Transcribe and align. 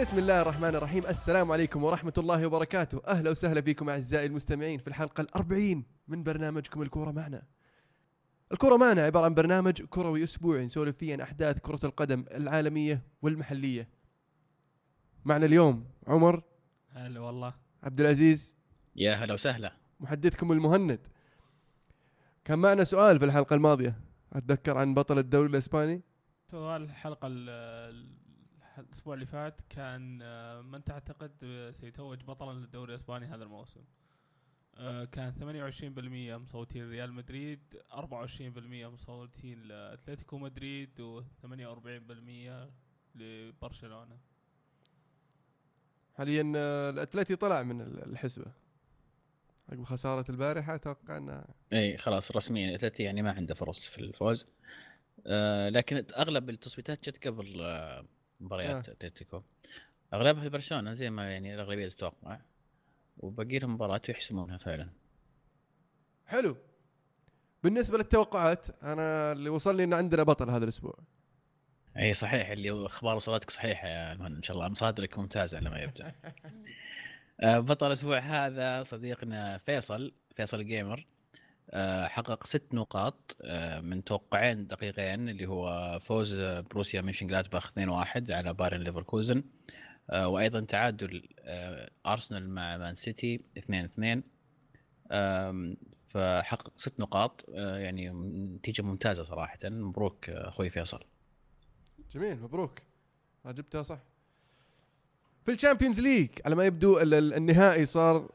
بسم 0.00 0.18
الله 0.18 0.40
الرحمن 0.40 0.74
الرحيم. 0.74 1.06
السلام 1.06 1.52
عليكم 1.52 1.84
ورحمة 1.84 2.12
الله 2.18 2.46
وبركاته. 2.46 3.02
أهلا 3.06 3.30
وسهلا 3.30 3.60
فيكم 3.60 3.90
أعزائي 3.90 4.26
المستمعين 4.26 4.78
في 4.78 4.88
الحلقة 4.88 5.20
الأربعين 5.20 5.84
من 6.08 6.22
برنامجكم 6.22 6.82
الكورة 6.82 7.10
معنا. 7.10 7.42
الكورة 8.52 8.76
معنا 8.76 9.02
عبارة 9.02 9.24
عن 9.24 9.34
برنامج 9.34 9.82
كروي 9.82 10.24
أسبوعي 10.24 10.64
نسولف 10.64 10.96
فيه 10.96 11.12
عن 11.12 11.20
أحداث 11.20 11.58
كرة 11.58 11.80
القدم 11.84 12.24
العالمية 12.30 13.02
والمحلية. 13.22 13.88
معنا 15.24 15.46
اليوم 15.46 15.86
عمر. 16.06 16.42
هلا 16.88 17.20
والله. 17.20 17.54
عبد 17.82 18.00
العزيز. 18.00 18.56
يا 18.96 19.14
هلا 19.14 19.34
وسهلا. 19.34 19.72
محدثكم 20.00 20.52
المهند. 20.52 21.00
كان 22.44 22.58
معنا 22.58 22.84
سؤال 22.84 23.18
في 23.18 23.24
الحلقة 23.24 23.54
الماضية. 23.54 24.00
أتذكر 24.32 24.78
عن 24.78 24.94
بطل 24.94 25.18
الدوري 25.18 25.48
الإسباني. 25.48 26.02
سؤال 26.50 26.82
الحلقة 26.82 27.28
ال- 28.78 28.84
ال- 28.84 28.86
الأسبوع 28.88 29.14
اللي 29.14 29.26
فات 29.26 29.60
كان 29.68 30.18
آه، 30.22 30.60
من 30.60 30.84
تعتقد 30.84 31.32
آه، 31.42 31.70
سيتوج 31.70 32.22
بطلا 32.24 32.52
للدوري 32.58 32.94
الإسباني 32.94 33.26
هذا 33.26 33.44
الموسم؟ 33.44 33.80
آه، 34.76 35.04
كان 35.04 35.32
28% 35.32 36.36
مصوتين 36.38 36.90
ريال 36.90 37.12
مدريد 37.12 37.60
24% 37.92 38.86
مصوتين 38.90 39.62
لأتلتيكو 39.62 40.38
مدريد 40.38 41.00
و 41.00 41.22
48% 41.42 42.68
لبرشلونة. 43.14 44.18
حاليا 46.14 46.42
الأتلتي 46.90 47.36
طلع 47.36 47.62
من 47.62 47.80
ال- 47.80 48.04
الحسبة. 48.04 48.52
عقب 49.68 49.84
خسارة 49.84 50.30
البارحة 50.30 50.74
أتوقع 50.74 51.16
أنه 51.16 51.44
إي 51.72 51.96
خلاص 51.98 52.36
رسميا 52.36 52.74
اتلتي 52.74 53.02
يعني 53.02 53.22
ما 53.22 53.32
عنده 53.32 53.54
فرص 53.54 53.84
في 53.88 53.98
الفوز. 53.98 54.46
آه 55.26 55.68
لكن 55.68 56.04
أغلب 56.16 56.50
التصويتات 56.50 57.08
جت 57.10 57.26
قبل 57.26 57.60
آه 57.62 58.04
مباريات 58.40 58.88
آه. 58.88 58.92
أتلتيكو. 58.92 59.42
أغلبها 60.14 60.48
برشلونة 60.48 60.92
زي 60.92 61.10
ما 61.10 61.32
يعني 61.32 61.54
الأغلبية 61.54 61.88
تتوقع. 61.88 62.40
وباقي 63.18 63.58
لهم 63.58 63.74
مباراه 63.74 64.02
يحسمونها 64.08 64.58
فعلا. 64.58 64.88
حلو. 66.26 66.56
بالنسبة 67.64 67.98
للتوقعات 67.98 68.66
أنا 68.82 69.32
اللي 69.32 69.48
وصلني 69.48 69.84
أن 69.84 69.94
عندنا 69.94 70.22
بطل 70.22 70.50
هذا 70.50 70.64
الأسبوع. 70.64 70.98
اي 71.96 72.14
صحيح. 72.14 72.48
اللي 72.48 72.86
أخبار 72.86 73.16
وصلتك 73.16 73.50
صحيحة 73.50 73.88
يا 73.88 74.14
مهند 74.14 74.36
إن 74.36 74.42
شاء 74.42 74.56
الله. 74.56 74.68
مصادرك 74.68 75.18
ممتازة 75.18 75.56
على 75.58 75.70
ما 75.70 75.82
يبدو 75.82 76.04
آه، 77.40 77.58
بطل 77.58 77.86
الأسبوع 77.86 78.18
هذا 78.18 78.82
صديقنا 78.82 79.58
فيصل 79.58 80.12
فيصل 80.36 80.64
جيمر 80.64 81.06
حقق 82.06 82.46
ست 82.46 82.74
نقاط 82.74 83.36
آه، 83.42 83.80
من 83.80 84.04
توقعين 84.04 84.66
دقيقين 84.66 85.28
اللي 85.28 85.46
هو 85.46 85.98
فوز 86.02 86.34
آه، 86.34 86.60
بروسيا 86.60 87.00
مونشن 87.00 87.26
جلادباخ 87.26 87.70
2-1 87.78 88.30
على 88.30 88.54
بايرن 88.54 88.80
ليفركوزن 88.80 89.42
آه، 90.10 90.28
وأيضا 90.28 90.60
تعادل 90.60 91.28
آه، 91.40 91.90
أرسنال 92.06 92.50
مع 92.50 92.76
مان 92.76 92.94
سيتي 92.94 93.40
2-2 93.58 94.22
آم، 95.12 95.76
فحقق 96.08 96.72
ست 96.76 97.00
نقاط 97.00 97.44
آه، 97.54 97.78
يعني 97.78 98.08
نتيجة 98.56 98.82
ممتازة 98.82 99.24
صراحة. 99.24 99.58
مبروك 99.64 100.28
آه، 100.30 100.48
أخوي 100.48 100.70
فيصل. 100.70 101.04
جميل 102.14 102.40
مبروك. 102.40 102.78
آه، 103.46 103.52
جبتها 103.52 103.82
صح. 103.82 103.98
في 105.46 105.52
ال 105.54 105.59
Champions 105.59 106.00
League 106.00 106.28
على 106.44 106.54
ما 106.54 106.64
يبدو 106.64 106.98
ال- 106.98 107.14
ال- 107.14 107.34
النهائي 107.34 107.86
صار 107.86 108.30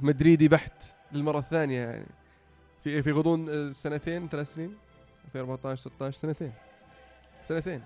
مدريدي 0.00 0.48
بحت 0.48 0.82
للمرة 1.12 1.38
الثانية 1.38 1.80
يعني. 1.80 2.06
في 2.84 3.02
في 3.02 3.12
غضون 3.12 3.48
آه، 3.48 3.70
سنتين 3.70 4.28
ثلاث 4.28 4.54
سنين؟ 4.54 4.76
2014 5.24 5.80
16 5.80 6.18
سنتين. 6.18 6.52
سنتين. 7.44 7.82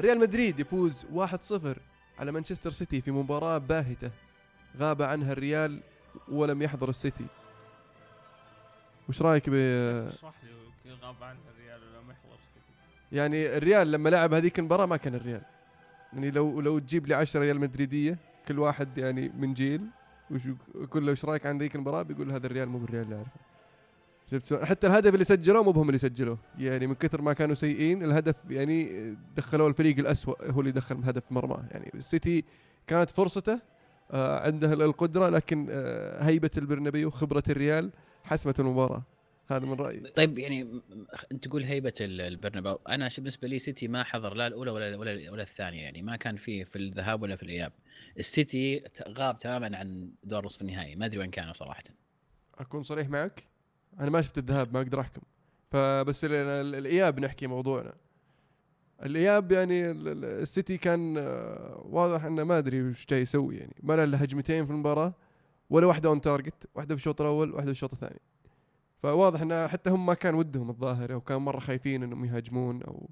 ريال 0.00 0.18
مدريد 0.18 0.60
يفوز 0.60 1.06
1-0 1.14 1.78
على 2.18 2.32
مانشستر 2.32 2.70
سيتي 2.70 3.00
في 3.00 3.10
مباراة 3.10 3.58
باهتة 3.58 4.10
غاب 4.78 5.02
عنها 5.02 5.32
الريال 5.32 5.80
ولم 6.28 6.62
يحضر 6.62 6.88
السيتي. 6.88 7.26
وش 9.08 9.22
رأيك 9.22 9.50
ب 9.50 9.54
اشرح 9.54 10.34
لي 10.84 10.92
غاب 10.92 11.22
عنها 11.22 11.40
الريال 11.54 11.80
ولم 11.82 12.10
يحضر 12.10 12.34
السيتي؟ 12.34 13.16
يعني 13.16 13.56
الريال 13.56 13.92
لما 13.92 14.08
لعب 14.08 14.34
هذيك 14.34 14.58
المباراة 14.58 14.86
ما 14.86 14.96
كان 14.96 15.14
الريال. 15.14 15.42
يعني 16.12 16.30
لو 16.30 16.60
لو 16.60 16.78
تجيب 16.78 17.06
لي 17.06 17.14
10 17.14 17.40
ريال 17.40 17.60
مدريدية 17.60 18.18
كل 18.48 18.58
واحد 18.58 18.98
يعني 18.98 19.32
من 19.36 19.54
جيل 19.54 19.80
وش 20.30 20.40
يقول 20.74 21.06
له 21.06 21.10
إيش 21.10 21.24
رأيك 21.24 21.46
عن 21.46 21.58
ذيك 21.58 21.74
المباراة؟ 21.74 22.02
بيقول 22.02 22.32
هذا 22.32 22.46
الريال 22.46 22.68
مو 22.68 22.78
بالريال 22.78 23.04
اللي 23.04 23.16
أعرفه. 23.16 23.45
شفت؟ 24.30 24.54
حتى 24.64 24.86
الهدف 24.86 25.14
اللي 25.14 25.24
سجلوه 25.24 25.62
مو 25.62 25.72
بهم 25.72 25.88
اللي 25.88 25.98
سجلوه. 25.98 26.38
يعني 26.58 26.86
من 26.86 26.94
كثر 26.94 27.22
ما 27.22 27.32
كانوا 27.32 27.54
سيئين 27.54 28.04
الهدف 28.04 28.34
يعني 28.50 29.14
دخلوه 29.36 29.68
الفريق 29.68 29.98
الأسوأ 29.98 30.50
هو 30.50 30.60
اللي 30.60 30.72
دخل 30.72 30.96
هدف 31.04 31.22
مرماه. 31.30 31.64
يعني 31.70 31.90
السيتي 31.94 32.44
كانت 32.86 33.10
فرصته 33.10 33.60
آه 34.10 34.46
عنده 34.46 34.72
القدرة 34.72 35.28
لكن 35.28 35.66
آه 35.70 36.22
هيبة 36.22 36.50
البرنابيو 36.58 37.10
خبرة 37.10 37.42
الريال 37.48 37.90
حسمت 38.24 38.60
المباراة. 38.60 39.02
هذا 39.48 39.66
من 39.66 39.72
رأيي. 39.74 40.00
طيب 40.00 40.38
يعني 40.38 40.80
أنت 41.32 41.48
تقول 41.48 41.62
هيبة 41.64 41.94
ال- 42.00 42.20
البرناباو 42.20 42.80
أنا 42.88 43.08
بالنسبة 43.18 43.48
لي 43.48 43.58
سيتي 43.58 43.88
ما 43.88 44.02
حضر 44.04 44.34
لا 44.34 44.46
الأولى 44.46 44.70
ولا 44.70 44.96
ولا 44.96 45.30
ولا 45.30 45.42
الثانية. 45.42 45.82
يعني 45.82 46.02
ما 46.02 46.16
كان 46.16 46.36
فيه 46.36 46.64
في 46.64 46.76
الذهاب 46.76 47.22
ولا 47.22 47.36
في 47.36 47.42
الإياب. 47.42 47.72
السيتي 48.18 48.84
غاب 49.08 49.38
تماما 49.38 49.76
عن 49.76 50.10
دور 50.24 50.44
نصف 50.44 50.62
النهائي. 50.62 50.96
ما 50.96 51.06
أدري 51.06 51.18
وين 51.18 51.30
كانوا 51.30 51.52
صراحة. 51.52 51.84
أكون 52.58 52.82
صريح 52.82 53.08
معك؟ 53.08 53.44
أنا 54.00 54.10
ما 54.10 54.20
شفت 54.20 54.38
الذهاب 54.38 54.72
ما 54.74 54.80
أقدر 54.80 55.00
أحكم. 55.00 55.22
فبس 55.70 56.24
ال- 56.24 56.32
ال- 56.32 56.74
الإياب 56.74 57.20
نحكي 57.20 57.46
موضوعنا. 57.46 57.94
الإياب 59.02 59.52
يعني 59.52 59.90
ال- 59.90 60.08
ال- 60.08 60.24
السيتي 60.24 60.78
كان 60.78 61.14
آه، 61.18 61.82
واضح 61.84 62.24
إنه 62.24 62.44
ما 62.44 62.58
أدري 62.58 62.82
وش 62.82 63.06
جاي 63.06 63.20
يسوي 63.20 63.56
يعني. 63.56 63.74
ما 63.82 64.06
له 64.06 64.18
هجمتين 64.18 64.66
في 64.66 64.72
المباراة 64.72 65.14
ولا 65.70 65.86
واحدة 65.86 66.08
on 66.08 66.20
target 66.20 66.68
واحدة 66.74 66.94
في 66.94 67.00
الشوط 67.00 67.20
الأول 67.20 67.50
واحدة 67.50 67.64
في 67.66 67.70
الشوط 67.70 67.92
الثاني. 67.92 68.20
فواضح 69.02 69.40
إنه 69.40 69.66
حتى 69.66 69.90
هم 69.90 70.06
ما 70.06 70.14
كان 70.14 70.34
ودهم 70.34 70.70
الظاهر 70.70 71.12
أو 71.12 71.20
كان 71.20 71.36
مرة 71.38 71.60
خايفين 71.60 72.02
إنهم 72.02 72.24
يهاجمون 72.24 72.82
أو 72.82 73.08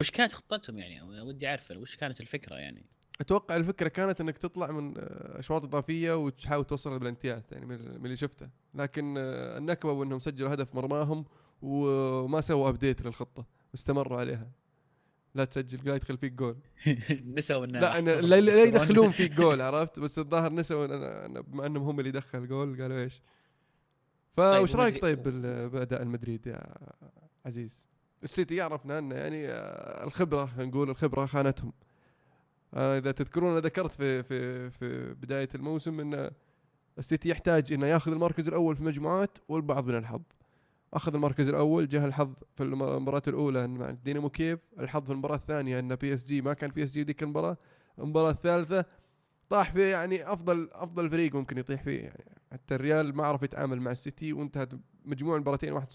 وش 0.00 0.10
كانت 0.10 0.32
خطتهم 0.32 0.78
يعني؟ 0.78 1.20
ودي 1.20 1.48
أعرف 1.48 1.70
وش 1.70 1.96
كانت 1.96 2.20
الفكرة 2.20 2.54
يعني؟ 2.56 2.84
أتوقع 3.20 3.56
الفكرة 3.56 3.88
كانت 3.88 4.20
إنك 4.20 4.38
تطلع 4.38 4.70
من 4.70 4.94
آه، 4.98 5.38
أشواط 5.38 5.64
إضافية 5.64 6.24
وتحاول 6.24 6.64
توصل 6.64 6.94
البلنتيات 6.94 7.52
يعني 7.52 7.66
من 7.66 7.74
اللي 8.04 8.16
شفته. 8.16 8.48
لكن 8.74 9.14
آه، 9.18 9.58
النكبة 9.58 10.02
انهم 10.02 10.18
سجلوا 10.18 10.54
هدف 10.54 10.74
مرماهم 10.74 11.24
وما 11.62 12.40
سووا 12.40 12.68
update 12.68 13.02
للخطة 13.02 13.46
واستمروا 13.72 14.18
عليها. 14.18 14.50
لا 15.34 15.44
تسجل 15.44 15.80
لا 15.84 15.94
يدخل 15.94 16.16
فيك 16.16 16.32
جول. 16.32 16.56
نسوا 17.36 17.64
إنه 17.64 17.80
لا 17.80 17.98
أنا 17.98 18.10
لا, 18.10 18.40
لا 18.40 18.62
يدخلون 18.62 19.10
فيك 19.10 19.32
جول 19.40 19.60
عرفت؟ 19.60 20.00
بس 20.00 20.18
الظاهر 20.18 20.52
نسوا 20.52 20.84
أنا 21.26 21.40
بما 21.40 21.66
إنهم 21.66 21.82
هم 21.82 22.00
اللي 22.00 22.10
دخل 22.10 22.48
جول 22.48 22.82
قالوا 22.82 22.98
إيش؟ 22.98 23.22
فوش 24.36 24.72
طيب، 24.72 24.80
رأيك 24.80 25.02
طيب 25.02 25.22
بأداء 25.72 26.02
المدريد 26.02 26.46
يا 26.46 26.74
عزيز؟ 27.46 27.86
السيتي 28.22 28.56
يعرفنا 28.56 28.98
إنه 28.98 29.14
يعني 29.14 29.48
آه، 29.48 30.04
الخبرة 30.04 30.50
نقول 30.58 30.90
الخبرة 30.90 31.26
خانتهم. 31.26 31.72
آه، 32.74 32.98
إذا 32.98 33.12
تذكرون 33.12 33.50
أنا 33.52 33.60
ذكرت 33.60 33.94
في 33.94 34.22
في 34.22 34.70
في 34.70 35.14
بداية 35.14 35.48
الموسم 35.54 36.00
إن 36.00 36.30
السيتي 36.98 37.28
يحتاج 37.28 37.72
إنه 37.72 37.86
ياخذ 37.86 38.12
المركز 38.12 38.48
الأول 38.48 38.74
في 38.76 38.80
المجموعات 38.82 39.38
والبعض 39.48 39.86
من 39.88 39.96
الحظ. 39.96 40.22
أخذ 40.94 41.14
المركز 41.14 41.48
الأول 41.48 41.88
جاه 41.88 42.06
الحظ 42.06 42.32
في 42.56 42.62
الم- 42.62 42.82
المباراة 42.82 43.22
الأولى 43.28 43.66
مع 43.68 43.90
دينامو 43.90 44.30
كيف 44.30 44.70
الحظ 44.78 45.04
في 45.06 45.12
المباراة 45.12 45.36
الثانية 45.36 45.78
إن 45.78 45.94
PSG 45.94 46.40
ما 46.42 46.52
كان 46.54 46.70
PSG 46.70 47.02
ذيك 47.02 47.22
المباراة 47.22 47.56
المباراة 47.98 48.30
الثالثة 48.30 48.84
طاح 49.48 49.72
في 49.72 49.90
يعني 49.90 50.32
أفضل 50.32 50.68
أفضل 50.72 51.10
فريق 51.10 51.34
ممكن 51.34 51.58
يطيح 51.58 51.82
فيه 51.82 52.00
يعني. 52.00 52.24
حتى 52.52 52.74
الريال 52.74 53.16
ما 53.16 53.24
عرف 53.26 53.42
يتعامل 53.42 53.80
مع 53.80 53.90
السيتي 53.90 54.32
وانتهت 54.32 54.68
مجموع 55.04 55.36
المباراتين 55.36 55.80
1-0 55.80 55.86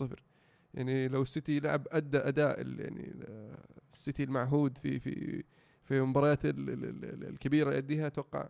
يعني 0.74 1.08
لو 1.08 1.22
السيتي 1.22 1.60
لعب 1.60 1.88
أدى 1.92 2.18
أداء 2.18 2.58
يعني 2.60 3.08
ال- 3.08 3.58
السيتي 3.94 4.24
المعهود 4.24 4.78
في 4.78 5.00
في 5.00 5.44
في 5.88 5.98
المباريات 5.98 6.46
ال- 6.46 6.70
ال- 6.70 6.70
ال- 6.86 7.06
ال- 7.06 7.28
الكبيرة 7.28 7.76
يديها 7.76 8.08
أتوقع 8.08 8.50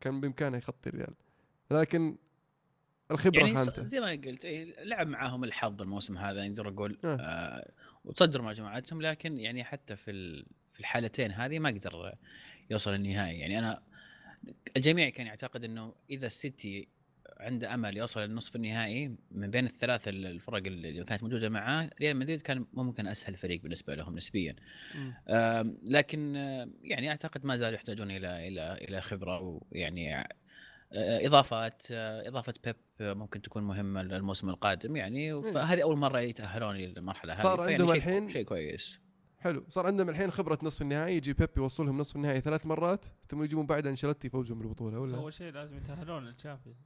كان 0.00 0.20
بإمكانه 0.20 0.56
يخطي 0.56 0.90
الريال. 0.90 1.14
لكن 1.70 2.16
الخبرة 3.10 3.38
يعني 3.40 3.54
خانته. 3.56 3.84
زي 3.84 4.00
ما 4.00 4.10
قلت 4.10 4.44
إيه، 4.44 4.84
لعب 4.84 5.06
معاهم 5.06 5.44
الحظ 5.44 5.82
الموسم 5.82 6.18
هذا 6.18 6.48
نقدر 6.48 6.70
نقول 6.70 6.98
آه. 7.04 7.16
آه 7.16 7.70
وتصدروا 8.04 8.46
مجموعاتهم 8.46 9.02
لكن 9.02 9.38
يعني 9.38 9.64
حتى 9.64 9.96
في 9.96 10.42
في 10.72 10.80
الحالتين 10.80 11.30
هذه 11.30 11.58
ما 11.58 11.68
قدر 11.68 12.14
يوصل 12.70 12.94
النهائي. 12.94 13.38
يعني 13.38 13.58
أنا 13.58 13.82
الجميع 14.76 15.08
كان 15.08 15.26
يعتقد 15.26 15.64
إنه 15.64 15.94
إذا 16.10 16.26
السيتي 16.26 16.88
عنده 17.42 17.74
أمل 17.74 17.96
يوصل 17.96 18.20
للنصف 18.20 18.56
النهائي 18.56 19.16
من 19.30 19.50
بين 19.50 19.66
الثلاث 19.66 20.08
الفرق 20.08 20.66
اللي 20.66 21.04
كانت 21.04 21.22
موجودة 21.22 21.48
معاه. 21.48 21.90
ريال 22.00 22.16
مدريد 22.16 22.42
كان 22.42 22.66
ممكن 22.72 23.06
أسهل 23.06 23.36
فريق 23.36 23.62
بالنسبة 23.62 23.94
لهم 23.94 24.16
نسبيا. 24.16 24.56
آم، 25.28 25.78
لكن 25.90 26.36
آه، 26.36 26.68
يعني 26.82 27.10
أعتقد 27.10 27.44
ما 27.46 27.56
زالوا 27.56 27.74
يحتاجون 27.74 28.10
إلى 28.10 28.48
إلى 28.48 28.72
إلى 28.88 29.00
خبرة 29.00 29.60
ويعني 29.72 30.16
آه، 30.18 30.26
إضافات 31.26 31.82
آه، 31.90 32.28
إضافة 32.28 32.54
بيب 32.64 32.76
آه، 33.00 33.12
ممكن 33.14 33.42
تكون 33.42 33.62
مهمة 33.62 34.02
للموسم 34.02 34.48
القادم 34.48 34.96
يعني. 34.96 35.42
فهذه 35.52 35.82
أول 35.82 35.96
مرة 35.98 36.20
يتأهلون 36.20 36.76
للمرحله 36.76 37.32
هذه. 37.32 37.42
صار 37.42 37.60
عندهم 37.60 37.86
شيء- 37.88 37.96
الحين 37.96 38.28
شيء 38.28 38.44
كويس. 38.44 39.00
حلو. 39.38 39.64
صار 39.68 39.86
عندهم 39.86 40.08
الحين 40.08 40.30
خبرة 40.30 40.58
نصف 40.62 40.82
النهائي 40.82 41.16
يجي 41.16 41.32
بيب 41.32 41.48
يوصلهم 41.56 41.98
نصف 41.98 42.16
النهائي 42.16 42.40
ثلاث 42.40 42.66
مرات 42.66 43.04
ثم 43.28 43.42
يجيبون 43.42 43.66
بعد 43.66 43.86
إنشيلوتي 43.86 44.26
يفوزهم 44.26 44.58
بالبطولة 44.58 44.98
ولا؟ 44.98 45.16
اول 45.16 45.32
شيء 45.32 45.52
لازم 45.52 45.76
يتأهلون 45.76 46.24
للشامبيونز. 46.24 46.76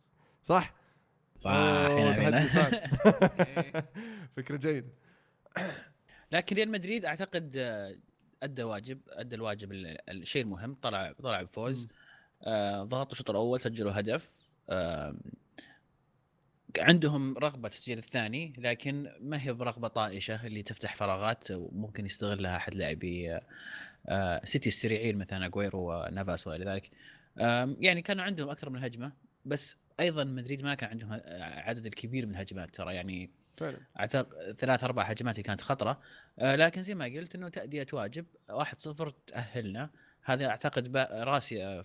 صح؟ 0.47 0.75
صح. 1.35 1.51
فكرة 4.37 4.57
جيدة 4.57 4.89
لكن 6.33 6.57
ريال 6.57 6.71
مدريد 6.71 7.05
أعتقد 7.05 7.57
آه، 7.57 7.95
أدى 8.43 8.63
واجب 8.63 9.01
أدى 9.09 9.37
الواجب 9.37 9.73
ال- 9.73 10.11
الشيء 10.11 10.43
المهم 10.43 10.75
طلع 10.83 11.13
طلع 11.13 11.43
بفوز. 11.43 11.89
آه، 12.43 12.83
ضغطوا 12.85 13.13
الشوط 13.13 13.31
الأول 13.31 13.61
سجلوا 13.61 14.01
هدف 14.01 14.31
آه، 14.71 15.15
عندهم 16.79 17.39
رغبة 17.39 17.69
تسجيل 17.69 17.99
الثاني 17.99 18.53
لكن 18.59 19.13
ما 19.21 19.43
هي 19.43 19.53
برغبة 19.53 19.89
طائشة 19.89 20.47
اللي 20.47 20.63
تفتح 20.63 20.95
فراغات 20.97 21.51
وممكن 21.51 22.07
يستغلها 22.07 22.57
أحد 22.57 22.75
لاعبي 22.75 23.41
آه، 24.09 24.41
سيتي 24.45 24.69
السريعين 24.69 25.19
مثلا 25.19 25.47
اجويرو 25.47 25.93
ونافاس 25.93 26.47
والى 26.47 26.65
ذلك 26.65 26.91
يعني 27.81 28.03
كانوا 28.03 28.25
عندهم 28.25 28.49
أكثر 28.51 28.71
من 28.71 28.85
هجمة 28.85 29.13
بس 29.45 29.77
أيضا 30.01 30.25
مدريد 30.25 30.63
ما 30.63 30.75
كان 30.75 30.91
عندهم 30.91 31.13
آه، 31.13 31.43
عدد 31.43 31.87
الكبير 31.87 32.27
من 32.27 32.33
الهجمات 32.33 32.75
ترى 32.75 32.95
يعني 32.95 33.31
فعلا. 33.57 33.79
أعتقد 34.01 34.53
ثلاث 34.59 34.85
أربع 34.85 35.03
هجمات 35.03 35.35
اللي 35.35 35.43
كانت 35.43 35.61
خطرة. 35.61 36.01
آه 36.39 36.57
لكن 36.57 36.83
زي 36.83 36.95
ما 36.95 37.05
قلت 37.05 37.35
إنه 37.35 37.49
تأدية 37.49 37.87
واجب 37.93 38.27
1-0 38.51 39.13
تأهلنا. 39.27 39.91
هذا 40.23 40.47
أعتقد 40.47 40.97
راسي 40.97 41.65
آه، 41.65 41.83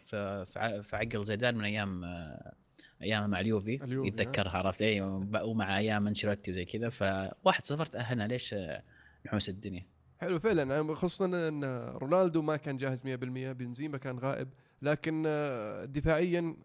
في 0.81 0.90
عقل 0.94 1.25
زيدان 1.25 1.56
من 1.56 1.63
أيام 1.63 2.04
آه، 2.04 2.54
أيام 3.02 3.30
مع 3.30 3.40
اليوفي 3.40 3.80
يتذكرها 3.84 4.52
عرفت؟ 4.52 4.81
أي 4.81 5.02
ومع 5.42 5.78
أيام 5.78 6.08
أنشيلوتي 6.08 6.52
وزي 6.52 6.66
كذا. 6.66 6.90
ف 6.90 7.04
1-0 7.44 7.86
تأهلنا. 7.86 8.28
ليش 8.28 8.54
آه، 8.54 8.84
نحوس 9.25 9.50
الدنيا؟ 9.50 9.86
حلو 10.22 10.40
فعلا. 10.40 10.75
يعني 10.75 10.96
خصوصا 10.96 11.25
إن 11.25 11.63
رونالدو 11.96 12.42
ما 12.42 12.58
كان 12.58 12.78
جاهز 12.78 13.04
100% 13.04 13.52
بنزيما 13.52 13.98
كان 13.98 14.19
غائب. 14.19 14.50
لكن 14.81 15.24
آه، 15.28 15.86
دفاعيا 15.86 16.56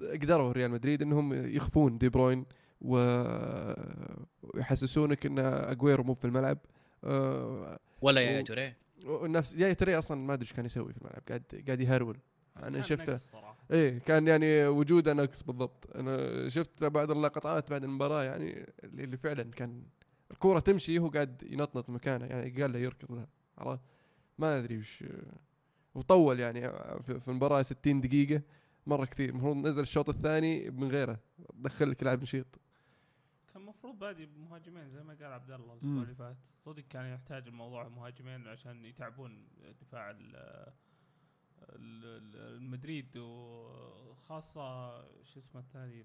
قدروا 0.00 0.52
ريال 0.52 0.70
مدريد 0.70 1.02
إنهم 1.02 1.32
يخفون 1.56 1.98
دي 1.98 2.08
بروين 2.08 2.44
ويحسسونك 4.42 5.26
إن 5.26 5.38
اجويرو 5.38 6.04
مو 6.04 6.14
في 6.14 6.24
الملعب. 6.24 6.58
آه، 7.04 7.78
ولا 8.02 8.20
يا 8.20 8.40
و- 8.40 8.44
توري 8.44 8.74
والناس 9.04 9.54
جاي 9.54 9.74
تري 9.74 9.98
أصلا 9.98 10.20
ما 10.20 10.34
أدري 10.34 10.42
إيش 10.42 10.52
كان 10.52 10.64
يسوي 10.64 10.92
في 10.92 10.98
الملعب 10.98 11.22
قاعد 11.28 11.42
قاعد 11.66 11.80
يهرول. 11.80 12.18
أنا 12.62 12.80
شفته. 12.82 13.18
إيه 13.70 13.98
كان 13.98 14.28
يعني 14.28 14.66
وجوده 14.66 15.12
نقص 15.12 15.42
بالضبط. 15.42 15.96
أنا 15.96 16.48
شفت 16.48 16.84
بعض 16.84 17.10
اللقطات 17.10 17.70
بعد 17.70 17.84
المباراة 17.84 18.22
يعني 18.24 18.66
اللي 18.84 19.04
اللي 19.04 19.16
فعلا 19.16 19.42
كان 19.42 19.82
الكورة 20.30 20.60
تمشي 20.60 20.98
هو 20.98 21.08
قاعد 21.08 21.42
ينطنط 21.50 21.90
مكانه 21.90 22.26
يعني 22.26 22.50
قال 22.62 22.72
له 22.72 22.78
يركض 22.78 23.12
لها 23.12 23.26
عرفت؟ 23.58 23.80
ما 24.38 24.58
أدري 24.58 24.78
وش 24.78 25.04
وطول 25.94 26.40
يعني 26.40 26.60
في 27.02 27.20
في 27.20 27.28
المباراة 27.28 27.62
60 27.62 28.00
دقيقة. 28.00 28.42
مرة 28.90 29.04
كثير. 29.04 29.28
المفروض 29.28 29.56
نزل 29.56 29.82
الشوط 29.82 30.08
الثاني 30.08 30.70
من 30.70 30.88
غيره. 30.90 31.18
دخل 31.54 31.90
لك 31.90 32.02
لاعب 32.02 32.22
نشيط. 32.22 32.46
كان 33.52 33.62
المفروض 33.62 33.98
بادي 33.98 34.26
بمهاجمين 34.26 34.90
زي 34.90 35.02
ما 35.02 35.14
قال 35.14 35.32
عبد 35.32 35.50
الله. 35.50 35.72
الأسبوع 35.72 36.02
اللي 36.02 36.14
فات. 36.14 36.36
صدق 36.64 36.82
كان 36.90 37.14
يحتاج 37.14 37.46
الموضوع 37.46 37.88
مهاجمين 37.88 38.48
عشان 38.48 38.84
يتعبون 38.84 39.48
دفاع 39.80 40.10
ال- 40.10 40.36
ال- 41.68 42.04
ال- 42.04 42.56
المدريد 42.56 43.16
وخاصة 43.16 45.00
شو 45.24 45.40
اسمه 45.40 45.60
الثاني 45.60 46.04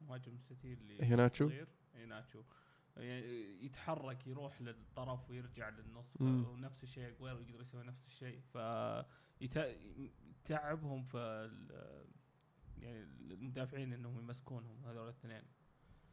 مهاجم 0.00 0.34
السيتي 0.34 0.72
اللي 0.72 1.04
هيناتشو؟ 1.04 1.44
الصغير 1.44 1.68
هيناتشو. 1.94 2.42
يعني 2.96 3.64
يتحرك 3.64 4.26
يروح 4.26 4.62
للطرف 4.62 5.30
ويرجع 5.30 5.68
للنص. 5.68 6.20
ونفس 6.20 6.82
الشيء 6.82 7.08
أجويرو 7.08 7.38
يقدر 7.38 7.60
يسوي 7.60 7.84
نفس 7.84 8.06
الشيء. 8.06 8.40
ف 8.54 8.56
يتعبهم 10.50 11.02
في 11.02 11.50
يعني 12.82 13.06
المدافعين 13.30 13.92
إنهم 13.92 14.18
يمسكونهم 14.18 14.76
هذول 14.86 15.04
الاثنين. 15.04 15.42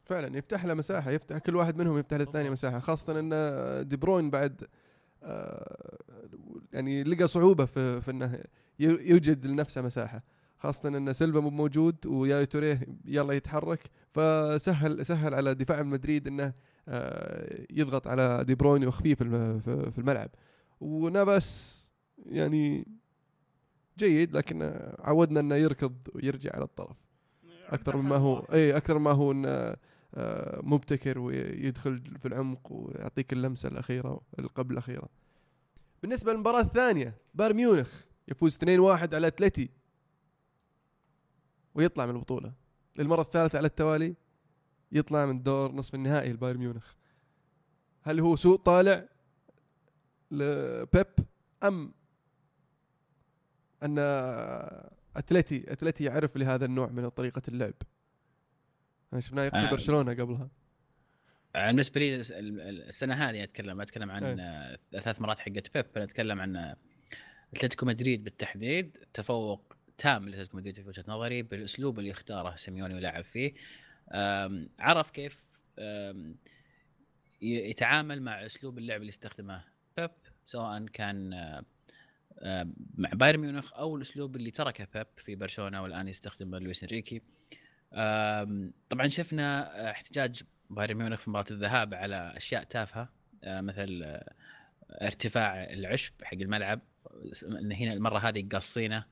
فعلا 0.04 0.36
يفتح 0.38 0.64
له 0.64 0.74
مساحة 0.74 1.10
يفتح 1.10 1.38
كل 1.38 1.56
واحد 1.56 1.76
منهم 1.76 1.98
يفتح 1.98 2.16
للثاني. 2.16 2.50
مساحة 2.50 2.78
خاصة 2.80 3.20
إن 3.20 3.88
دي 3.88 3.96
بروين 3.96 4.30
بعد 4.30 4.66
آه، 5.22 5.98
يعني 6.72 7.02
لقى 7.02 7.26
صعوبة 7.26 7.64
في 7.64 8.00
في 8.00 8.10
إنه 8.10 8.40
يوجد 8.78 9.46
لنفسه 9.46 9.82
مساحة. 9.82 10.22
خاصة 10.58 10.88
إن 10.88 11.12
سيلفا 11.12 11.40
مو 11.40 11.50
موجود 11.50 12.06
ويا 12.06 12.44
توريه 12.44 12.80
يلا 13.04 13.32
يتحرك 13.32 13.90
فسهل 14.10 15.06
سهل 15.06 15.34
على 15.34 15.54
دفاع 15.54 15.82
مدريد 15.82 16.26
إنه 16.26 16.52
آه، 16.88 17.66
يضغط 17.70 18.06
على 18.06 18.44
دي 18.44 18.54
بروين 18.54 18.84
ويخفيه 18.84 19.14
في 19.14 19.98
الملعب. 19.98 20.30
ونافاس 20.80 21.82
يعني 22.26 22.86
جيد 23.98 24.36
لكن 24.36 24.80
عودنا 24.98 25.40
إنه 25.40 25.54
يركض 25.54 25.96
ويرجع 26.14 26.50
على 26.54 26.64
الطرف 26.64 26.96
أكثر 27.68 27.96
مما 27.96 28.16
هو 28.16 28.38
اي 28.38 28.76
أكثر 28.76 28.98
ما 28.98 29.10
هو 29.10 29.32
إنه 29.32 29.76
آه، 30.14 30.60
مبتكر 30.62 31.18
ويدخل 31.18 32.18
في 32.18 32.28
العمق 32.28 32.72
ويعطيك 32.72 33.32
اللمسة 33.32 33.68
الأخيرة 33.68 34.20
اللي 34.38 34.50
قبل 34.54 34.72
الأخيرة. 34.72 35.08
بالنسبة 36.02 36.32
للمباراة 36.32 36.60
الثانية 36.60 37.14
بايرن 37.34 37.56
ميونخ 37.56 38.02
يفوز 38.28 38.56
2-1 38.56 39.14
على 39.14 39.26
أتلتي 39.26 39.70
ويطلع 41.74 42.06
من 42.06 42.14
البطولة 42.16 42.52
للمرة 42.96 43.20
الثالثة 43.20 43.58
على 43.58 43.66
التوالي 43.66 44.14
يطلع 44.92 45.26
من 45.26 45.42
دور 45.42 45.72
نصف 45.72 45.94
النهائي 45.94 46.30
البايرن 46.30 46.58
ميونخ. 46.58 46.92
هل 48.02 48.20
هو 48.20 48.36
سوء 48.36 48.56
طالع 48.56 49.08
لبيب 50.30 51.06
أم 51.62 51.92
أن 53.82 53.98
أتلتي 55.16 55.72
أتلتي 55.72 56.04
يعرف 56.04 56.36
لهذا 56.36 56.64
النوع 56.64 56.88
من 56.88 57.08
طريقة 57.08 57.42
اللعب 57.48 57.74
أنا 59.12 59.20
شفناه 59.20 59.44
يقصي 59.44 59.66
آه. 59.66 59.70
برشلونة 59.70 60.12
قبلها 60.14 60.48
آه، 61.56 61.66
بالنسبة 61.66 62.00
لي 62.00 62.16
الس- 62.16 62.32
ال- 62.32 62.60
ال- 62.60 62.88
السنة 62.88 63.14
هذه 63.14 63.42
أتكلم 63.44 63.76
ما 63.76 63.82
أتكلم 63.82 64.10
عن 64.10 64.24
أي. 64.24 64.36
آه، 64.40 64.78
ثلاث 65.00 65.20
مرات 65.20 65.38
حقت 65.38 65.74
بيب 65.74 65.86
أنا 65.96 66.04
أتكلم 66.04 66.40
عن 66.40 66.74
أتلتيكو 67.56 67.86
مدريد 67.86 68.24
بالتحديد 68.24 68.98
تفوق 69.14 69.74
تام 69.98 70.28
لأتلتيكو 70.28 70.56
مدريد 70.56 70.80
في 70.80 70.88
وجهة 70.88 71.04
نظري 71.08 71.42
بالأسلوب 71.42 71.98
اللي 71.98 72.10
اختاره 72.10 72.56
سيميوني 72.56 72.94
ولعب 72.94 73.24
فيه 73.24 73.52
عرف 74.78 75.10
كيف 75.10 75.50
يتعامل 77.42 78.22
مع 78.22 78.46
أسلوب 78.46 78.78
اللعب 78.78 79.00
اللي 79.00 79.08
استخدمه 79.10 79.64
بيب 79.96 80.10
سواء 80.44 80.86
كان 80.86 81.32
آه، 81.32 81.64
مع 82.94 83.10
بايرن 83.12 83.40
ميونخ 83.40 83.72
أو 83.72 83.96
الأسلوب 83.96 84.36
اللي 84.36 84.50
تركه 84.50 84.86
بيب 84.94 85.06
في 85.16 85.34
برشلونة 85.34 85.82
والآن 85.82 86.08
يستخدمه 86.08 86.58
لويس 86.58 86.82
إنريكي. 86.82 87.22
طبعا 88.90 89.08
شفنا 89.08 89.78
آه، 89.80 89.90
احتجاج 89.90 90.42
بايرن 90.70 90.94
ميونخ 90.94 91.20
في 91.20 91.30
مباراة 91.30 91.46
الذهاب 91.50 91.94
على 91.94 92.32
أشياء 92.36 92.64
تافهة 92.64 93.08
آه، 93.44 93.60
مثل 93.60 94.02
آه، 94.04 94.34
ارتفاع 94.90 95.64
العشب 95.64 96.12
حق 96.22 96.34
الملعب. 96.34 96.80
إن 97.42 97.72
هنا 97.72 97.92
المرة 97.92 98.18
هذه 98.18 98.48
قاصينه 98.52 99.04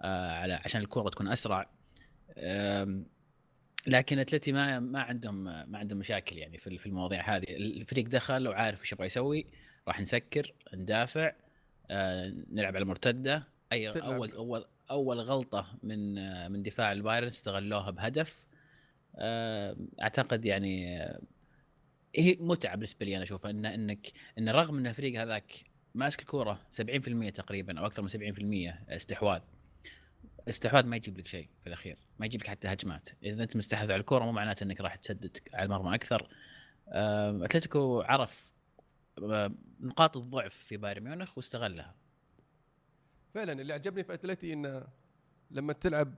آه، 0.00 0.32
على 0.32 0.54
عشان 0.54 0.80
الكره 0.80 1.10
تكون 1.10 1.28
أسرع. 1.28 1.70
لكن 3.86 4.18
أتلتي 4.18 4.52
ما 4.52 4.80
ما 4.80 5.02
عندهم 5.02 5.44
ما 5.44 5.78
عندهم 5.78 5.98
مشاكل 5.98 6.36
يعني 6.36 6.58
في 6.58 6.86
المواضيع 6.86 7.36
هذه. 7.36 7.44
الفريق 7.48 8.08
دخل 8.08 8.48
وعارف 8.48 8.80
إيش 8.80 8.92
يبغى 8.92 9.06
يسوي 9.06 9.46
راح 9.88 10.00
نسكر 10.00 10.52
ندافع. 10.74 11.26
آه، 11.26 11.47
نلعب 11.90 12.76
على 12.76 12.82
المرتده 12.82 13.42
أي 13.72 13.92
تلعب. 13.92 14.12
أول 14.12 14.32
أول 14.32 14.64
أول 14.90 15.20
غلطة 15.20 15.66
من 15.82 16.18
آه، 16.18 16.48
من 16.48 16.62
دفاع 16.62 16.92
البايرن 16.92 17.26
استغلوها 17.26 17.90
بهدف. 17.90 18.46
آه، 19.16 19.76
أعتقد 20.02 20.44
يعني 20.44 21.02
آه، 21.02 21.20
هي 22.16 22.36
متعة 22.40 22.74
بالنسبة 22.74 23.06
لي 23.06 23.16
أنا 23.16 23.24
أشوف 23.24 23.46
ان 23.46 23.66
إنك 23.66 24.12
إن 24.38 24.48
رغم 24.48 24.78
إن 24.78 24.86
الفريق 24.86 25.20
هذاك 25.20 25.52
ماسك 25.94 26.20
الكورة 26.20 26.60
70% 26.70 27.30
تقريبا 27.30 27.80
أو 27.80 27.86
أكثر 27.86 28.02
من 28.02 28.08
70% 28.08 28.74
استحواذ 28.88 29.40
الاستحواذ 30.42 30.86
ما 30.86 30.96
يجيب 30.96 31.18
لك 31.18 31.28
شيء 31.28 31.48
في 31.60 31.66
الأخير 31.66 31.96
ما 32.18 32.26
يجيب 32.26 32.40
لك 32.40 32.46
حتى 32.46 32.68
هجمات. 32.68 33.08
إذا 33.22 33.42
أنت 33.42 33.56
مستحوذ 33.56 33.92
على 33.92 34.00
الكورة 34.00 34.24
مو 34.24 34.32
معناته 34.32 34.64
إنك 34.64 34.80
راح 34.80 34.94
تسدد 34.94 35.38
على 35.54 35.64
المرمى 35.64 35.94
أكثر. 35.94 36.28
آه، 36.88 37.44
أتلتيكو 37.44 38.00
عرف 38.00 38.52
آه، 38.52 38.57
نقاط 39.80 40.16
الضعف 40.16 40.54
في 40.54 40.76
بايرن 40.76 41.02
ميونخ 41.04 41.36
واستغلها. 41.36 41.94
فعلا 43.34 43.52
اللي 43.52 43.72
عجبني 43.72 44.04
في 44.04 44.14
أتلتي 44.14 44.52
انه 44.52 44.86
لما 45.50 45.72
تلعب 45.72 46.14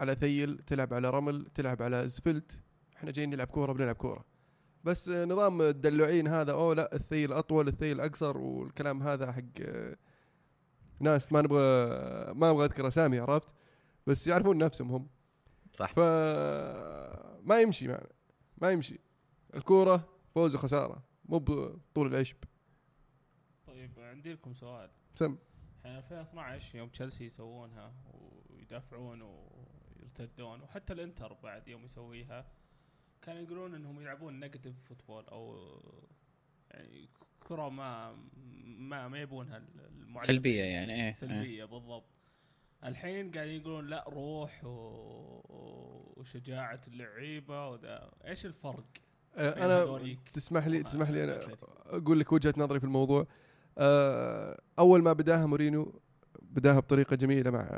على 0.00 0.14
ثيل 0.14 0.58
تلعب 0.58 0.94
على 0.94 1.10
رمل 1.10 1.46
تلعب 1.54 1.82
على 1.82 2.04
اسفلت 2.04 2.60
إحنا 2.96 3.10
جايين 3.10 3.30
نلعب 3.30 3.46
كورة 3.46 3.72
بنلعب 3.72 3.94
كورة. 3.94 4.24
بس 4.84 5.08
نظام 5.08 5.62
الدلوعين 5.62 6.28
هذا 6.28 6.52
أوه 6.52 6.74
لا 6.74 6.94
الثيل 6.94 7.32
أطول 7.32 7.68
الثيل 7.68 8.00
أقصر 8.00 8.38
والكلام 8.38 9.02
هذا 9.02 9.32
حق 9.32 9.62
ناس 11.00 11.32
ما 11.32 11.42
نبغى 11.42 11.60
ما 12.34 12.50
أبغى 12.50 12.64
اذكر 12.64 12.88
اسامي 12.88 13.18
عرفت؟ 13.18 13.48
بس 14.06 14.26
يعرفون 14.26 14.58
نفسهم 14.58 14.90
هم. 14.90 15.08
صح. 15.74 15.92
ف 15.92 15.98
ما 17.48 17.60
يمشي 17.60 17.88
معنا 17.88 18.08
ما 18.58 18.70
يمشي. 18.70 18.98
الكورة 19.54 20.08
فوز 20.34 20.54
وخسارة. 20.54 21.02
مو 21.24 21.38
بطول 21.38 22.06
العشب. 22.06 22.36
طيب 23.66 23.90
عندي 23.98 24.32
لكم 24.32 24.54
سؤال. 24.54 24.90
سم. 25.14 25.38
الحين 25.86 26.18
2012 26.18 26.78
يوم 26.78 26.88
تشيلسي 26.88 27.24
يسوونها 27.24 27.92
ويدافعون 28.50 29.22
ويرتدون 29.22 30.60
وحتى 30.60 30.92
الانتر 30.92 31.32
بعد 31.32 31.68
يوم 31.68 31.84
يسويها 31.84 32.46
كانوا 33.22 33.42
يقولون 33.42 33.74
إنهم 33.74 34.00
يلعبون 34.00 34.40
negative 34.40 34.74
football 34.84 35.24
أو 35.24 35.58
يعني 36.70 37.08
كرة 37.40 37.68
ما 37.68 38.16
ما 38.64 39.08
ما 39.08 39.20
يبونها 39.20 39.62
سلبية 40.16 40.62
يعني 40.64 40.94
إيه 40.94 41.06
إيه. 41.06 41.12
سلبية 41.12 41.64
بالضبط. 41.64 42.04
الحين 42.84 43.30
قاعدين 43.30 43.60
يقولون 43.60 43.86
لا 43.86 44.04
روح 44.08 44.64
و... 44.64 46.12
وشجاعة 46.16 46.80
اللعيبة 46.88 47.68
وذا. 47.68 48.10
إيش 48.24 48.46
الفرق؟ 48.46 48.86
آه، 49.36 49.54
بين 49.54 49.62
أنا 49.62 49.84
تسمح 50.32 50.66
لي 50.66 50.82
تسمح 50.82 51.10
لي 51.10 51.24
أنا؟ 51.24 51.38
أقول 51.86 52.20
لك 52.20 52.32
وجهة 52.32 52.54
نظري 52.56 52.80
في 52.80 52.86
الموضوع 52.86 53.26
آه، 53.78 54.60
أول 54.78 55.02
ما 55.02 55.12
بداها 55.12 55.46
مورينيو 55.46 56.00
بداها 56.42 56.80
بطريقة 56.80 57.16
جميلة 57.16 57.50
مع 57.50 57.68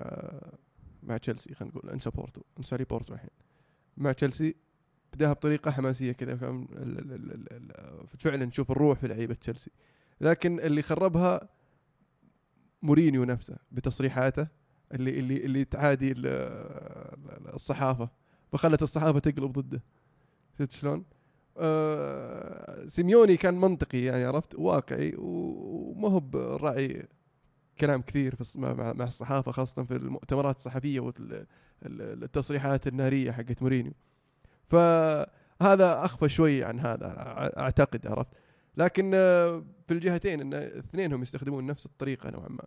مع 1.03 1.17
تشيلسي 1.17 1.55
خلينا 1.55 1.75
نقول 1.77 1.91
أنسى 1.91 2.11
بورتو 2.11 2.41
أنسى 2.59 2.77
لي 2.77 2.85
بورتو 2.85 3.15
الحين 3.15 3.31
مع 3.97 4.13
تشيلسي 4.13 4.55
بداها 5.13 5.33
بطريقة 5.33 5.71
حماسية 5.71 6.13
كذا 6.13 6.37
كان 6.37 6.67
فعلا 8.19 8.45
نشوف 8.45 8.71
الروح 8.71 8.99
في 8.99 9.09
لعيبة 9.09 9.35
تشيلسي 9.35 9.71
لكن 10.21 10.61
اللي 10.61 10.83
خربها 10.83 11.49
مورينيو 12.83 13.25
نفسه 13.25 13.57
بتصريحاته 13.73 14.47
اللي 14.93 15.19
اللي 15.19 15.37
اللي 15.45 15.65
تعادي 15.65 16.13
ال- 16.13 16.27
ال- 16.27 17.55
الصحافة 17.55 18.09
فخلت 18.53 18.83
الصحافة 18.83 19.19
تقلب 19.19 19.53
ضده 19.53 19.83
شفت 20.59 20.73
شلون؟ 20.73 21.05
آه 21.59 22.87
سيميوني 22.87 23.37
كان 23.37 23.55
منطقي 23.55 23.99
يعني 23.99 24.25
عرفت؟ 24.25 24.55
واقعي 24.55 25.15
وما 25.19 26.09
هو 26.09 26.21
براعي 26.21 27.09
كلام 27.81 28.03
كثير 28.03 28.35
في 28.35 28.61
مع, 28.61 28.93
مع 28.93 29.05
الصحافة 29.05 29.53
خاصة 29.53 29.85
في 29.85 29.97
المؤتمرات 29.97 30.57
الصحفية 30.57 31.01
والتصريحات 31.01 32.87
النارية 32.87 33.33
حقت 33.33 33.63
مورينيو. 33.63 33.93
فهذا 34.69 36.05
أخفى 36.05 36.29
شوي 36.29 36.65
عن 36.65 36.81
هذا 36.81 37.15
أعتقد 37.59 38.07
عرفت؟ 38.07 38.31
لكن 38.77 39.11
آه، 39.15 39.65
في 39.87 39.95
الجهتين 39.95 40.41
إن 40.41 40.55
اثنينهم 40.55 41.23
يستخدمون 41.23 41.67
نفس 41.67 41.87
الطريقة 41.87 42.31
نوعا 42.31 42.49
ما. 42.49 42.65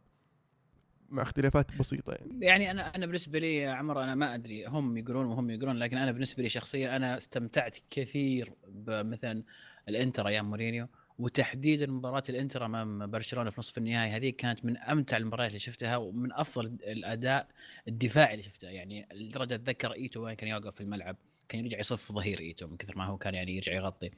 مع 1.09 1.23
اختلافات 1.23 1.77
بسيطة 1.79 2.11
يعني. 2.11 2.45
يعني 2.45 2.71
أنا 2.71 2.95
أنا 2.95 3.05
بالنسبة 3.05 3.39
لي 3.39 3.57
يا 3.57 3.71
عمر 3.71 4.03
أنا 4.03 4.15
ما 4.15 4.35
أدري 4.35 4.65
هم 4.65 4.97
يقولون 4.97 5.25
وهم 5.25 5.49
يقولون 5.49 5.77
لكن 5.77 5.97
أنا 5.97 6.11
بالنسبة 6.11 6.43
لي 6.43 6.49
شخصيا 6.49 6.95
أنا 6.95 7.17
استمتعت 7.17 7.77
كثير 7.89 8.53
بمثلا 8.67 9.43
الإنتر 9.89 10.27
أيام 10.27 10.49
مورينيو 10.49 10.87
وتحديدا 11.19 11.85
مباراة 11.85 12.23
الإنتر 12.29 12.65
أمام 12.65 13.11
برشلونة 13.11 13.49
في 13.49 13.59
نصف 13.59 13.77
النهائي 13.77 14.11
هذه 14.11 14.29
كانت 14.29 14.65
من 14.65 14.77
أمتع 14.77 15.17
المباريات 15.17 15.49
اللي 15.49 15.59
شفتها 15.59 15.97
ومن 15.97 16.33
أفضل 16.33 16.65
الأداء 16.65 17.47
الدفاعي 17.87 18.31
اللي 18.31 18.43
شفته 18.43 18.67
يعني 18.67 19.07
لدرجة 19.13 19.55
أتذكر 19.55 19.93
إيتو 19.93 20.25
وين 20.25 20.35
كان 20.35 20.49
يوقف 20.49 20.75
في 20.75 20.81
الملعب 20.81 21.17
كان 21.49 21.61
يرجع 21.65 21.79
يصف 21.79 22.11
ظهير 22.11 22.39
إيتو 22.39 22.67
من 22.67 22.77
كثر 22.77 22.97
ما 22.97 23.05
هو 23.05 23.17
كان 23.17 23.33
يعني 23.33 23.55
يرجع 23.55 23.73
يغطي. 23.73 24.11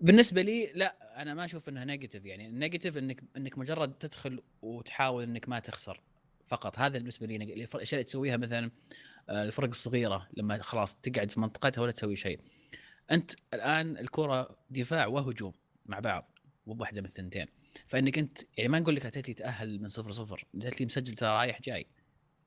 بالنسبة 0.00 0.42
لي 0.42 0.72
لا 0.74 1.22
أنا 1.22 1.34
ما 1.34 1.44
أشوف 1.44 1.68
إنها 1.68 1.84
negative 1.84 2.24
يعني 2.24 2.46
ال 2.46 2.52
negative 2.52 2.98
إنك 2.98 3.22
إنك 3.36 3.58
مجرد 3.58 3.92
تدخل 3.92 4.42
وتحاول 4.62 5.22
إنك 5.22 5.48
ما 5.48 5.58
تخسر 5.58 6.00
فقط. 6.46 6.78
هذا 6.78 6.98
بالنسبة 6.98 7.26
لي. 7.26 7.36
الاشياء 7.36 7.92
اللي 7.92 8.04
تسويها 8.04 8.36
مثلا 8.36 8.70
آه، 9.28 9.42
الفرق 9.42 9.68
الصغيرة 9.68 10.28
لما 10.36 10.62
خلاص 10.62 10.94
تقعد 10.94 11.30
في 11.30 11.40
منطقتها 11.40 11.82
ولا 11.82 11.92
تسوي 11.92 12.16
شيء. 12.16 12.40
أنت 13.10 13.32
الآن 13.54 13.98
الكرة 13.98 14.56
دفاع 14.70 15.06
وهجوم 15.06 15.52
مع 15.86 16.00
بعض 16.00 16.38
وبوحده 16.66 17.00
من 17.00 17.06
الثنتين. 17.06 17.46
فإنك 17.86 18.18
أنت 18.18 18.38
يعني 18.56 18.68
ما 18.68 18.80
نقول 18.80 18.96
لك 18.96 19.06
اتلتي 19.06 19.34
تأهل 19.34 19.80
من 19.82 19.88
صفر 19.88 20.10
صفر 20.10 20.46
اتلتي 20.54 20.84
مسجل 20.84 21.14
ترى 21.14 21.28
رايح 21.28 21.62
جاي. 21.62 21.86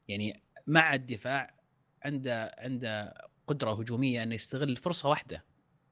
يعني 0.08 0.44
مع 0.68 0.94
الدفاع 0.94 1.60
عنده 2.06 2.56
عنده 2.58 3.14
قدرة 3.48 3.72
هجومية 3.80 4.24
إنه 4.24 4.36
يستغل 4.36 4.78
فرصة 4.78 5.10
واحدة. 5.10 5.44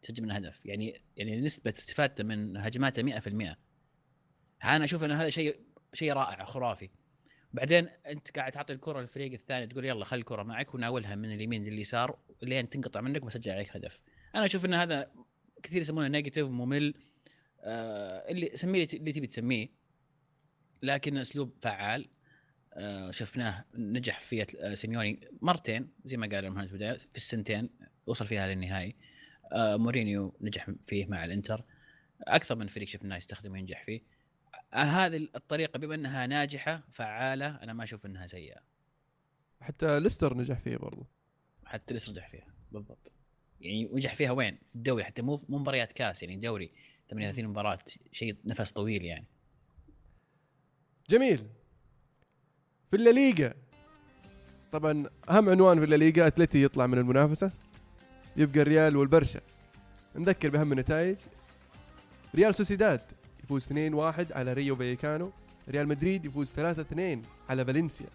يسجل 0.03 0.23
من 0.23 0.31
هدف 0.31 0.65
يعني 0.65 1.01
يعني 1.17 1.41
نسبة 1.41 1.73
استفادته 1.77 2.23
من 2.23 2.57
هجماته 2.57 3.19
100% 3.19 3.55
أنا 4.63 4.85
أشوف 4.85 5.03
ان 5.03 5.11
هذا 5.11 5.29
شيء 5.29 5.59
شيء 5.93 6.13
رائع 6.13 6.45
خرافي. 6.45 6.89
بعدين 7.53 7.89
أنت 8.07 8.37
قاعد 8.37 8.51
تعطي 8.51 8.73
الكرة 8.73 9.01
للفريق 9.01 9.31
الثاني 9.33 9.67
تقول 9.67 9.85
يلا 9.85 10.05
خلي 10.05 10.19
الكرة 10.19 10.43
معك 10.43 10.75
وناولها 10.75 11.15
من 11.15 11.33
اليمين 11.33 11.65
لليسار 11.65 12.19
لين 12.41 12.69
تنقطع 12.69 13.01
منك 13.01 13.23
وسجل 13.25 13.51
عليك 13.51 13.75
هدف. 13.75 14.01
أنا 14.35 14.45
أشوف 14.45 14.65
إن 14.65 14.73
هذا 14.73 15.11
كثير 15.63 15.81
يسمونه 15.81 16.07
نيجاتيف 16.07 16.47
ممل 16.47 16.93
آه 17.61 18.31
اللي 18.31 18.51
سميه 18.53 18.87
اللي 18.93 19.11
تبي 19.11 19.27
تسميه. 19.27 19.69
لكن 20.83 21.17
أسلوب 21.17 21.53
فعال 21.61 22.09
آه 22.73 23.11
شفناه 23.11 23.65
نجح 23.75 24.21
فيه 24.21 24.47
آه، 24.59 24.73
سيميوني 24.73 25.27
مرتين 25.41 25.89
زي 26.05 26.17
ما 26.17 26.27
قال 26.27 26.49
مهند 26.49 26.69
في 26.69 26.99
في 26.99 27.15
السنتين 27.15 27.69
وصل 28.05 28.27
فيها 28.27 28.47
للنهائي. 28.47 28.95
مورينيو 29.53 30.35
نجح 30.41 30.69
فيه 30.87 31.05
مع 31.05 31.25
الانتر. 31.25 31.63
أكثر 32.21 32.55
من 32.55 32.67
فريق 32.67 32.87
شفناه 32.87 33.17
يستخدمه 33.17 33.53
وينجح 33.53 33.83
فيه. 33.83 34.01
آه 34.73 34.77
هذه 34.77 35.27
الطريقة 35.35 35.79
بما 35.79 35.95
إنها 35.95 36.27
ناجحة 36.27 36.83
فعالة 36.89 37.63
أنا 37.63 37.73
ما 37.73 37.83
أشوف 37.83 38.05
إنها 38.05 38.27
سيئة. 38.27 38.61
حتى 39.61 39.99
ليستر 39.99 40.37
نجح 40.37 40.59
فيه 40.59 40.77
برضو. 40.77 41.05
حتى 41.65 41.93
ليستر 41.93 42.09
نجح 42.09 42.27
فيها 42.27 42.47
بالضبط. 42.71 43.11
يعني 43.61 43.89
نجح 43.93 44.15
فيها 44.15 44.31
وين؟ 44.31 44.57
في 44.69 44.75
الدوري 44.75 45.03
حتى 45.03 45.21
مو 45.21 45.39
مو 45.49 45.57
مباريات 45.57 45.91
كاس 45.91 46.23
يعني 46.23 46.35
دوري 46.35 46.71
38 47.09 47.47
مباراة 47.47 47.79
شيء 48.11 48.37
نفس 48.45 48.71
طويل 48.71 49.05
يعني. 49.05 49.25
جميل. 51.09 51.47
في 52.91 52.97
الليغا 52.97 53.53
طبعا 54.71 55.09
أهم 55.29 55.49
عنوان 55.49 55.79
في 55.79 55.85
الليغا 55.85 56.27
أتلتي 56.27 56.63
يطلع 56.63 56.87
من 56.87 56.97
المنافسة. 56.97 57.51
يبقى 58.37 58.61
الريال 58.61 58.95
والبرشا. 58.97 59.39
نذكر 60.15 60.49
باهم 60.49 60.71
النتائج. 60.71 61.17
ريال 62.35 62.55
سوسيداد 62.55 63.01
يفوز 63.43 63.65
2-1 63.65 64.31
على 64.31 64.53
ريو 64.53 64.75
فايكانو. 64.75 65.31
ريال 65.69 65.87
مدريد 65.87 66.25
يفوز 66.25 66.51
3-2 66.51 67.21
على 67.49 67.65
فالنسيا. 67.65 68.07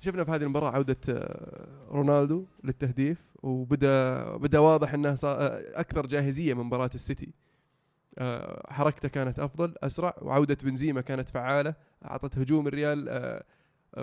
شفنا 0.00 0.24
في 0.24 0.30
هذه 0.30 0.42
المباراة 0.42 0.70
عودة 0.70 0.96
آه، 1.08 1.66
رونالدو 1.90 2.44
للتهديف 2.64 3.18
وبدأ 3.42 4.24
بدأ 4.36 4.58
واضح 4.58 4.94
انه 4.94 5.16
آه، 5.24 5.62
أكثر 5.80 6.06
جاهزية 6.06 6.54
من 6.54 6.64
مباراة 6.64 6.90
السيتي. 6.94 7.28
آه، 8.18 8.72
حركته 8.72 9.08
كانت 9.08 9.38
أفضل 9.38 9.74
أسرع 9.82 10.14
وعودة 10.22 10.56
بنزيما 10.62 11.00
كانت 11.00 11.30
فعالة 11.30 11.74
أعطت 12.04 12.38
هجوم 12.38 12.66
الريال 12.68 13.40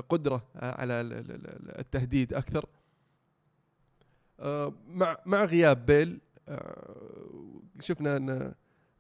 قدرة 0.10 0.44
على 0.56 0.94
ال- 1.02 1.14
ال- 1.14 1.32
ال- 1.32 1.80
التهديد 1.80 2.34
أكثر. 2.34 2.66
مع 4.88 5.18
مع 5.26 5.46
غياب 5.46 5.86
بيل 5.86 6.22
آه، 6.50 7.62
شفنا 7.80 8.18
أن 8.18 8.54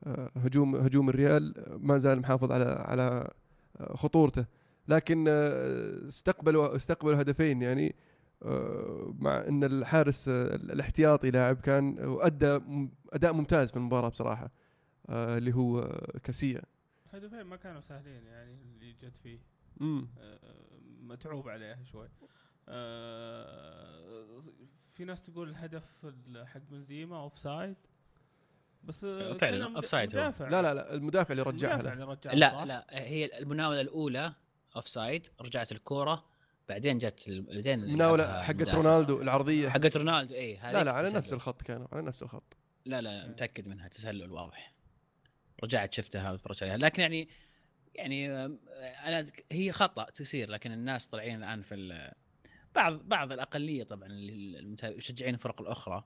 آه، 0.07 0.31
هجوم 0.35 0.75
هجوم 0.75 1.09
الريال 1.09 1.53
ما 1.79 1.97
زال 1.97 2.19
محافظ 2.19 2.51
على 2.51 2.65
على 2.65 3.31
آه، 3.77 3.95
خطورته. 3.95 4.45
لكن 4.87 5.27
استقبلوا 6.07 6.75
استقبلوا 6.75 7.21
هدفين 7.21 7.61
يعني 7.61 7.95
مع 9.19 9.37
أن 9.47 9.63
الحارس 9.63 10.29
الاحتياطي 10.29 11.31
لاعب 11.31 11.55
كان 11.55 11.99
وأدى 11.99 12.59
أداء 13.13 13.33
ممتاز 13.33 13.71
في 13.71 13.77
المباراة 13.77 14.09
بصراحة 14.09 14.51
اللي 15.09 15.55
هو 15.55 16.01
كاسيا. 16.23 16.61
هدفين 17.09 17.41
ما 17.41 17.55
كانوا 17.55 17.81
سهلين 17.81 18.25
يعني 18.25 18.61
اللي 18.61 18.93
جت 18.93 19.17
فيه. 19.23 19.39
امم 19.81 20.07
متعوب 21.01 21.49
عليه 21.49 21.83
شوي. 21.83 22.07
في 24.97 25.05
ناس 25.05 25.23
تقول 25.23 25.49
الهدف 25.49 25.83
ال- 26.03 26.47
حق 26.47 26.59
بنزيما 26.71 27.17
offside 27.17 27.75
بس 28.83 29.05
فعلاً 29.39 29.65
هو. 29.65 29.81
مدافع. 30.11 30.47
لا 30.49 30.61
لا 30.61 30.73
لا 30.73 30.93
المدافع 30.93 31.31
اللي 31.31 31.43
رجعها 31.43 31.73
المدافع 31.75 31.93
له 31.93 32.03
اللي 32.03 32.05
رجعها 32.05 32.35
لا 32.35 32.49
صح؟ 32.49 32.63
لا 32.63 32.85
هي 32.91 33.39
المناولة 33.39 33.81
الأولى 33.81 34.33
offside 34.75 35.27
رجعت 35.41 35.71
الكورة 35.71 36.25
بعدين 36.69 36.97
جت 36.97 37.27
ال- 37.27 37.41
بعدين 37.41 37.79
مناولة 37.79 38.23
لعبها 38.23 38.43
حقت. 38.43 38.75
رونالدو 38.75 39.21
العرضية 39.21 39.69
حقت 39.69 39.97
رونالدو 39.97 40.35
اي 40.35 40.59
لا 40.63 40.83
لا 40.83 40.91
على 40.91 41.11
نفس 41.11 41.33
الخط 41.33 41.61
كانوا 41.61 41.87
على 41.91 42.01
نفس 42.01 42.23
الخط 42.23 42.57
لا 42.85 43.01
لا 43.01 43.27
متأكد 43.27 43.67
منها 43.67 43.87
تسلل 43.87 44.31
واضح 44.31 44.73
رجعت 45.63 45.93
شفتها 45.93 46.31
وتفرجت 46.31 46.63
عليها 46.63 46.77
لكن 46.77 47.01
يعني 47.01 47.29
يعني 47.95 48.45
أنا 49.05 49.25
هي 49.51 49.71
خطأ 49.71 50.03
تصير 50.09 50.49
لكن 50.49 50.71
الناس 50.71 51.07
طالعين 51.07 51.37
الآن 51.43 51.61
في 51.61 51.75
ال- 51.75 52.13
بعض 52.77 52.93
بعض 53.07 53.31
الأقلية 53.31 53.83
طبعا 53.83 54.07
المشجعين 54.11 55.33
الفرق 55.33 55.61
الأخرى 55.61 56.03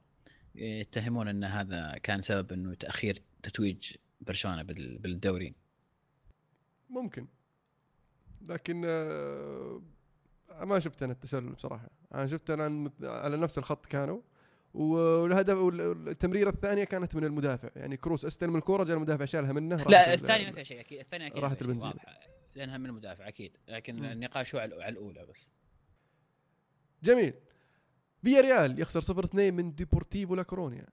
يتهمون 0.56 1.28
إن 1.28 1.44
هذا 1.44 1.98
كان 2.04 2.22
سبب 2.22 2.52
إنه 2.54 2.74
تأخير 2.74 3.22
تتويج 3.44 3.94
برشلونة 4.22 4.62
بال- 4.64 4.98
بالدوري 5.00 5.54
ممكن. 6.90 7.28
لكن 8.50 8.82
آه، 8.86 9.82
ما 10.64 10.80
شفت 10.80 11.04
أنا 11.04 11.14
التسلل 11.14 11.50
بصراحة. 11.50 11.90
أنا 12.16 12.28
شفت 12.28 12.50
أنا 12.50 12.92
على 13.02 13.38
نفس 13.38 13.58
الخط 13.58 13.86
كانوا. 13.86 14.22
والهدف 14.74 15.58
والتمريرة 15.58 16.50
الثانية 16.50 16.84
كانت 16.84 17.16
من 17.16 17.24
المدافع. 17.24 17.70
يعني 17.76 17.98
كروس 17.98 18.26
استلم 18.26 18.56
الكره 18.56 18.84
جاء 18.84 18.96
المدافع 18.96 19.26
شالها 19.26 19.54
منه 19.54 19.76
لا 19.76 20.14
ال- 20.14 20.14
الثانية 20.14 20.46
ما 20.46 20.52
فيها 20.52 20.64
شيء 20.64 20.80
أكيد. 20.80 21.00
الثانية 21.00 21.28
أكيد 21.28 21.40
راحت 21.44 21.62
لبنزيما. 21.62 21.94
لأنها 22.56 22.78
من 22.78 22.86
المدافع 22.86 23.28
أكيد. 23.28 23.58
لكن. 23.68 24.06
النقاش 24.06 24.56
هو 24.56 24.62
على 24.62 24.90
الأولى 24.90 25.26
بس. 25.26 25.48
جميل. 27.04 27.34
فيا 28.24 28.42
ريال 28.42 28.80
يخسر 28.80 29.00
0 29.02 29.24
2 29.24 29.54
من 29.54 29.76
ديبورتيفو 29.76 30.36
لاكورونيا. 30.36 30.86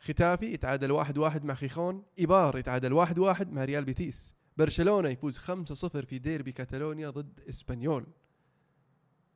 ختافي 0.00 0.52
يتعادل 0.52 0.92
1 0.92 1.18
1 1.18 1.44
مع 1.44 1.54
خيخون 1.54 2.02
إيبار 2.18 2.58
يتعادل 2.58 2.92
1 2.92 3.18
1 3.18 3.52
مع 3.52 3.64
ريال 3.64 3.84
بيتيس. 3.84 4.34
برشلونة 4.56 5.08
يفوز 5.08 5.38
5 5.38 5.74
0 5.74 6.04
في 6.04 6.18
ديربي 6.18 6.52
كاتالونيا 6.52 7.10
ضد 7.10 7.40
إسبانيول. 7.48 8.06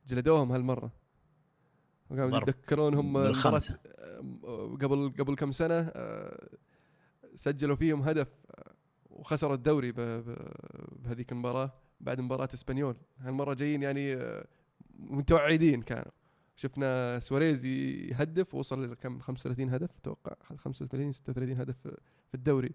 جلدوهم 0.07 0.53
هالمرة. 0.53 0.93
وقاموا. 2.11 2.39
يتذكرونهم. 2.39 3.17
آه، 3.17 4.77
قبل 4.83 5.13
قبل 5.19 5.35
كم 5.35 5.53
سنة 5.53 5.91
آه، 5.95 6.49
سجلوا 7.35 7.77
فيهم 7.77 8.03
هدف 8.03 8.29
آه، 8.51 8.73
وخسروا 9.11 9.55
الدوري 9.55 9.93
بهذيك 9.93 11.33
المباراة 11.33 11.73
بعد 12.01 12.21
مباراة 12.21 12.49
إسبانيول. 12.55 12.97
هالمرة 13.19 13.55
جايين 13.55 13.83
يعني 13.83 14.17
متوعدين 14.99 15.83
كانوا. 15.83 16.13
شفنا 16.57 17.19
سواريز 17.19 17.65
يهدف 17.65 18.55
وصل 18.55 18.91
لكم 18.93 19.21
35 19.21 19.69
هدف 19.71 19.91
أتوقع. 19.99 20.37
35 20.45 21.13
36 21.13 21.61
هدف 21.61 21.77
في 22.29 22.35
الدوري. 22.35 22.73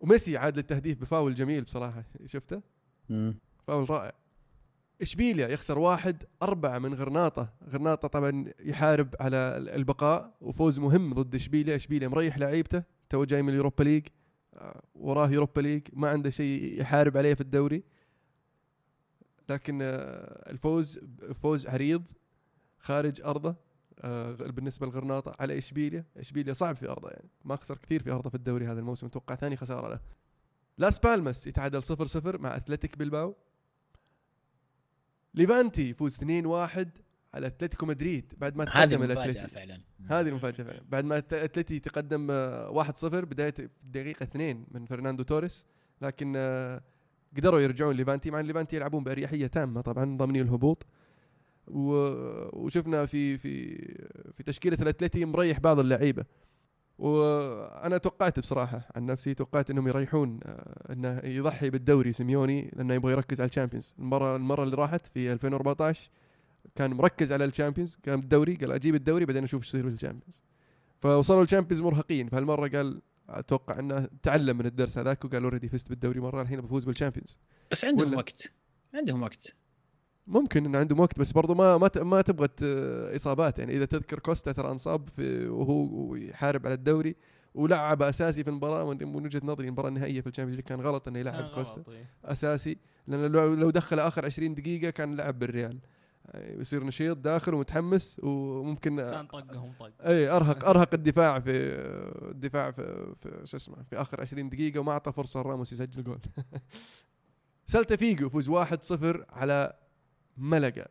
وميسي 0.00 0.36
عاد 0.36 0.56
للتهديف 0.56 1.00
بفاول 1.00 1.34
جميل 1.34 1.64
بصراحة 1.64 2.04
شفته؟ 2.26 2.62
مم. 3.08 3.34
فاول 3.66 3.90
رائع. 3.90 4.12
إشبيليا 5.02 5.48
يخسر 5.48 5.78
واحد 5.78 6.24
أربعة 6.42 6.78
من 6.78 6.94
غرناطة. 6.94 7.52
غرناطة 7.70 8.08
طبعا 8.08 8.44
يحارب 8.60 9.14
على 9.20 9.36
البقاء 9.56 10.34
وفوز 10.40 10.78
مهم 10.78 11.12
ضد 11.14 11.34
إشبيليا. 11.34 11.76
إشبيليا 11.76 12.08
مريح 12.08 12.38
لعيبته 12.38 12.82
توه 13.08 13.24
جاي 13.24 13.42
من 13.42 13.48
اليوروبا 13.48 13.82
ليج. 13.82 14.06
آه، 14.54 14.82
وراه 14.94 15.30
يوروبا 15.30 15.60
ليج 15.60 15.82
ما 15.92 16.08
عنده 16.08 16.30
شيء 16.30 16.80
يحارب 16.80 17.16
عليه 17.16 17.34
في 17.34 17.40
الدوري. 17.40 17.82
لكن 19.50 19.78
آه، 19.82 20.50
الفوز 20.50 21.00
فوز 21.34 21.66
عريض 21.66 22.02
خارج 22.78 23.22
أرضه 23.22 23.54
آه، 23.98 24.32
بالنسبة 24.32 24.86
لغرناطة 24.86 25.36
على 25.40 25.58
إشبيليا. 25.58 26.04
إشبيليا 26.16 26.52
صعب 26.52 26.76
في 26.76 26.88
أرضه 26.88 27.10
يعني 27.10 27.28
ما 27.44 27.56
خسر 27.56 27.78
كثير 27.78 28.02
في 28.02 28.10
أرضه 28.10 28.30
في 28.30 28.34
الدوري 28.34 28.66
هذا 28.66 28.80
الموسم 28.80 29.06
أتوقع 29.06 29.34
ثاني 29.34 29.56
خسارة 29.56 29.88
له. 29.88 30.00
لاس 30.78 30.98
بالماس 30.98 31.46
يتعادل 31.46 31.82
0 31.82 32.06
0 32.06 32.38
مع 32.38 32.56
أتلتيك 32.56 32.98
بلباو. 32.98 33.34
ليفانتي 35.34 35.90
يفوز 35.90 36.16
2-1 36.16 36.88
على 37.34 37.46
أتلتيكو 37.46 37.86
مدريد 37.86 38.34
بعد 38.38 38.56
ما 38.56 38.64
تقدم 38.64 39.02
الاتلتي 39.02 39.48
فعلا. 39.48 39.80
هذه 40.06 40.28
المفاجأة 40.28 40.64
فعلا. 40.64 40.82
بعد 40.88 41.04
ما 41.04 41.18
أتلتي 41.18 41.78
تقدم 41.78 42.30
آه، 42.30 42.84
1-0 42.84 43.04
بداية 43.04 43.50
في 43.50 43.68
الدقيقة 43.84 44.24
2 44.24 44.66
من 44.70 44.86
فرناندو 44.86 45.22
توريس. 45.22 45.66
لكن 46.02 46.32
آه، 46.36 46.82
قدروا 47.36 47.60
يرجعون 47.60 47.96
ليفانتي 47.96 48.30
مع 48.30 48.40
إن 48.40 48.46
ليفانتي 48.46 48.76
يلعبون 48.76 49.04
بأريحية 49.04 49.46
تامة 49.46 49.80
طبعا 49.80 50.16
ضامنين 50.16 50.42
الهبوط. 50.42 50.86
وشفنا 51.66 53.06
في 53.06 53.38
في 53.38 53.76
في 54.36 54.42
تشكيلة 54.42 54.78
الأتلتي 54.82 55.24
مريح 55.24 55.60
بعض 55.60 55.78
اللعيبة. 55.78 56.24
وأنا 56.98 57.98
توقعت 57.98 58.40
بصراحة 58.40 58.88
عن 58.96 59.06
نفسي 59.06 59.34
توقعت 59.34 59.70
إنهم 59.70 59.88
يريحون 59.88 60.40
آه، 60.44 60.92
إنه 60.92 61.20
يضحي 61.24 61.70
بالدوري 61.70 62.12
سيميوني 62.12 62.70
لأنه 62.76 62.94
يبغى 62.94 63.12
يركز 63.12 63.40
على 63.40 63.48
الشامبيونز. 63.48 63.94
المرة 63.98 64.36
المرة 64.36 64.62
اللي 64.62 64.76
راحت 64.76 65.06
في 65.06 65.32
2014 65.32 66.10
كان 66.74 66.90
مركز 66.94 67.32
على 67.32 67.44
الشامبيونز 67.44 67.98
كان 68.02 68.18
الدوري 68.18 68.54
قال 68.54 68.72
أجيب 68.72 68.94
الدوري 68.94 69.24
بعدين 69.24 69.44
أشوف 69.44 69.62
إيش 69.62 69.68
يصير 69.68 69.82
في 69.82 69.88
الشامبيونز 69.88 70.42
فوصلوا 71.00 71.42
الشامبيونز 71.42 71.82
مرهقين. 71.82 72.28
فهالمرة 72.28 72.68
قال 72.68 73.00
أتوقع 73.38 73.78
إنه 73.78 74.08
تعلم 74.22 74.58
من 74.58 74.66
الدرس 74.66 74.98
هذاك 74.98 75.24
وقال 75.24 75.42
already 75.42 75.68
فزت 75.68 75.88
بالدوري 75.88 76.20
مرة 76.20 76.42
الحين 76.42 76.60
بفوز 76.60 76.84
بالشامبيونز 76.84 77.38
بس 77.70 77.84
عندهم 77.84 78.08
ولا- 78.08 78.16
وقت. 78.16 78.52
عندهم 78.94 79.22
وقت. 79.22 79.54
ممكن 80.26 80.64
إنه 80.66 80.78
عندهم 80.78 81.00
وقت 81.00 81.18
بس 81.20 81.32
برضو 81.32 81.54
ما 81.54 81.76
ما 81.78 81.88
ت- 81.88 81.98
ما 81.98 82.20
تبغى 82.22 82.48
إصابات. 83.16 83.58
يعني 83.58 83.76
إذا 83.76 83.84
تذكر 83.84 84.18
كوستا 84.18 84.52
ترى 84.52 84.70
انصاب 84.70 85.08
في 85.08 85.48
وهو 85.48 86.14
يحارب 86.16 86.66
على 86.66 86.74
الدوري 86.74 87.16
ولعب 87.54 88.02
أساسي 88.02 88.44
في 88.44 88.50
المباراة 88.50 88.94
من 88.94 89.24
وجهة 89.26 89.40
نظري 89.44 89.66
المباراة 89.66 89.88
النهائية 89.88 90.20
في 90.20 90.26
الشامبيونز 90.26 90.56
ليج 90.56 90.64
كان 90.68 90.80
غلط 90.80 91.08
إنه 91.08 91.18
يلعب 91.18 91.44
كوستا 91.54 91.82
إيه. 91.88 92.04
أساسي. 92.24 92.76
لأنه 93.06 93.26
لو 93.26 93.54
لو 93.54 93.70
دخل 93.70 93.98
آخر 93.98 94.24
20 94.24 94.54
دقيقة 94.54 94.90
كان 94.90 95.16
لعب 95.16 95.38
بالريال. 95.38 95.72
آه، 95.74 95.78
يصير 96.34 96.84
نشيط 96.84 97.16
داخل 97.16 97.54
ومتحمس 97.54 98.20
وممكن 98.22 98.96
كان 98.96 99.26
طقهم 99.26 99.72
طق. 99.80 99.92
إي 100.00 100.28
ارهق 100.28 100.64
أرهق 100.68 100.94
الدفاع 100.94 101.40
في 101.40 101.50
الدفاع 102.30 102.70
في, 102.70 103.14
في 103.16 103.40
شو 103.44 103.56
اسمه 103.56 103.82
في 103.82 104.00
آخر 104.00 104.20
20 104.20 104.48
دقيقة 104.48 104.80
وما 104.80 104.92
أعطى 104.92 105.12
فرصة 105.12 105.42
راموس 105.42 105.72
يسجل 105.72 106.04
جول. 106.04 106.20
سيلتا 107.66 107.96
فيجو 107.96 108.26
يفوز 108.26 108.50
1-0 108.50 108.54
على 109.30 109.72
ملقا. 110.36 110.86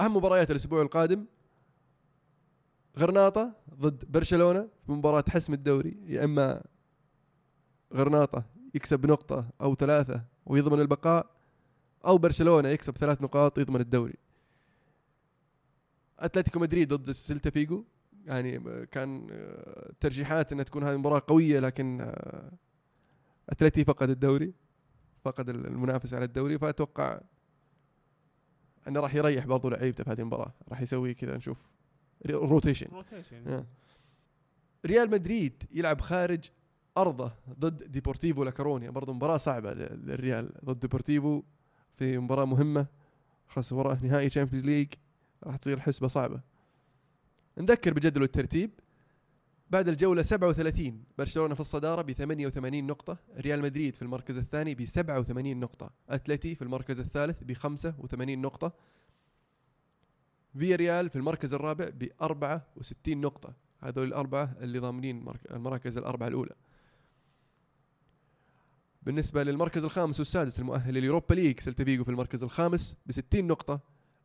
أهم 0.00 0.16
مباريات 0.16 0.50
الأسبوع 0.50 0.82
القادم. 0.82 1.26
غرناطة 2.98 3.52
ضد 3.74 4.04
برشلونة 4.12 4.68
في 4.86 4.92
مباراة 4.92 5.24
حسم 5.28 5.52
الدوري. 5.52 5.96
يا 6.06 6.24
إما 6.24 6.62
غرناطة 7.94 8.44
يكسب 8.74 9.06
نقطة 9.06 9.50
أو 9.60 9.74
ثلاثة 9.74 10.22
ويضمن 10.46 10.80
البقاء 10.80 11.37
أو 12.06 12.18
برشلونة 12.18 12.68
يكسب 12.68 12.96
ثلاث 12.96 13.22
نقاط 13.22 13.58
يضمن 13.58 13.80
الدوري. 13.80 14.14
أتلتيكو 16.18 16.58
مدريد 16.58 16.94
ضد 16.94 17.10
سيلتا 17.10 17.50
فيجو. 17.50 17.84
يعني 18.26 18.86
كان 18.86 19.28
آه، 19.30 19.92
ترجيحات 20.00 20.52
إنها 20.52 20.64
تكون 20.64 20.84
هذه 20.84 20.96
مباراه 20.96 21.22
قوية 21.26 21.60
لكن 21.60 22.00
آه، 22.00 22.52
أتلتي 23.48 23.84
فقد 23.84 24.10
الدوري 24.10 24.52
فقد 25.24 25.48
المنافسة 25.48 26.16
على 26.16 26.24
الدوري. 26.24 26.58
فأتوقع 26.58 27.20
أنه 28.88 29.00
راح 29.00 29.14
يريح 29.14 29.46
برضو 29.46 29.68
لعيبته 29.68 30.04
في 30.04 30.10
هذه 30.10 30.20
المباراة. 30.20 30.52
راح 30.68 30.80
يسوي 30.80 31.14
كذا 31.14 31.36
نشوف 31.36 31.58
rotation 32.26 32.86
rotation 32.92 33.48
آه. 33.48 33.66
ريال 34.86 35.10
مدريد 35.10 35.62
يلعب 35.70 36.00
خارج 36.00 36.44
أرضه 36.98 37.32
ضد 37.58 37.92
ديبورتيفو 37.92 38.44
لاكورونيا 38.44 38.90
برضو 38.90 39.12
مباراة 39.12 39.36
صعبة 39.36 39.74
لل- 39.74 40.06
للريال 40.06 40.52
ضد 40.64 40.78
ديبورتيفو. 40.78 41.42
في 41.98 42.18
مباراة 42.18 42.44
مهمة 42.44 42.86
خاصه 43.48 43.76
وراه 43.76 43.98
نهائي 44.02 44.28
تشامبيونز 44.28 44.66
ليج 44.66 44.88
راح 45.44 45.56
تصير 45.56 45.80
حسبة 45.80 46.08
صعبة. 46.08 46.40
نذكر 47.58 47.92
بجدول 47.92 48.22
الترتيب 48.22 48.70
بعد 49.70 49.88
الجولة 49.88 50.22
37 50.22 51.04
برشلونة 51.18 51.54
في 51.54 51.60
الصدارة 51.60 52.02
ب 52.02 52.12
88 52.12 52.86
نقطة 52.86 53.18
ريال 53.36 53.62
مدريد 53.62 53.96
في 53.96 54.02
المركز 54.02 54.38
الثاني 54.38 54.74
ب 54.74 54.84
87 54.84 55.60
نقطة 55.60 55.90
أتلتي 56.08 56.54
في 56.54 56.62
المركز 56.62 57.00
الثالث 57.00 57.42
ب 57.42 57.52
85 57.52 58.38
نقطة 58.38 58.72
فيا 60.58 60.76
ريال 60.76 61.10
في 61.10 61.16
المركز 61.16 61.54
الرابع 61.54 61.88
ب 61.88 62.08
64 62.22 63.20
نقطة. 63.20 63.52
هذول 63.80 64.08
الأربعة 64.08 64.56
اللي 64.60 64.78
ضامنين 64.78 65.26
المراكز 65.50 65.98
الأربعة 65.98 66.28
الأولى. 66.28 66.54
بالنسبة 69.02 69.42
للمركز 69.42 69.84
الخامس 69.84 70.18
والسادس 70.18 70.58
المؤهل 70.58 70.94
لليوروبا 70.94 71.34
ليج 71.34 71.60
سيلتا 71.60 71.84
فيجو 71.84 72.04
في 72.04 72.10
المركز 72.10 72.42
الخامس 72.42 72.96
ب 73.06 73.12
60 73.12 73.44
نقطة 73.46 73.80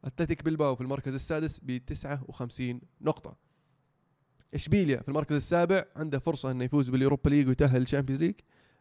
أتلتيك 0.05 0.43
بلباو 0.43 0.75
في 0.75 0.81
المركز 0.81 1.13
السادس 1.13 1.59
ب 1.63 1.77
59 1.85 2.81
نقطة. 3.01 3.35
إشبيليا 4.53 5.01
في 5.01 5.09
المركز 5.09 5.35
السابع 5.35 5.85
عنده 5.95 6.19
فرصة 6.19 6.51
إنه 6.51 6.63
يفوز 6.63 6.89
بال 6.89 6.99
Europa 6.99 7.29
League 7.29 7.47
ويتأهل 7.47 7.79
لل 7.79 7.87
Champions 7.87 8.21
League 8.21 8.35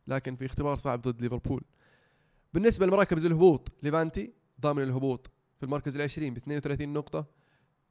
لكن 0.06 0.36
في 0.36 0.46
اختبار 0.46 0.76
صعب 0.76 1.00
ضد 1.00 1.20
ليفربول. 1.20 1.62
بالنسبة 2.54 2.86
لمراكز 2.86 3.26
الهبوط 3.26 3.72
ليفانتي 3.82 4.32
ضامن 4.60 4.82
الهبوط 4.82 5.30
في 5.58 5.62
المركز 5.66 5.96
العشرين 5.96 6.34
ب 6.34 6.36
32 6.36 6.92
نقطة 6.92 7.26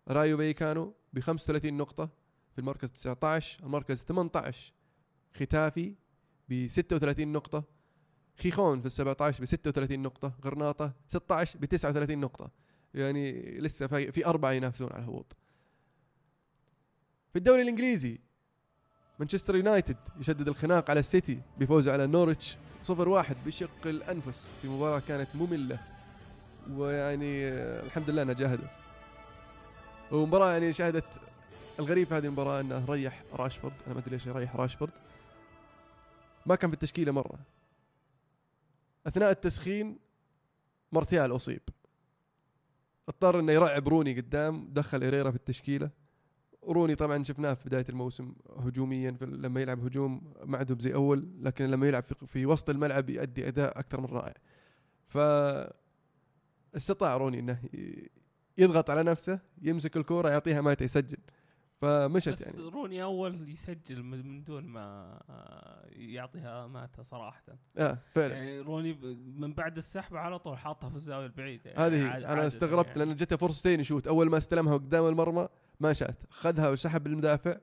رايو 0.08 0.38
فيكانو 0.38 0.94
ب 1.14 1.20
35 1.20 1.74
نقطة 1.74 2.10
في 2.54 2.60
المركز 2.60 2.92
19 2.92 3.64
المركز 3.64 4.04
18 4.04 4.74
ختافي 5.34 5.96
ب 6.50 6.68
36 6.68 7.28
نقطة 7.28 7.64
خيخون 8.38 8.80
في 8.80 8.86
ال 8.86 8.92
17 8.92 9.44
ب 9.44 9.46
36 9.46 10.00
نقطة 10.00 10.34
غرناطة 10.46 10.94
16 11.08 11.60
ب 11.60 11.66
39 11.66 12.18
نقطة. 12.18 12.50
يعني 12.94 13.42
لسه 13.60 13.88
في, 13.88 14.12
في 14.12 14.26
أربعة 14.26 14.52
ينافسون 14.52 14.90
على 14.92 15.04
الهبوط. 15.04 15.36
في 17.34 17.40
الدوري 17.40 17.62
الإنجليزي 17.62 18.20
مانشستر 19.20 19.56
يونايتد 19.56 19.98
يشدد 20.20 20.48
الخناق 20.48 20.90
على 20.90 21.00
السيتي 21.00 21.42
بفوزه 21.58 21.92
على 21.94 22.08
نورتش 22.08 22.58
0-1 22.88 22.92
بشق 23.46 23.70
الأنفس 23.86 24.50
في 24.62 24.68
مباراة 24.68 25.02
كانت 25.08 25.36
مملة. 25.36 25.80
ويعني 26.70 27.48
الحمد 27.86 28.10
لله 28.10 28.22
انه 28.22 28.34
جاء 28.34 28.54
هدف 28.54 28.70
ومباراة 30.12 30.52
يعني 30.52 30.74
شهدت 30.74 31.06
الغريب 31.80 32.08
في 32.08 32.14
هذه 32.14 32.26
المباراة 32.26 32.62
إنه 32.62 32.86
ريح 32.90 33.24
راشفورد. 33.34 33.74
أنا 33.86 33.94
ما 33.94 34.00
أدري 34.00 34.12
ليش 34.12 34.28
يريح 34.28 34.56
راشفورد. 34.56 34.92
ما 36.46 36.56
كان 36.56 36.70
في 36.70 36.74
التشكيلة 36.74 37.12
مرة. 37.12 37.40
أثناء 39.08 39.32
التسخين 39.32 40.00
مارتيال 40.92 41.36
أصيب. 41.36 41.62
اضطر 43.10 43.40
إنه 43.40 43.52
يرعب 43.52 43.88
روني 43.88 44.20
قدام 44.20 44.68
دخل 44.72 45.04
إيريرا 45.04 45.32
في 45.32 45.38
التشكيلة. 45.38 45.90
روني 46.64 46.96
طبعا 46.96 47.24
شفناه 47.24 47.54
في 47.54 47.70
بداية 47.70 47.86
الموسم 47.90 48.34
هجوميا 48.58 49.18
لما 49.22 49.62
يلعب 49.62 49.86
هجوم 49.86 50.34
ما 50.46 50.58
عندهم 50.58 50.80
زي 50.80 50.94
أول 50.94 51.28
لكن 51.42 51.66
لما 51.66 51.88
يلعب 51.88 52.04
في, 52.04 52.16
في 52.26 52.46
وسط 52.46 52.70
الملعب 52.70 53.10
يؤدي 53.10 53.48
أداء 53.48 53.80
أكثر 53.80 54.02
من 54.02 54.08
رائع. 54.08 54.34
ف 55.08 55.18
استطاع 56.76 57.18
روني 57.18 57.40
إنه 57.40 57.62
يضغط 58.58 58.90
على 58.90 59.04
نفسه 59.04 59.40
يمسك 59.62 59.98
الكورة 59.98 60.30
يعطيها 60.30 60.62
ماتا 60.62 60.86
يسجل. 60.86 61.18
فمشت 61.82 62.30
بس 62.30 62.42
يعني. 62.42 62.70
روني 62.70 63.04
أول 63.04 63.50
يسجل 63.50 64.04
من 64.04 64.44
دون 64.44 64.64
ما 64.66 65.20
آه، 65.30 65.86
يعطيها 65.92 66.68
ماتا 66.68 67.04
صراحة. 67.04 67.44
آه 67.78 67.98
فعلا. 68.16 68.34
يعني 68.36 68.60
روني 68.60 68.94
من 69.38 69.54
بعد 69.54 69.78
السحب 69.78 70.16
على 70.16 70.40
طول 70.40 70.58
حاطها 70.58 70.90
في 70.90 70.96
الزاوية 70.96 71.26
البعيدة. 71.26 71.70
يعني 71.72 71.82
هذه 71.84 72.08
عاد- 72.08 72.24
أنا 72.24 72.48
استغربت 72.48 72.88
يعني. 72.88 73.00
لأن 73.06 73.16
جته 73.16 73.36
فرصتين 73.38 73.80
يشوت. 73.80 74.08
أول 74.08 74.30
ما 74.30 74.38
استلمها 74.38 74.74
قدام 74.74 75.08
المرمى 75.08 75.48
ما 75.80 75.94
شات. 75.94 76.16
خذها 76.30 76.70
وسحب 76.70 77.08
المدافع 77.08 77.58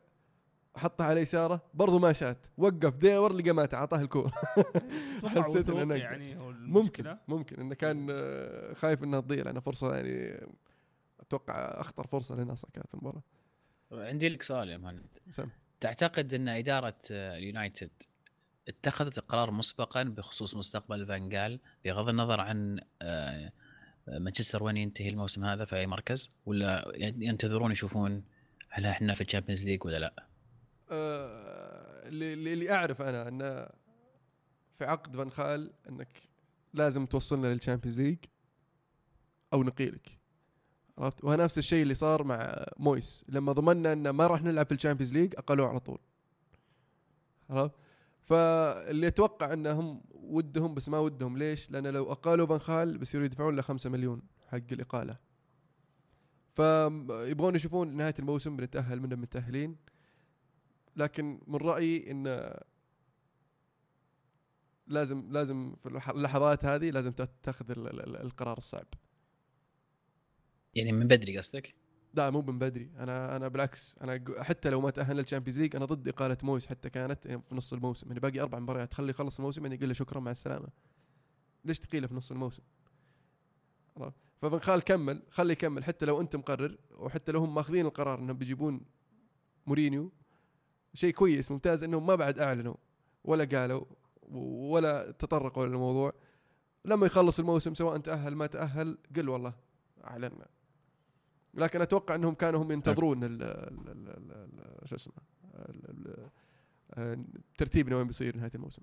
حطها 0.77 1.07
على 1.07 1.21
يساره 1.21 1.61
برضو 1.75 1.99
ما 1.99 2.13
شات. 2.13 2.47
وقف 2.59 2.97
ديور 2.97 3.33
لقى 3.33 3.53
مات 3.53 3.75
اعطاه 3.75 4.01
الكورة. 4.01 4.33
أتوقع 5.19 5.43
حسيت 5.43 5.71
أنا 5.71 5.97
يعني 5.97 6.39
هو 6.39 6.51
ممكن 6.53 7.17
ممكن 7.29 7.61
إنه 7.61 7.75
كان 7.75 8.07
آه، 8.11 8.75
خايف 8.75 9.05
إنها 9.05 9.21
تضيع 9.21 9.45
لانها 9.45 9.61
فرصة 9.61 9.95
يعني 9.95 10.47
أتوقع 11.21 11.55
أخطر 11.81 12.07
فرصة 12.07 12.35
لناصر 12.37 12.69
كانت 12.73 12.95
المباراه 12.95 13.23
عندي 13.93 14.29
لك 14.29 14.43
سؤال 14.43 14.69
يا 14.69 14.77
مهند 14.77 15.07
سم. 15.31 15.49
تعتقد 15.81 16.35
إن 16.35 16.49
إدارة 16.49 16.97
آه، 17.11 17.39
اليونايتد 17.39 17.91
اتخذت 18.69 19.19
القرار 19.19 19.51
مسبقا 19.51 20.03
بخصوص 20.03 20.55
مستقبل 20.55 21.07
فانجال 21.07 21.61
بغض 21.85 22.09
النظر 22.09 22.41
عن 22.41 22.81
آه، 23.03 23.53
مانشستر 24.09 24.63
وين 24.63 24.77
ينتهي 24.77 25.09
الموسم 25.09 25.45
هذا 25.45 25.65
في 25.65 25.77
أي 25.77 25.87
مركز 25.87 26.31
ولا 26.47 26.93
ينتظرون 26.97 27.73
يشوفون 27.73 28.25
هل 28.69 28.87
إحنا 28.87 29.15
في 29.15 29.21
ال 29.21 29.25
Champions 29.25 29.65
League 29.65 29.85
ولا 29.85 29.99
لا؟ 29.99 30.27
آه، 30.91 32.09
اللي 32.09 32.73
أعرف 32.73 33.03
أنا 33.03 33.29
انه 33.29 33.69
في 34.79 34.85
عقد 34.85 35.17
فان 35.17 35.31
خال 35.31 35.73
إنك 35.89 36.23
لازم 36.75 37.07
توصلنا 37.07 37.47
لل 37.47 37.57
Champions 37.57 38.01
League 38.01 38.19
أو 39.53 39.63
نقيلك 39.63 40.18
عرفت؟ 40.99 41.25
ونفس 41.25 41.59
الشيء 41.59 41.83
اللي 41.83 41.95
صار 41.95 42.25
مع 42.25 42.65
مويس. 42.79 43.25
لما 43.29 43.53
ضمننا 43.53 43.93
ان 43.93 44.11
ما 44.11 44.27
راح 44.27 44.43
نلعب 44.43 44.67
في 44.67 44.75
ال 44.75 44.78
Champions 44.78 45.13
League 45.13 45.35
أقلوه 45.37 45.69
على 45.69 45.81
طول. 45.81 45.99
عرفت؟ 47.51 47.75
فاللي 48.21 49.07
أتوقع 49.07 49.53
إنهم 49.53 50.03
ودهم 50.15 50.75
بس 50.75 50.89
ما 50.89 50.99
ودهم. 50.99 51.39
ليش؟ 51.39 51.71
لأن 51.71 51.87
لو 51.87 52.13
أقالوا 52.13 52.47
فان 52.47 52.59
خال 52.59 52.99
بيصيروا 52.99 53.27
يدفعون 53.27 53.57
له 53.57 53.63
5 53.63 53.91
مليون 53.91 54.23
حق 54.49 54.59
الإقالة. 54.73 55.17
فيبغون 56.53 57.55
يشوفون 57.55 57.97
نهاية 57.97 58.15
الموسم 58.19 58.57
بنتأهل 58.57 59.01
منا 59.01 59.21
متأهلين 59.21 59.77
لكن 60.97 61.41
من 61.47 61.57
رأيي 61.57 62.11
إن 62.11 62.55
لازم 64.87 65.33
لازم 65.33 65.75
في 65.83 65.87
اللحظات 66.11 66.65
هذه 66.65 66.91
لازم 66.91 67.13
تأخذ 67.43 67.71
ال- 67.71 67.87
ال- 67.89 68.01
ال- 68.01 68.17
القرار 68.17 68.59
الصعب. 68.59 68.87
يعني 70.75 70.93
من 70.93 71.09
بدري 71.09 71.39
قصدك؟ 71.39 71.75
لا 72.15 72.31
مو 72.31 72.43
من 72.43 72.59
بدري. 72.59 72.91
أنا 72.99 73.37
أنا 73.37 73.49
بالعكس 73.49 73.97
أنا 74.03 74.25
حتى 74.39 74.71
لو 74.71 74.81
ما 74.81 74.91
تأهلنا 74.91 75.21
لل 75.21 75.28
Champions 75.28 75.59
League 75.59 75.77
أنا 75.77 75.85
ضد 75.85 76.09
إقالة 76.09 76.37
مويس 76.43 76.67
حتى 76.67 76.91
كانت 76.91 77.29
في 77.29 77.55
نص 77.55 77.73
الموسم. 77.73 78.09
يعني 78.09 78.21
باقي 78.21 78.41
أربع 78.41 78.59
مباريات 78.59 78.95
خلي 78.95 79.11
يخلص 79.11 79.39
الموسم 79.39 79.63
يعني 79.63 79.75
يقول 79.75 79.89
له 79.89 79.95
شكرا 79.95 80.21
مع 80.21 80.31
السلامة. 80.31 80.69
ليش 81.65 81.79
تقيله 81.79 82.07
في 82.07 82.15
نص 82.15 82.31
الموسم؟ 82.31 82.63
ففان 84.43 84.61
خال 84.61 84.83
كمل 84.83 85.23
خليه 85.31 85.53
يكمل. 85.53 85.85
حتى 85.85 86.07
لو 86.07 86.21
أنت 86.21 86.37
مقرر 86.37 86.77
وحتى 86.99 87.33
لو 87.33 87.41
هم 87.41 87.55
ماخذين 87.55 87.87
القرار 87.87 88.19
إنهم 88.19 88.37
بيجيبون 88.37 88.81
مورينيو 89.67 90.13
شيء 90.95 91.13
كويس 91.13 91.51
ممتاز 91.51 91.85
إنهم 91.85 92.07
ما 92.07 92.15
بعد 92.15 92.39
أعلنوا 92.39 92.75
ولا 93.25 93.45
قالوا 93.45 93.85
ولا 94.71 95.11
تطرقوا 95.11 95.67
للموضوع. 95.67 96.13
لما 96.85 97.07
يخلص 97.07 97.39
الموسم 97.39 97.75
سواء 97.75 97.99
تأهل 97.99 98.35
ما 98.35 98.47
تأهل 98.47 98.99
قل 99.17 99.29
والله 99.29 99.55
أعلنا. 100.05 100.47
لكن 101.59 101.81
أتوقع 101.81 102.15
أنهم 102.15 102.35
كانوا 102.35 102.63
هم 102.63 102.73
ينتظرون 102.73 103.25
ال- 103.25 103.43
ال- 103.43 104.89
شو 104.89 104.95
اسمه 104.95 105.15
ترتيبنا 107.59 107.97
وين 107.97 108.07
بيصير 108.07 108.37
نهاية 108.37 108.51
الموسم. 108.55 108.83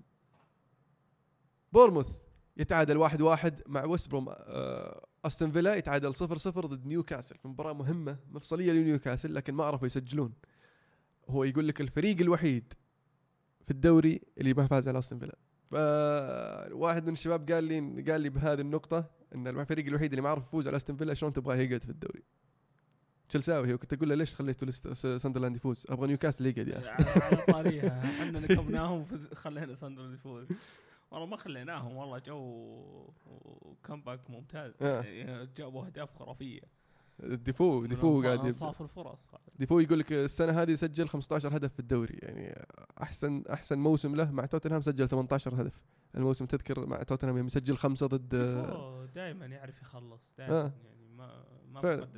بورموث 1.72 2.08
يتعادل 2.56 2.96
واحد 2.96 3.20
واحد 3.20 3.62
مع 3.66 3.84
ويست 3.84 4.10
بروم 4.10 4.26
آه، 4.28 5.06
أستون 5.24 5.50
فيلا 5.50 5.74
يتعادل 5.74 6.14
صفر 6.14 6.36
صفر 6.36 6.66
ضد 6.66 6.86
نيوكاسل. 6.86 7.38
في 7.38 7.48
مباراة 7.48 7.72
مهمة 7.72 8.18
مفصلية 8.30 8.72
لنيوكاسل 8.72 9.34
لكن 9.34 9.54
ما 9.54 9.64
عرفوا 9.64 9.86
يسجلون. 9.86 10.32
هو 11.28 11.44
يقول 11.44 11.68
لك 11.68 11.80
الفريق 11.80 12.20
الوحيد 12.20 12.72
في 13.64 13.70
الدوري 13.70 14.20
اللي 14.38 14.54
ما 14.54 14.66
فاز 14.66 14.88
على 14.88 14.98
أستون 14.98 15.18
فيلا. 15.18 15.36
فواحد 15.70 17.06
من 17.06 17.12
الشباب 17.12 17.50
قال 17.50 17.64
لي 17.64 18.02
قال 18.12 18.20
لي 18.20 18.28
بهذه 18.28 18.60
النقطة 18.60 19.10
إن 19.34 19.46
الفريق 19.46 19.86
الوحيد 19.86 20.12
اللي 20.12 20.22
ما 20.22 20.28
عرف 20.28 20.42
يفوز 20.46 20.68
على 20.68 20.76
أستون 20.76 20.96
فيلا 20.96 21.14
شلون 21.14 21.32
تبغاه 21.32 21.56
يقعد 21.56 21.82
في 21.82 21.90
الدوري. 21.90 22.22
تشيلساوي. 23.28 23.72
هو 23.72 23.78
كنت 23.78 23.92
أقول 23.92 24.08
له 24.08 24.14
ليش 24.14 24.34
خليتوا 24.34 24.72
ساندرلاند 25.18 25.56
يفوز؟ 25.56 25.86
أبغى 25.88 26.06
نيوكاسل 26.06 26.46
يقعد 26.46 26.68
يا 26.68 26.78
أخي. 26.78 27.20
على 27.20 27.42
طاريها. 27.48 28.04
إحنا 28.04 28.40
نكبناهم 28.40 29.04
خلينا 29.34 29.74
ساندرلاند 29.74 30.14
يفوز. 30.14 30.46
والله 31.10 31.26
ما 31.26 31.36
خليناهم 31.36 31.96
والله 31.96 32.18
جو 32.18 33.10
comeback 33.84 34.30
ممتاز. 34.30 34.72
آه. 34.82 35.02
يعني 35.02 35.48
جابوا 35.56 35.86
أهداف 35.86 36.14
خرافية. 36.14 36.60
ديفو 37.20 37.86
ديفو 37.86 38.22
قاعد 38.22 38.38
انصاف 38.38 38.82
الفرص. 38.82 39.18
ديفو 39.58 39.80
يقول 39.80 39.98
لك 39.98 40.12
السنة 40.12 40.62
هذه 40.62 40.74
سجل 40.74 41.08
15 41.08 41.56
هدف 41.56 41.72
في 41.72 41.80
الدوري. 41.80 42.18
يعني 42.22 42.66
احسن 43.02 43.42
أحسن 43.52 43.78
موسم 43.78 44.14
له 44.14 44.30
مع 44.30 44.46
توتنهام 44.46 44.82
سجل 44.82 45.08
18 45.08 45.62
هدف. 45.62 45.82
الموسم 46.16 46.46
تذكر 46.46 46.86
مع 46.86 47.02
توتنهام 47.02 47.46
يسجل 47.46 47.76
خمسة 47.76 48.06
ضد 48.06 48.28
دائما 49.14 49.46
يعرف 49.46 49.82
يخلص 49.82 50.34
دائما 50.38 50.54
آه. 50.54 50.72
يعني 50.84 51.08
ما 51.16 51.44
ما 51.68 51.80
فعلا. 51.80 52.08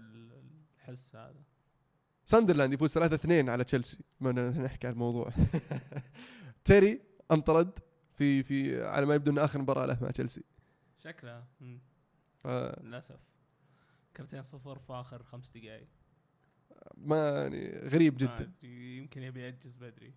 الحس 0.88 1.16
هذا. 1.16 1.42
ساندرلاند 2.26 2.72
يفوز 2.72 2.92
3 2.92 3.14
2 3.14 3.48
على 3.48 3.64
تشيلسي. 3.64 3.98
بما 4.20 4.30
اننا 4.30 4.50
نحكي 4.62 4.86
عن 4.86 4.92
الموضوع. 4.92 5.32
تيري 6.64 7.00
انطرد 7.30 7.78
في 8.12 8.42
في 8.42 8.84
على 8.84 9.06
ما 9.06 9.14
يبدو 9.14 9.30
إنه 9.30 9.44
آخر 9.44 9.58
مباراة 9.62 9.86
له 9.86 9.98
مع 10.02 10.10
تشيلسي. 10.10 10.44
شكله. 10.98 11.44
ف- 12.36 12.46
للأسف. 12.82 13.20
كرتين 14.16 14.42
صفر 14.42 14.78
في 14.78 14.92
آخر 14.92 15.22
خمس 15.22 15.50
دقائق 15.50 15.88
ما 16.96 17.42
يعني 17.42 17.78
غريب 17.88 18.16
جدا. 18.16 18.52
يمكن 18.62 19.22
يبي 19.22 19.40
يأجز 19.40 19.76
بدري. 19.76 20.14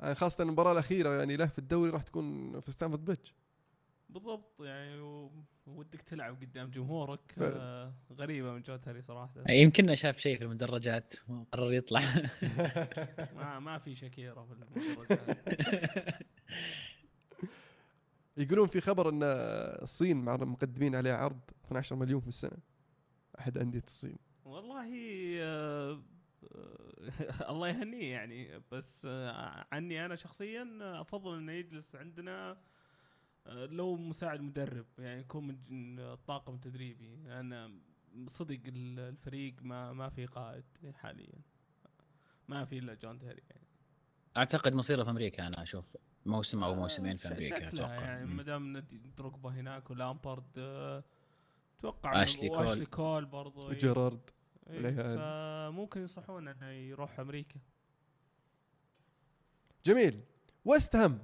يعني 0.00 0.14
خاصة 0.14 0.42
المباراة 0.44 0.72
الأخيرة 0.72 1.18
يعني 1.18 1.36
له 1.36 1.46
في 1.46 1.58
الدوري 1.58 1.90
راح 1.90 2.02
تكون 2.02 2.60
في 2.60 2.72
ستانفورد 2.72 3.04
بريدج. 3.04 3.30
بالضبط 4.08 4.60
يعني 4.60 5.00
و- 5.00 5.44
ودك 5.66 6.02
تلعب 6.02 6.40
قدام 6.40 6.70
جمهورك. 6.70 7.34
آه 7.38 7.92
غريبة 8.12 8.52
من 8.52 8.62
جون 8.62 8.79
تيري 8.79 9.02
صراحة. 9.02 9.32
يمكن 9.48 9.96
شاف 9.96 10.18
شيء 10.18 10.38
في 10.38 10.44
المدرجات 10.44 11.14
وقرر 11.28 11.72
يطلع. 11.72 12.00
ما 13.36 13.58
ما 13.58 13.78
في 13.78 13.94
شكيرة 13.94 14.44
في 14.44 14.52
المدرجات. 14.52 16.18
يقولون 18.36 18.66
في 18.66 18.80
خبر 18.80 19.08
إن 19.08 19.20
الصين 19.22 20.16
مع 20.16 20.36
مقدمين 20.36 20.94
عليه 20.94 21.12
عرض 21.12 21.40
12 21.66 21.96
مليون 21.96 22.20
في 22.20 22.28
السنة. 22.28 22.58
أحد 23.38 23.58
أندية 23.58 23.82
الصين. 23.86 24.16
والله 24.44 24.88
آه، 25.40 26.02
آه، 26.54 27.50
الله 27.50 27.68
يهنيه 27.68 28.12
يعني. 28.12 28.60
بس 28.72 29.06
آه، 29.10 29.66
عني 29.72 30.06
أنا 30.06 30.16
شخصيا 30.16 30.78
أفضل 30.80 31.36
إنه 31.36 31.52
يجلس 31.52 31.96
عندنا 31.96 32.56
لو 33.46 33.96
مساعد 33.96 34.40
مدرب 34.40 34.86
يعني 34.98 35.20
يكون 35.20 35.46
من 35.46 35.56
جن- 35.68 36.16
طاقم 36.26 36.56
تدريبي 36.56 37.16
لأن 37.16 37.80
صدق 38.28 38.60
ال- 38.66 38.98
الفريق 38.98 39.54
ما 39.62 39.92
ما 39.92 40.08
في 40.08 40.26
قائد 40.26 40.64
حاليا 40.94 41.38
ما 42.48 42.64
في 42.64 42.78
إلا 42.78 42.94
جون 42.94 43.18
تيري 43.18 43.42
يعني 43.50 43.66
أعتقد 44.36 44.72
مصيره 44.74 45.04
في 45.04 45.10
أمريكا 45.10 45.46
أنا 45.46 45.62
أشوف 45.62 45.96
موسم 46.26 46.64
أو 46.64 46.74
موسمين 46.74 47.16
في 47.16 47.28
أمريكا 47.28 47.56
شكلها 47.56 47.68
أتوقع 47.68 47.94
يعني. 47.94 48.26
ما 48.26 48.42
دام 48.42 48.78
دروجبا 49.16 49.50
هناك 49.50 49.90
ولامبارد 49.90 50.44
آه، 50.58 51.04
أتوقع 51.78 52.22
أشلي 52.22 52.48
كول. 52.48 52.64
أشلي 52.66 52.86
كول 52.86 53.24
برضو 53.24 53.70
إيه. 53.70 53.78
جيرارد 53.78 54.30
إيه،. 54.70 54.90
فممكن 55.70 56.00
ينصحون 56.00 56.48
إنه 56.48 56.66
يروح 56.70 57.20
أمريكا 57.20 57.60
جميل 59.86 60.20
ويست 60.64 60.96
هام 60.96 61.22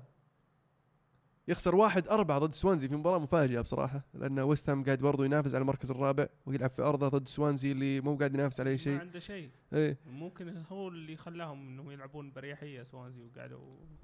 يخسر 1.48 1.74
واحد 1.74 2.08
أربعة 2.08 2.38
ضد 2.38 2.54
سوانزي 2.54 2.88
في 2.88 2.96
مباراة 2.96 3.18
مفاجئة 3.18 3.61
بصراحة 3.61 4.00
لأن 4.14 4.38
ويست 4.38 4.70
هام 4.70 4.84
قاعد 4.84 4.98
برضو 4.98 5.24
ينافس 5.24 5.54
على 5.54 5.62
المركز 5.62 5.90
الرابع 5.90 6.26
ويلعب 6.46 6.70
في 6.70 6.82
أرضه 6.82 7.08
ضد 7.08 7.28
سوانزي 7.28 7.72
اللي 7.72 8.00
مو 8.00 8.16
قاعد 8.16 8.34
ينافس 8.34 8.61
على 8.61 8.68
أي 8.70 8.74
ما 8.74 8.78
شيء. 8.78 8.98
عنده 9.00 9.18
شيء. 9.18 9.50
إيه. 9.72 9.98
ممكن 10.06 10.62
هو 10.72 10.88
اللي 10.88 11.16
خلاهم 11.16 11.68
إنهم 11.68 11.90
يلعبون 11.90 12.32
بريحية 12.32 12.82
سوانزي 12.82 13.22
وقعدوا 13.22 13.61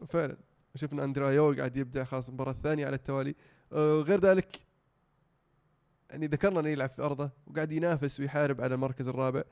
فعلا. 0.09 0.37
شفنا 0.75 1.05
اندرايو 1.05 1.53
قاعد 1.53 1.77
يبدع 1.77 2.05
خلاص 2.05 2.29
المباراة 2.29 2.51
الثانية 2.51 2.87
على 2.87 2.97
التوالي. 2.97 3.35
آه 3.73 4.01
غير 4.01 4.21
ذلك 4.21 4.61
يعني 6.11 6.27
ذكرنا 6.27 6.61
إنه 6.61 6.69
يلعب 6.69 6.89
في 6.89 7.03
أرضه 7.03 7.31
وقاعد 7.47 7.73
ينافس 7.73 8.21
ويحارب 8.21 8.61
على 8.61 8.75
المركز 8.75 9.09
الرابع. 9.09 9.43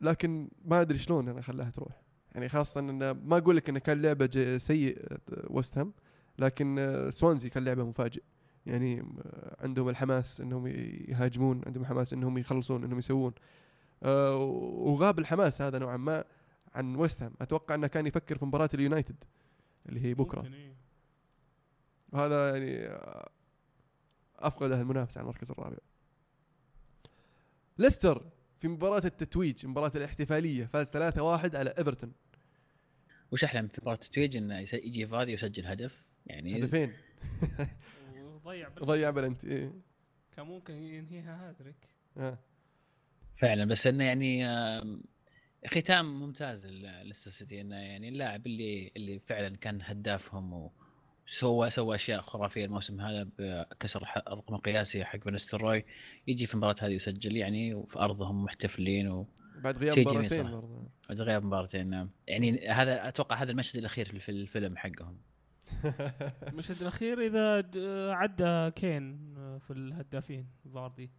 لكن 0.00 0.48
ما 0.64 0.80
أدري 0.80 0.98
شلون 0.98 1.28
أنا 1.28 1.40
خلاها 1.42 1.70
تروح. 1.70 2.02
يعني 2.34 2.48
خاصة 2.48 2.80
إنه 2.80 3.12
ما 3.12 3.36
أقول 3.36 3.56
لك 3.56 3.68
إنه 3.68 3.78
كان 3.78 4.02
لعبة 4.02 4.58
سيء 4.58 4.98
آه، 5.12 5.18
ويست 5.50 5.78
هام. 5.78 5.92
لكن 6.38 6.78
آه، 6.78 7.10
سوانزي 7.10 7.48
كان 7.48 7.64
لعبه 7.64 7.84
مفاجئ. 7.84 8.22
يعني 8.66 9.00
آه، 9.00 9.56
عندهم 9.60 9.88
الحماس 9.88 10.40
إنهم 10.40 10.66
يهاجمون 11.08 11.62
عندهم 11.66 11.84
حماس 11.84 12.12
إنهم 12.12 12.38
يخلصون 12.38 12.84
إنهم 12.84 12.98
يسوون. 12.98 13.32
آه، 14.02 14.36
وغاب 14.36 15.18
الحماس 15.18 15.62
هذا 15.62 15.78
نوعا 15.78 15.96
ما 15.96 16.24
عن 16.74 16.96
ويست 16.96 17.22
هام 17.22 17.32
أتوقع 17.40 17.74
إنه 17.74 17.86
كان 17.86 18.06
يفكر 18.06 18.38
في 18.38 18.44
مباراة 18.44 18.68
اليونايتد 18.74 19.24
اللي 19.88 20.00
هي 20.00 20.14
بكرة. 20.14 20.46
إيه. 20.46 20.74
وهذا 22.12 22.50
يعني 22.56 22.86
آه، 22.86 23.30
أفقد 24.38 24.72
المنافسة 24.72 25.18
على 25.18 25.24
المركز 25.24 25.50
الرابع. 25.50 25.76
ليستر 27.78 28.24
في 28.60 28.68
مباراة 28.68 29.02
التتويج 29.04 29.66
مباراة 29.66 29.92
الاحتفالية 29.94 30.64
فاز 30.64 30.90
3-1 30.90 31.56
على 31.56 31.74
إيفرتون. 31.78 32.12
وش 33.32 33.44
أحلى 33.44 33.62
من 33.62 33.68
في 33.68 33.80
مباراة 33.80 33.96
التتويج؟ 33.96 34.36
إنه 34.36 34.58
يجي 34.58 35.06
فادي 35.06 35.30
ويسجل 35.30 35.66
هدف. 35.66 36.11
يعني 36.26 36.58
هدفين. 36.64 36.92
وضيع 38.44 38.68
بال- 38.68 38.86
ضيع 38.86 39.10
بلنتي 39.10 39.46
إيه. 39.48 39.72
كان 40.36 40.46
ممكن 40.46 40.74
ينهيها 40.74 41.48
هاتريك 41.48 41.76
آه. 42.16 42.38
فعلا 43.36 43.64
بس 43.64 43.86
إنه 43.86 44.04
يعني 44.04 44.46
ختام 45.66 46.20
ممتاز 46.20 46.66
لليستر 46.66 47.30
سيتي 47.30 47.60
إنه 47.60 47.76
يعني 47.76 48.08
اللاعب 48.08 48.46
اللي 48.46 48.92
اللي 48.96 49.18
فعلا 49.18 49.56
كان 49.56 49.78
هدافهم 49.82 50.70
وسوى 51.28 51.70
سوى 51.70 51.94
أشياء 51.94 52.20
خرافية 52.20 52.64
الموسم 52.64 53.00
هذا 53.00 53.28
بكسر 53.38 54.04
ح- 54.04 54.16
الرقم 54.16 54.54
القياسي 54.54 55.04
حق 55.04 55.18
فان 55.18 55.60
نيستلروي 55.60 55.84
يجي 56.26 56.46
في 56.46 56.54
المباراه 56.54 56.76
هذه 56.80 56.90
يسجل 56.92 57.36
يعني 57.36 57.74
وفي 57.74 57.98
أرضهم 57.98 58.44
محتفلين 58.44 59.08
و 59.08 59.26
بعد 59.58 59.78
غياب 59.78 59.98
مباراتين 59.98 60.60
بعد 61.08 61.20
غياب 61.20 61.44
مباراتين 61.44 61.90
نعم. 61.90 62.10
يعني 62.26 62.68
هذا 62.68 63.08
أتوقع 63.08 63.36
هذا 63.36 63.50
المشهد 63.50 63.76
الأخير 63.78 64.06
في 64.06 64.12
الفيل- 64.14 64.40
الفيلم 64.40 64.76
حقهم. 64.76 65.18
المشهد 66.48 66.80
الأخير 66.80 67.26
إذا 67.26 67.64
عدى 68.12 68.70
كين 68.70 69.34
في 69.58 69.70
الهدافين 69.70 70.46
فاردي. 70.74 71.10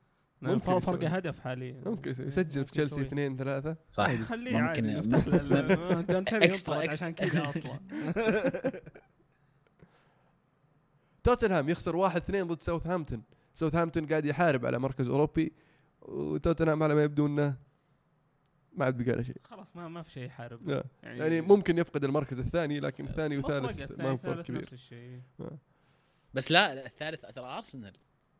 ممكن 0.41 0.79
فرق 0.79 1.03
هدف 1.03 1.39
حاليا. 1.39 1.81
ممكن. 1.85 2.11
يسجل 2.11 2.65
في 2.65 2.71
تشيلسي. 2.71 3.01
اثنين 3.01 3.37
ثلاثة. 3.37 3.75
صح. 3.91 4.15
خليه 4.15 4.57
ممكن 4.57 5.01
جون 6.09 6.25
تيري 6.25 6.45
ينطرد 6.45 6.49
extra. 6.49 6.87
عشان 6.87 7.13
كذا 7.13 7.49
أصلا. 7.49 7.79
توتنهام 11.23 11.69
يخسر 11.69 12.09
1-2 12.09 12.19
ضد 12.31 12.59
ساوثهامبتون. 12.59 13.23
ساوثهامبتون 13.53 14.05
قاعد 14.05 14.25
يحارب 14.25 14.65
على 14.65 14.79
مركز 14.79 15.09
أوروبي 15.09 15.53
وتوتنهام 16.01 16.83
على 16.83 16.95
ما 16.95 17.03
يبدو 17.03 17.27
إنه 17.27 17.55
ما 18.73 18.85
عاد 18.85 19.03
بقى 19.03 19.15
له 19.15 19.23
شيء. 19.23 19.35
خلاص 19.43 19.75
ما 19.75 19.87
ما 19.87 20.01
في 20.01 20.11
شيء 20.11 20.23
يحارب. 20.23 20.69
لا. 20.69 20.83
يعني 21.03 21.41
ممكن 21.41 21.77
يفقد 21.77 22.03
المركز 22.03 22.39
الثاني 22.39 22.79
لكن 22.79 23.05
الثاني 23.05 23.37
وثالث 23.37 23.81
الثاني 23.81 24.03
ما 24.03 24.09
هو 24.09 24.17
فرق 24.17 24.41
كبير. 24.45 24.61
نفس 24.61 24.73
الشيء. 24.73 25.21
بس 26.33 26.51
لا 26.51 26.85
الثالث 26.85 27.25
ترى 27.25 27.45
أرسنال. 27.45 27.93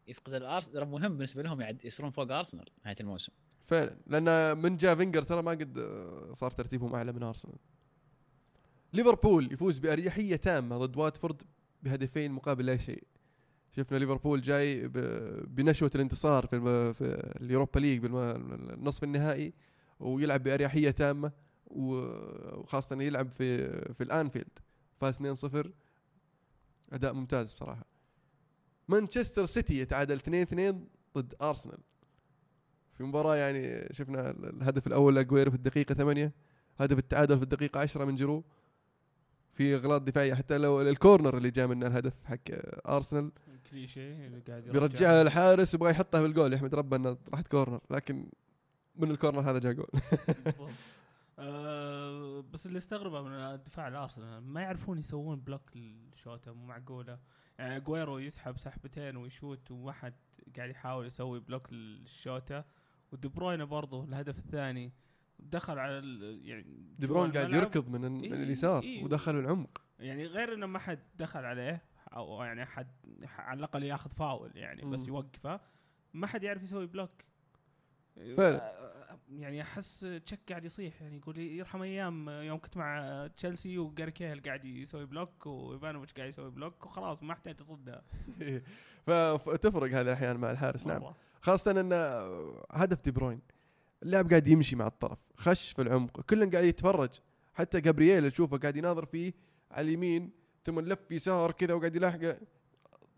يفقد 0.08 0.34
الارسنال 0.34 0.74
ترى 0.74 0.86
مهم 0.86 1.12
بالنسبة 1.14 1.44
لهم 1.44 1.62
بعد 1.62 1.86
يصيرون 1.86 2.12
فوق 2.12 2.32
أرسنال 2.32 2.66
نهاية 2.86 2.96
الموسم. 3.00 3.34
فعلا. 3.66 3.98
لأن 4.08 4.58
من 4.58 4.78
جاء 4.78 4.96
فينجر 4.96 5.22
ترى 5.22 5.42
ما 5.42 5.52
قد 5.52 5.78
آه، 5.78 6.34
صار 6.34 6.52
ترتيبهم 6.52 6.96
أعلى 6.96 7.12
من 7.12 7.24
أرسنال. 7.24 7.58
ليفربول 8.94 9.54
يفوز 9.54 9.80
بأريحية 9.80 10.36
تامة 10.36 10.78
ضد 10.78 10.98
واتفورد 10.98 11.42
بهدفين 11.84 12.32
مقابل 12.32 12.66
لا 12.66 12.78
شيء. 12.78 13.04
شفنا 13.72 13.98
ليفربول 13.98 14.42
جاي 14.42 14.88
بنشوة 15.48 15.92
الانتصار 15.96 16.48
في 16.48 16.56
الم... 16.56 16.94
في 16.94 17.04
ال 17.42 17.47
Europa 17.47 17.80
League 17.80 18.00
بالنصف 18.00 19.04
النهائي. 19.04 19.54
ويلعب 20.04 20.44
بأريحية 20.44 20.92
تامة 20.92 21.32
وخاصة 21.68 22.94
انه 22.94 23.04
يلعب 23.04 23.30
في 23.30 23.68
في 23.94 24.04
الأنفيلد. 24.04 24.60
فاز 25.02 25.16
2-0 25.16 25.68
أداء 26.94 27.14
ممتاز 27.14 27.54
بصراحة. 27.54 27.86
مانشستر 28.88 29.46
سيتي 29.46 29.80
يتعادل 29.80 30.20
2-2 30.20 30.88
ضد 31.18 31.34
أرسنال. 31.42 31.78
في 32.98 33.04
مباراة 33.04 33.36
يعني 33.36 33.88
شفنا 33.94 34.30
ال- 34.30 34.46
الهدف 34.62 34.88
الأول 34.88 35.16
لأجويرو 35.16 35.52
في 35.52 35.58
الدقيقة 35.58 35.96
ثمانية. 35.96 36.32
هدف 36.78 36.98
التعادل 36.98 37.38
في 37.38 37.44
الدقيقة 37.44 37.80
عشرة 37.80 38.06
من 38.06 38.16
جيرو. 38.16 38.44
في 39.52 39.76
أغلاط 39.76 40.02
دفاعية 40.02 40.34
حتى 40.34 40.58
لو 40.58 40.82
ال 40.82 40.90
corner 40.90 41.38
اللي 41.38 41.52
جاء 41.52 41.68
منه 41.68 41.88
الهدف 41.88 42.14
حق 42.26 42.38
أرسنال. 42.88 43.32
كليشيه 43.72 44.28
اللي 44.28 44.40
قاعد 44.40 44.64
بيرجعها 44.64 45.22
الحارس 45.22 45.74
ويبغى 45.76 45.92
يحطها 45.92 46.20
في 46.20 46.26
الجول. 46.26 46.54
يحمد 46.54 46.76
ربه 46.76 46.98
انها 46.98 47.18
راحت 47.34 47.48
corner 47.48 47.80
لكن 47.92 48.30
من 48.96 49.12
ال 49.12 49.16
corner 49.16 49.40
هذا 49.50 49.60
جاء 49.60 49.74
جول. 49.74 49.88
آه، 51.40 52.42
بس 52.54 52.66
اللي 52.66 52.78
استغربه 52.78 53.22
من 53.22 53.64
دفاع 53.64 53.88
الأرسنال 53.88 54.44
ما 54.44 54.62
يعرفون 54.62 54.98
يسوون 55.00 55.40
block 55.40 55.62
للشوطه 55.78 56.54
مو 56.54 56.66
معقولة 56.66 57.20
يعني 57.60 57.76
اجويرو 57.78 58.18
يسحب 58.20 58.58
سحبتين 58.58 59.18
ويشوت 59.18 59.72
وما 59.72 59.92
حد 59.92 60.14
قاعد 60.58 60.70
يحاول 60.70 61.06
يسوي 61.06 61.40
block 61.40 61.74
للشوطه 61.74 62.66
ودي 63.12 63.28
بروين 63.28 63.66
برضه 63.66 64.04
الهدف 64.04 64.40
الثاني 64.40 64.92
دخل 65.40 65.80
على 65.80 66.02
يعني 66.44 66.66
دي 67.00 67.08
برون 67.08 67.32
قاعد. 67.32 67.54
يركض 67.54 67.90
من, 67.90 68.06
ال- 68.06 68.12
من 68.12 68.24
إيه، 68.24 68.44
اليسار 68.44 68.84
إيه. 68.84 69.04
ودخل 69.04 69.40
العمق 69.40 69.82
يعني 70.00 70.26
غير 70.26 70.54
إنه 70.54 70.66
ما 70.66 70.80
حد 70.80 71.00
دخل 71.16 71.46
عليه 71.46 71.82
أو 72.16 72.44
يعني 72.44 72.66
حد 72.66 72.92
على 73.38 73.58
الأقل 73.58 73.84
ياخذ 73.84 74.10
فاول 74.12 74.52
يعني 74.58 74.82
بس. 74.82 75.08
يوقفه 75.08 75.60
ما 76.14 76.28
حد 76.28 76.44
يعرف 76.44 76.64
يسوي 76.64 76.86
block 76.88 77.12
فعلا. 78.38 78.84
يعني 79.30 79.62
أحس 79.62 80.00
تشك 80.26 80.40
قاعد 80.50 80.66
يصيح 80.66 81.02
يعني 81.02 81.18
يقول 81.18 81.36
لي 81.36 81.58
يرحم 81.58 81.82
أيام 81.82 82.30
يوم 82.30 82.60
كنت 82.60 82.78
مع 82.78 83.28
تشيلسي 83.38 83.78
وجاري 83.78 84.12
كيهل 84.12 84.42
قاعد 84.42 84.66
يسوي 84.66 85.06
block 85.06 85.46
وإيفانوفيتش 85.46 86.14
قاعد 86.14 86.30
يسوي 86.30 86.52
block 86.52 86.86
وخلاص 86.86 87.24
ما 87.24 87.34
احتاج 87.34 87.56
تصدها 87.56 88.04
فتفرق 89.38 89.90
هذا 89.90 90.02
الأحيان 90.02 90.38
مع 90.38 90.52
الحارس 90.52 90.88
نعم. 90.88 91.14
خاصة 91.42 91.72
إن 91.72 91.94
هدف 92.72 93.04
دي 93.04 93.12
بروين 93.12 93.42
اللاعب 94.04 94.30
قاعد 94.30 94.48
يمشي 94.48 94.76
مع 94.76 94.88
الطرف 94.88 95.20
خش 95.38 95.72
في 95.72 95.82
العمق 95.82 96.22
كلن 96.22 96.50
قاعد 96.50 96.64
يتفرج. 96.64 97.20
حتى 97.54 97.82
جابرييل 97.82 98.32
تشوفه 98.32 98.58
قاعد 98.58 98.76
يناظر 98.76 99.06
فيه 99.06 99.34
على 99.72 99.88
اليمين 99.88 100.32
ثم 100.64 100.80
لف 100.80 101.12
يسار 101.12 101.52
كذا 101.52 101.74
وقاعد 101.74 101.96
يلاحقه 101.96 102.38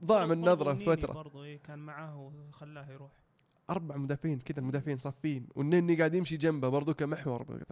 ضاع 0.04 0.26
من 0.26 0.42
نظرة 0.42 0.74
نيني 0.74 0.86
فترة. 0.86 1.14
برضو 1.14 1.44
إيه 1.44 1.60
كان 1.60 1.80
معاه 1.80 2.20
وخلاه 2.50 2.92
يروح. 2.92 3.25
أربع 3.70 3.98
مدافعين 3.98 4.40
كذا 4.40 4.60
المدافعين 4.60 4.98
صافين 4.98 5.48
والنني 5.56 5.96
قاعد 5.96 6.16
يمشي 6.16 6.38
جنبه 6.38 6.70
برضو 6.70 6.94
كمحور. 6.94 7.64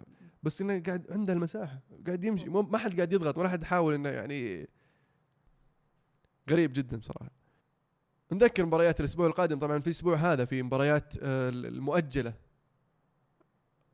بس 0.42 0.60
إنه 0.60 0.82
قاعد 0.82 1.10
عنده 1.10 1.32
المساحة 1.32 1.80
قاعد 2.06 2.24
يمشي 2.24 2.48
ما 2.50 2.78
حد 2.78 2.96
قاعد 2.96 3.12
يضغط 3.12 3.38
ولا 3.38 3.48
حد 3.48 3.62
يحاول 3.62 3.94
إنه 3.94 4.08
يعني 4.08 4.68
غريب 6.50 6.72
جدا 6.72 6.96
بصراحه 6.96 7.30
نذكر 8.32 8.66
مباريات 8.66 9.00
الأسبوع 9.00 9.26
القادم 9.26 9.58
طبعا 9.58 9.78
في 9.78 9.86
الأسبوع 9.86 10.16
هذا 10.16 10.44
في 10.44 10.62
مباريات 10.62 11.14
آه، 11.22 11.48
المؤجلة. 11.48 12.34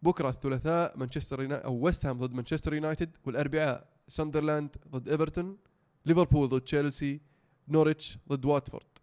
بكرة 0.02 0.28
الثلاثاء 0.28 0.98
مانشستر 0.98 1.64
أو 1.64 1.74
ويست 1.74 2.06
هام 2.06 2.18
ضد 2.18 2.32
مانشستر 2.32 2.74
يونايتد 2.74 3.16
والأربعاء 3.24 3.88
ساندرلاند 4.08 4.76
ضد 4.88 5.08
إيفرتون 5.08 5.58
ليفربول 6.06 6.48
ضد 6.48 6.60
تشيلسي 6.60 7.20
نوريتش 7.68 8.18
ضد 8.28 8.44
واتفورد. 8.44 8.99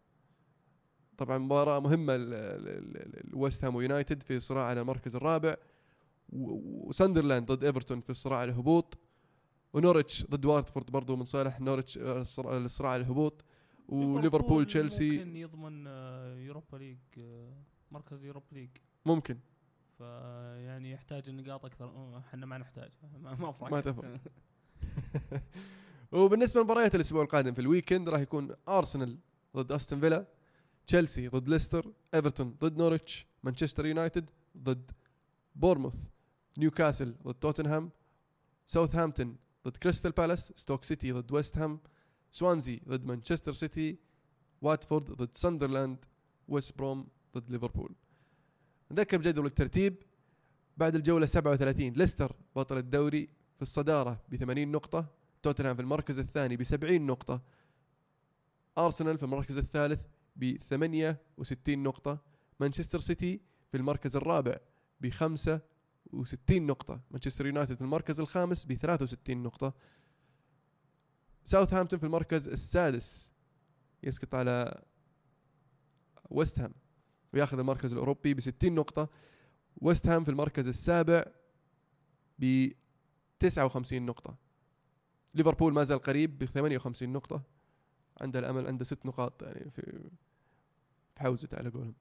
طبعا 1.17 1.37
مباراة 1.37 1.79
مهمة 1.79 2.13
الويست 2.17 3.65
هام 3.65 3.75
ويونايتد 3.75 4.23
في 4.23 4.39
صراع 4.39 4.65
على 4.65 4.81
المركز 4.81 5.15
الرابع 5.15 5.55
وساندرلاند 6.29 7.51
ضد 7.51 7.63
إيفرتون 7.63 8.01
في 8.01 8.09
الصراع 8.09 8.39
على 8.39 8.51
الهبوط 8.51 8.97
ونوريتش 9.73 10.25
ضد 10.25 10.45
واتفورد 10.45 10.91
برضو 10.91 11.15
من 11.15 11.25
صالح 11.25 11.59
نوريتش 11.59 11.97
آه، 11.97 12.21
الصراع 12.21 12.57
الصراع 12.57 12.91
على 12.91 13.01
الهبوط 13.01 13.45
وليفربول 13.89 14.65
تشيلسي. 14.65 15.11
ممكن 15.11 15.35
يضمن 15.35 15.87
آه، 15.87 16.35
Europa 16.35 16.77
League 16.77 16.97
آه، 17.19 17.53
مركز 17.91 18.23
Europa 18.23 18.45
League. 18.51 18.69
ممكن. 19.05 19.37
فيعني 19.97 20.91
يحتاج 20.91 21.29
النقاط 21.29 21.65
أكثر 21.65 21.85
آه، 21.85 22.17
إحنا 22.27 22.45
ما 22.45 22.57
نحتاج 22.57 22.89
ما, 23.23 23.35
ما 23.35 23.51
فرق 23.51 23.71
ما 23.71 23.81
تفرق. 23.81 24.19
وبالنسبة 26.11 26.61
لمباريات 26.61 26.95
الأسبوع 26.95 27.23
القادم 27.23 27.53
في 27.53 27.61
ال 27.61 27.67
weekend 27.67 28.09
راح 28.09 28.19
يكون 28.21 28.55
أرسنال 28.69 29.17
ضد 29.55 29.71
أستون 29.71 29.99
فيلا. 29.99 30.25
تشيلسي 30.87 31.27
ضد 31.27 31.49
ليستر 31.49 31.93
ايفرتون 32.13 32.57
ضد 32.61 32.77
نوريتش 32.77 33.27
مانشستر 33.43 33.85
يونايتد 33.85 34.29
ضد 34.57 34.91
بورموث 35.55 35.95
نيوكاسل 36.57 37.15
ضد 37.23 37.33
توتنهام 37.33 37.91
ساوثهامبتون 38.65 39.37
ضد 39.65 39.77
كريستال 39.77 40.11
بالاس 40.11 40.53
ستوك 40.55 40.83
سيتي 40.83 41.11
ضد 41.11 41.31
ويست 41.31 41.57
هام 41.57 41.79
سوانزي 42.31 42.81
ضد 42.87 43.05
مانشستر 43.05 43.51
سيتي 43.51 43.97
واتفورد 44.61 45.11
ضد 45.11 45.35
ساندرلاند 45.35 46.05
ويست 46.47 46.77
بروم 46.77 47.07
ضد 47.35 47.51
ليفربول 47.51 47.95
نذكر 48.91 49.17
بجدول 49.17 49.45
الترتيب. 49.45 50.03
بعد 50.77 50.95
الجولة 50.95 51.25
37 51.25 51.89
ليستر 51.89 52.35
بطل 52.55 52.77
الدوري 52.77 53.29
في 53.55 53.61
الصدارة 53.61 54.21
ب 54.29 54.35
80 54.35 54.71
نقطة 54.71 55.05
توتنهام 55.41 55.75
في 55.75 55.81
المركز 55.81 56.19
الثاني 56.19 56.57
ب 56.57 56.63
70 56.63 57.01
نقطة 57.01 57.41
أرسنال 58.77 59.17
في 59.17 59.23
المركز 59.23 59.57
الثالث 59.57 60.01
ب 60.37 60.57
68 60.57 61.83
نقطة 61.83 62.19
مانشستر 62.59 62.99
سيتي 62.99 63.41
في 63.71 63.77
المركز 63.77 64.15
الرابع 64.15 64.57
ب 65.01 65.09
65 65.09 66.67
نقطة 66.67 67.01
مانشستر 67.11 67.45
يونايتد 67.45 67.75
في 67.75 67.81
المركز 67.81 68.19
الخامس 68.19 68.65
ب 68.65 68.73
63 68.73 69.43
نقطة. 69.43 69.73
ساوثهامبتون 71.43 71.99
في 71.99 72.05
المركز 72.05 72.49
السادس 72.49 73.33
يسقط 74.03 74.35
على 74.35 74.83
ويست 76.29 76.59
هام 76.59 76.73
وياخذ 77.33 77.59
المركز 77.59 77.91
الأوروبي 77.93 78.33
ب 78.33 78.39
60 78.39 78.75
نقطة. 78.75 79.09
ويست 79.77 80.07
هام 80.07 80.23
في 80.23 80.31
المركز 80.31 80.67
السابع 80.67 81.23
ب 82.39 82.71
59 83.39 84.05
نقطة. 84.05 84.35
ليفربول 85.33 85.73
ما 85.73 85.83
زال 85.83 85.99
قريب 85.99 86.37
ب 86.37 86.45
58 86.45 87.09
نقطة. 87.13 87.41
عنده 88.21 88.39
الأمل 88.39 88.67
عنده 88.67 88.83
ست 88.83 89.05
نقاط 89.05 89.43
يعني 89.43 89.71
في 89.71 90.09
في 91.17 91.23
حوزته 91.23 91.57
على 91.57 91.69
قولهم. 91.69 91.93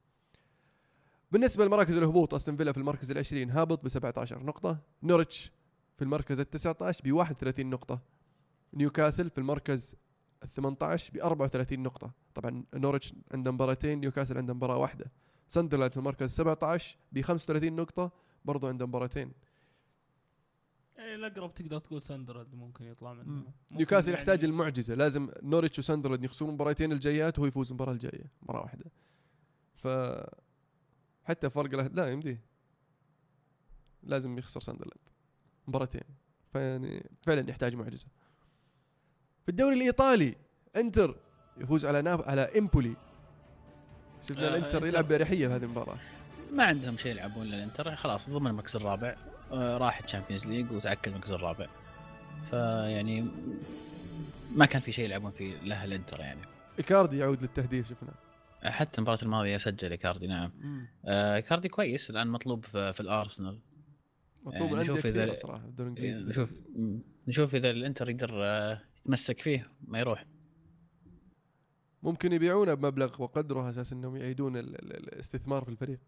بالنسبة 1.33 1.64
لمراكز 1.64 1.96
الهبوط 1.96 2.35
أستون 2.35 2.57
فيلا 2.57 2.72
في 2.72 2.79
المركز 2.79 3.11
العشرين 3.11 3.50
هابط 3.50 3.85
ب 3.85 3.88
17 3.88 4.42
نقطة. 4.44 4.79
نورتش 5.02 5.52
في 5.96 6.02
المركز 6.02 6.40
ال 6.40 6.50
19 6.50 7.05
ب 7.05 7.12
31 7.12 7.70
نقطة. 7.70 8.00
نيوكاسل 8.74 9.31
في 9.31 9.38
المركز 9.38 9.96
ال 10.42 10.48
18 10.50 11.12
ب 11.14 11.16
34 11.18 11.83
نقطة. 11.83 12.11
طبعا 12.35 12.64
نورتش 12.74 13.14
عنده 13.35 13.50
مباراتين 13.50 14.00
نيوكاسل 14.00 14.37
عنده 14.38 14.55
مباراة 14.55 14.76
واحدة. 14.76 15.05
ساندرلاند 15.48 15.90
في 15.92 15.96
المركز 15.98 16.31
17 16.31 16.96
ب 17.12 17.20
35 17.20 17.76
نقطة 17.76 18.11
برضو 18.44 18.68
عنده 18.68 18.87
مباراتين. 18.87 19.33
يعني 20.96 21.14
الأقرب 21.14 21.55
تقدر 21.55 21.79
تقول 21.79 22.02
ساندرلاند 22.02 22.55
ممكن 22.55 22.85
يطلع 22.85 23.12
منه. 23.12 23.44
نيوكاسل 23.72 24.09
يعني- 24.09 24.20
يحتاج 24.20 24.44
المعجزة. 24.44 24.94
لازم 24.94 25.29
نورتش 25.42 25.79
وساندرلاند 25.79 26.24
يخسرون 26.24 26.48
المباراتين 26.50 26.92
الجايات 26.92 27.38
وهو 27.38 27.48
يفوز 27.48 27.68
المباراة 27.68 27.92
الجاية 27.92 28.24
مرة 28.42 28.61
واحدة. 28.61 28.85
ف 29.76 29.88
حتى 31.24 31.50
فرق 31.50 31.74
له 31.74 31.86
لا 31.86 32.12
يمديه. 32.12 32.40
لازم 34.02 34.38
يخسر 34.38 34.60
ساندرلاند 34.60 35.08
مباراتين. 35.68 36.02
فيعني 36.52 37.10
فعلا 37.22 37.50
يحتاج 37.50 37.74
معجزة. 37.74 38.06
في 39.42 39.48
الدوري 39.48 39.76
الإيطالي 39.76 40.34
إنتر 40.76 41.16
يفوز 41.56 41.86
على 41.86 42.02
ناب 42.02 42.22
على 42.22 42.42
إمبولي. 42.58 42.96
شفنا 44.22 44.44
آه، 44.44 44.56
الإنتر. 44.56 44.86
يلعب 44.86 45.08
بأريحية 45.08 45.48
في 45.48 45.54
هذه 45.54 45.62
المباراة. 45.62 45.98
ما 46.52 46.64
عندهم 46.64 46.96
شيء 46.96 47.12
يلعبون 47.12 47.46
إلا 47.46 47.56
الإنتر. 47.56 47.96
خلاص 47.96 48.30
ضمن 48.30 48.46
المركز 48.46 48.76
الرابع. 48.76 49.16
آه، 49.52 49.78
راح 49.78 50.02
ال 50.02 50.07
Champions 50.07 50.46
League 50.46 50.72
وتأكد 50.72 51.08
المركز 51.08 51.32
الرابع. 51.32 51.66
فيعني 52.50 53.28
ما 54.54 54.66
كان 54.66 54.80
في 54.80 54.92
شيء 54.92 55.04
يلعبون 55.04 55.30
فيه 55.30 55.56
له 55.56 55.84
الانتر 55.84 56.20
يعني. 56.20 56.40
إيكاردي 56.78 57.18
يعود 57.18 57.42
للتهديف 57.42 57.88
شفنا. 57.88 58.12
حتى 58.64 58.99
المباراة 58.99 59.23
الماضية 59.23 59.59
سجل 59.59 59.90
إيكاردي 59.90 60.27
نعم. 60.27 60.53
آه، 61.05 61.35
إيكاردي 61.37 61.69
كويس 61.69 62.11
الآن 62.11 62.29
مطلوب 62.29 62.64
في, 62.64 62.92
في 62.92 63.01
الأرسنال. 63.01 63.59
مطلوب 64.45 64.71
يعني 64.71 64.83
نشوف 64.83 64.99
في 65.01 65.09
الدوري 65.09 65.38
الإنجليزي. 65.79 66.23
نشوف 66.25 66.53
م- 66.77 66.99
نشوف 67.29 67.55
إذا 67.55 67.71
الإنتر 67.71 68.11
يقدر 68.11 68.45
آه، 68.45 68.81
يتمسك 69.01 69.40
فيه 69.40 69.71
ما 69.88 69.99
يروح. 69.99 70.25
ممكن 72.03 72.33
يبيعونه 72.33 72.75
بمبلغ 72.75 73.23
وقدره 73.23 73.61
على 73.61 73.71
أساس 73.71 73.92
إنهم 73.92 74.16
يعيدون 74.16 74.57
ال- 74.57 74.75
ال- 74.83 74.97
الاستثمار 74.97 75.64
في 75.64 75.69
الفريق. 75.71 75.99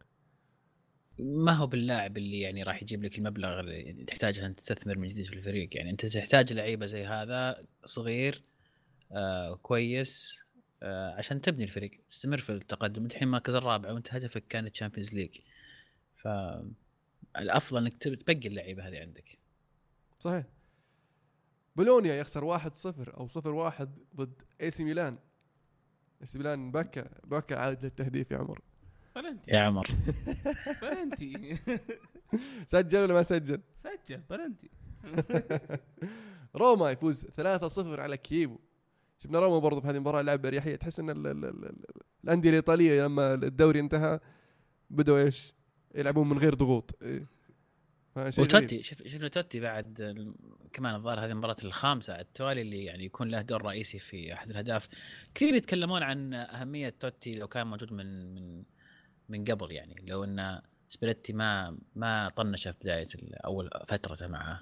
ما 1.19 1.53
هو 1.53 1.67
باللاعب 1.67 2.17
اللي 2.17 2.41
يعني 2.41 2.63
راح 2.63 2.83
يجيب 2.83 3.05
لك 3.05 3.19
المبلغ 3.19 3.61
اللي 3.61 4.05
تحتاجه 4.07 4.47
ان 4.47 4.57
تستثمر 4.57 4.99
من 4.99 5.09
جديد 5.09 5.27
في 5.27 5.33
الفريق؟ 5.33 5.77
يعني 5.77 5.91
أنت 5.91 6.07
تحتاج 6.07 6.53
لعيبة 6.53 6.87
زي 6.87 7.07
هذا 7.07 7.65
صغير 7.85 8.43
آه 9.13 9.55
كويس 9.55 10.39
عشان 10.83 11.41
تبني 11.41 11.65
الفريق 11.65 11.91
تستمر 12.09 12.39
في 12.39 12.53
التقدم. 12.53 13.03
انت 13.03 13.13
الحين 13.13 13.29
المركز 13.29 13.55
الرابع 13.55 13.93
وانت 13.93 14.15
هدفك 14.15 14.45
كان 14.49 14.67
ال 14.67 14.72
Champions 14.72 15.15
League. 15.15 15.39
ف 16.17 16.29
الأفضل 17.39 17.79
إنك 17.81 17.95
تب- 18.03 18.15
تبقي 18.15 18.49
اللعيبة 18.49 18.89
هذه 18.89 18.99
عندك. 19.01 19.39
صحيح. 20.21 20.45
بولونيا 21.77 22.15
يخسر 22.15 22.45
1-0 22.45 23.17
أو 23.17 23.29
0-1 23.29 23.89
ضد 24.17 24.43
اي 24.61 24.71
سي 24.71 24.85
ميلان. 24.85 25.19
اي 26.21 26.27
سي 26.27 26.39
ميلان 26.39 26.71
باكا 26.71 27.05
باكا 27.25 27.55
عاد 27.55 27.85
للتهديف 27.85 28.31
يا 28.31 28.37
عمر. 28.39 28.61
بلنتي. 29.17 29.51
يا 29.51 29.59
عمر. 29.59 29.89
بلنتي. 30.83 31.59
سجل 32.67 32.99
ولا 32.99 33.15
ما 33.15 33.23
سجل؟ 33.23 33.61
سجل 33.77 34.21
بلنتي. 34.31 34.71
روما 36.57 36.91
يفوز 36.91 37.27
3-0 37.27 37.79
على 38.01 38.17
كييفو. 38.17 38.59
شفنا 39.19 39.39
روما 39.41 39.59
برضو 39.59 39.81
في 39.81 39.87
هذه 39.89 39.95
المباراة 39.95 40.23
لعب 40.23 40.43
باريحيه 40.43 40.77
تحس 40.77 41.01
إن 41.01 41.11
ال- 41.11 41.27
ال- 41.27 41.45
ال- 41.45 41.65
ال- 41.65 41.85
الأندية 42.25 42.51
الإيطالية 42.51 43.03
لما 43.05 43.35
الدوري 43.35 43.81
انتهى 43.81 44.21
بدوا 44.91 45.19
إيش؟ 45.19 45.55
يلعبون 45.95 46.29
من 46.29 46.39
غير 46.39 46.55
ضغوط. 46.55 46.99
إيه. 47.03 47.27
وتوتي 48.39 48.83
شف 48.83 49.03
شفنا 49.09 49.29
توتي 49.29 49.61
بعد 49.61 50.15
كمان 50.73 50.95
الظاهر 50.95 51.21
هذه 51.21 51.31
المباراة 51.31 51.57
الخامسة 51.65 52.13
على 52.13 52.23
التوالي 52.23 52.61
اللي 52.63 52.85
يعني 52.85 53.05
يكون 53.05 53.29
له 53.29 53.43
دور 53.43 53.63
رئيسي 53.63 53.99
في 53.99 54.33
أحد 54.35 54.51
الأهداف. 54.51 54.89
كثير 55.35 55.55
يتكلمون 55.55 56.03
عن 56.03 56.35
أهمية 56.35 56.95
توتي 57.01 57.35
لو 57.35 57.49
كان 57.49 57.67
موجود 57.67 57.93
من 57.93 58.35
من 58.35 58.63
من 59.29 59.45
قبل 59.45 59.73
يعني. 59.73 59.95
لو 60.07 60.25
إن 60.25 60.61
سباليتي 60.89 61.33
ما 61.33 61.79
ما 61.97 62.29
طنشه 62.37 62.73
في 62.73 62.79
بداية 62.81 63.09
ال- 63.15 63.35
اول 63.35 63.71
فترته 63.89 64.27
معه. 64.27 64.61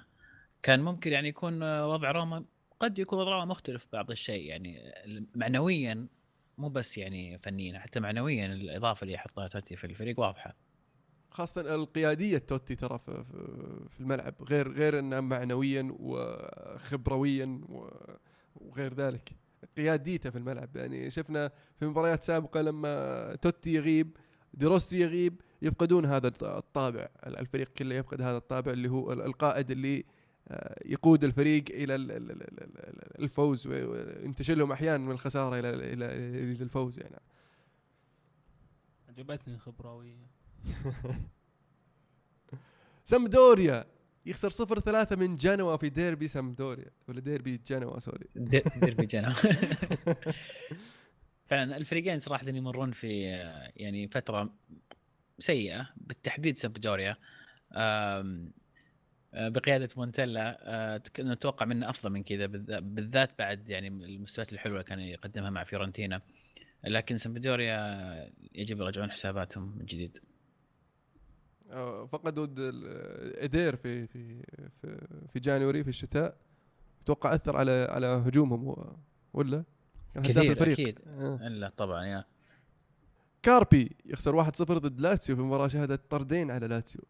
كان 0.63 0.79
ممكن 0.79 1.11
يعني 1.11 1.27
يكون 1.29 1.63
وضع 1.63 2.11
روما 2.11 2.45
قد 2.79 2.99
يكون 2.99 3.19
وضع 3.19 3.31
روما 3.31 3.45
مختلف 3.45 3.87
بعض 3.93 4.11
الشيء 4.11 4.45
يعني 4.49 4.93
معنويا 5.35 6.07
مو 6.57 6.69
بس 6.69 6.97
يعني 6.97 7.37
فنيا 7.37 7.79
حتى 7.79 7.99
معنويا 7.99 8.45
الإضافة 8.45 9.01
اللي 9.03 9.13
يحطها 9.13 9.47
توتي 9.47 9.75
في 9.75 9.83
الفريق 9.87 10.19
واضحة. 10.19 10.55
خاصة 11.31 11.75
القيادية 11.75 12.37
توتي 12.37 12.75
ترى 12.75 12.99
في, 12.99 13.23
في- 13.89 13.99
الملعب 13.99 14.35
غير 14.49 14.71
غير 14.71 14.99
انه 14.99 15.19
معنويا 15.19 15.95
وخبرويا 15.99 17.61
وغير 18.55 18.93
ذلك. 18.93 19.29
قياديته 19.77 20.29
في 20.29 20.37
الملعب 20.37 20.75
يعني 20.75 21.09
شفنا 21.09 21.51
في 21.79 21.85
مباريات 21.85 22.23
سابقة 22.23 22.61
لما 22.61 23.35
توتي 23.35 23.73
يغيب 23.73 24.17
ديروسي 24.53 24.99
يغيب 24.99 25.41
يفقدون 25.61 26.05
هذا 26.05 26.31
الطابع 26.41 27.07
الفريق 27.27 27.67
كله 27.77 27.95
يفقد 27.95 28.21
هذا 28.21 28.37
الطابع 28.37 28.71
اللي 28.71 28.89
هو 28.89 29.13
القائد 29.13 29.71
اللي 29.71 30.05
يقود 30.85 31.23
الفريق 31.23 31.63
إلى 31.69 31.95
ال- 31.95 32.11
ال- 32.11 32.31
ال- 32.31 32.41
ال- 32.43 32.63
ال- 32.79 33.23
الفوز 33.23 33.67
وينتشل 33.67 34.57
لهم 34.59 34.71
أحيانا 34.71 34.97
من 34.97 35.11
الخسارة 35.11 35.59
إلى 35.59 35.69
إلى 35.69 35.93
إلى 35.93 36.63
الفوز 36.63 36.99
يعني. 36.99 37.19
عجبتني 39.09 39.57
خبراويه 39.57 40.15
سمدوريا 43.05 43.85
يخسر 44.25 44.49
صفر 44.49 44.79
ثلاثة 44.79 45.15
من 45.15 45.35
جنوا 45.35 45.77
في 45.77 45.89
ديربي 45.89 46.27
سمدوريا 46.27 46.91
ولا 47.07 47.19
ديربي 47.19 47.57
جنوا 47.67 47.99
sorry. 47.99 48.25
دير- 48.35 48.63
ديربي 48.81 49.05
جنوا. 49.05 49.33
فعلا 51.49 51.77
الفريقين 51.77 52.19
صراحة 52.19 52.47
يمرون 52.49 52.91
في 52.91 53.27
آه، 53.33 53.71
يعني 53.75 54.07
فترة 54.07 54.53
سيئة. 55.39 55.89
بالتحديد 55.97 56.57
آه، 57.73 58.45
بقيادة 59.33 59.89
مونتيلا 59.97 60.57
آه، 60.61 61.01
نتوقع 61.19 61.65
منه 61.65 61.89
أفضل 61.89 62.09
من 62.09 62.23
كذا 62.23 62.45
بالذ- 62.47 62.79
بالذات 62.79 63.39
بعد 63.39 63.69
يعني 63.69 63.87
المستويات 63.87 64.53
الحلوة 64.53 64.75
اللي 64.75 64.89
كان 64.89 64.99
يقدمها 64.99 65.49
مع 65.49 65.63
فيورنتينا. 65.63 66.21
لكن 66.83 67.17
سامبدوريا 67.17 68.31
يجب 68.55 68.79
يرجعون 68.81 69.11
حساباتهم 69.11 69.77
من 69.77 69.85
جديد. 69.85 70.17
آه، 71.71 72.05
فقدوا 72.05 72.47
إدير 73.43 73.75
في 73.75 74.07
في 74.07 74.41
في 74.81 75.07
في 75.33 75.39
جانوري 75.39 75.83
في 75.83 75.89
الشتاء. 75.89 76.37
أتوقع 77.03 77.35
أثر 77.35 77.55
على 77.57 77.87
على 77.89 78.07
هجومهم 78.07 78.95
ولا؟ 79.33 79.63
كثير 80.15 80.51
الفريق. 80.51 80.79
أكيد. 80.79 80.99
آه. 81.07 81.47
لا 81.47 81.69
طبعا 81.69 82.05
يا. 82.05 82.25
كاربي 83.41 83.95
يخسر 84.05 84.35
1-0 84.43 84.77
ضد 84.77 85.01
لاتسيو 85.01 85.35
في 85.35 85.41
مباراة 85.41 85.67
شهدت 85.67 86.11
طردين 86.11 86.51
على 86.51 86.67
لاتسيو. 86.67 87.01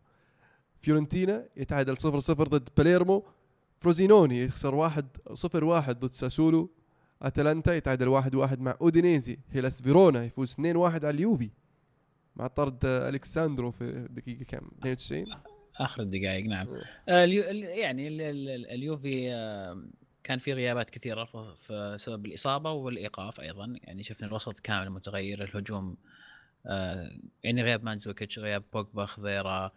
فيورنتينا 0.81 1.45
يتعادل 1.57 1.97
0-0 1.97 2.31
ضد 2.31 2.69
باليرمو 2.77 3.25
فروزينوني 3.79 4.43
يخسر 4.43 4.89
1-0-1 4.89 5.91
ضد 5.91 6.11
ساسولو. 6.11 6.69
أتلانتا 7.21 7.75
يتعادل 7.75 8.21
1-1 8.21 8.59
مع 8.59 8.77
أودينيزي. 8.81 9.37
هيلاس 9.51 9.81
فيرونا 9.81 10.23
يفوز 10.23 10.53
2-1 10.53 10.59
على 11.05 11.09
اليوفي. 11.09 11.49
مع 12.35 12.47
طرد 12.47 12.79
الكساندرو 12.85 13.71
في 13.71 14.07
دقيقة 14.09 14.43
كم 14.43 14.67
92 14.79 15.25
آخر 15.79 16.01
الدقائق 16.01 16.45
نعم. 16.45 16.67
أوه. 16.67 16.81
آه، 17.09 17.25
يعني 17.25 18.07
ال- 18.07 18.21
ال- 18.21 18.49
ال- 18.49 18.69
اليوفي 18.69 19.33
آه، 19.33 19.83
كان 20.23 20.39
في 20.39 20.53
غيابات 20.53 20.89
كثيرة 20.89 21.25
ف- 21.25 21.37
في 21.37 21.95
سبب 21.97 22.25
الإصابة 22.25 22.71
والإيقاف 22.71 23.39
أيضا. 23.41 23.75
يعني 23.83 24.03
شفنا 24.03 24.27
الوسط 24.27 24.59
كامل 24.59 24.89
متغير 24.89 25.43
الهجوم 25.43 25.97
آه، 26.65 27.11
يعني 27.43 27.63
غياب 27.63 27.83
مانزوكيتش 27.83 28.39
غياب 28.39 28.63
بوجبا 28.73 29.05
خضيرا 29.05 29.65
آه، 29.65 29.71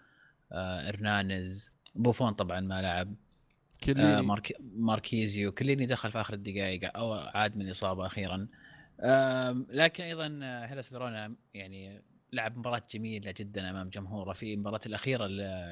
ارنانز 0.53 1.71
بوفون 1.95 2.33
طبعا 2.33 2.61
ما 2.61 2.83
لعب. 2.83 3.09
آه، 3.09 3.85
كيليني 3.85 4.23
مارك 4.23 4.57
ماركيزيو. 4.77 5.53
كيليني 5.53 5.87
دخل 5.87 6.13
في 6.13 6.21
آخر 6.21 6.35
الدقائق 6.35 6.97
أو 6.97 7.13
عاد 7.13 7.57
من 7.57 7.67
الإصابة 7.67 8.07
أخيرا. 8.07 8.49
آم، 9.01 9.67
لكن 9.71 10.05
أيضا 10.05 10.41
آه، 10.43 10.67
هيلاس 10.67 10.89
فيرونا 10.89 11.35
يعني 11.55 12.03
لعب 12.33 12.59
مباراة 12.59 12.83
جميلة 12.91 13.35
جدا 13.37 13.71
أمام 13.71 13.89
جمهوره 13.89 14.33
في 14.33 14.55
المباراة 14.55 14.81
الأخيرة 14.87 15.27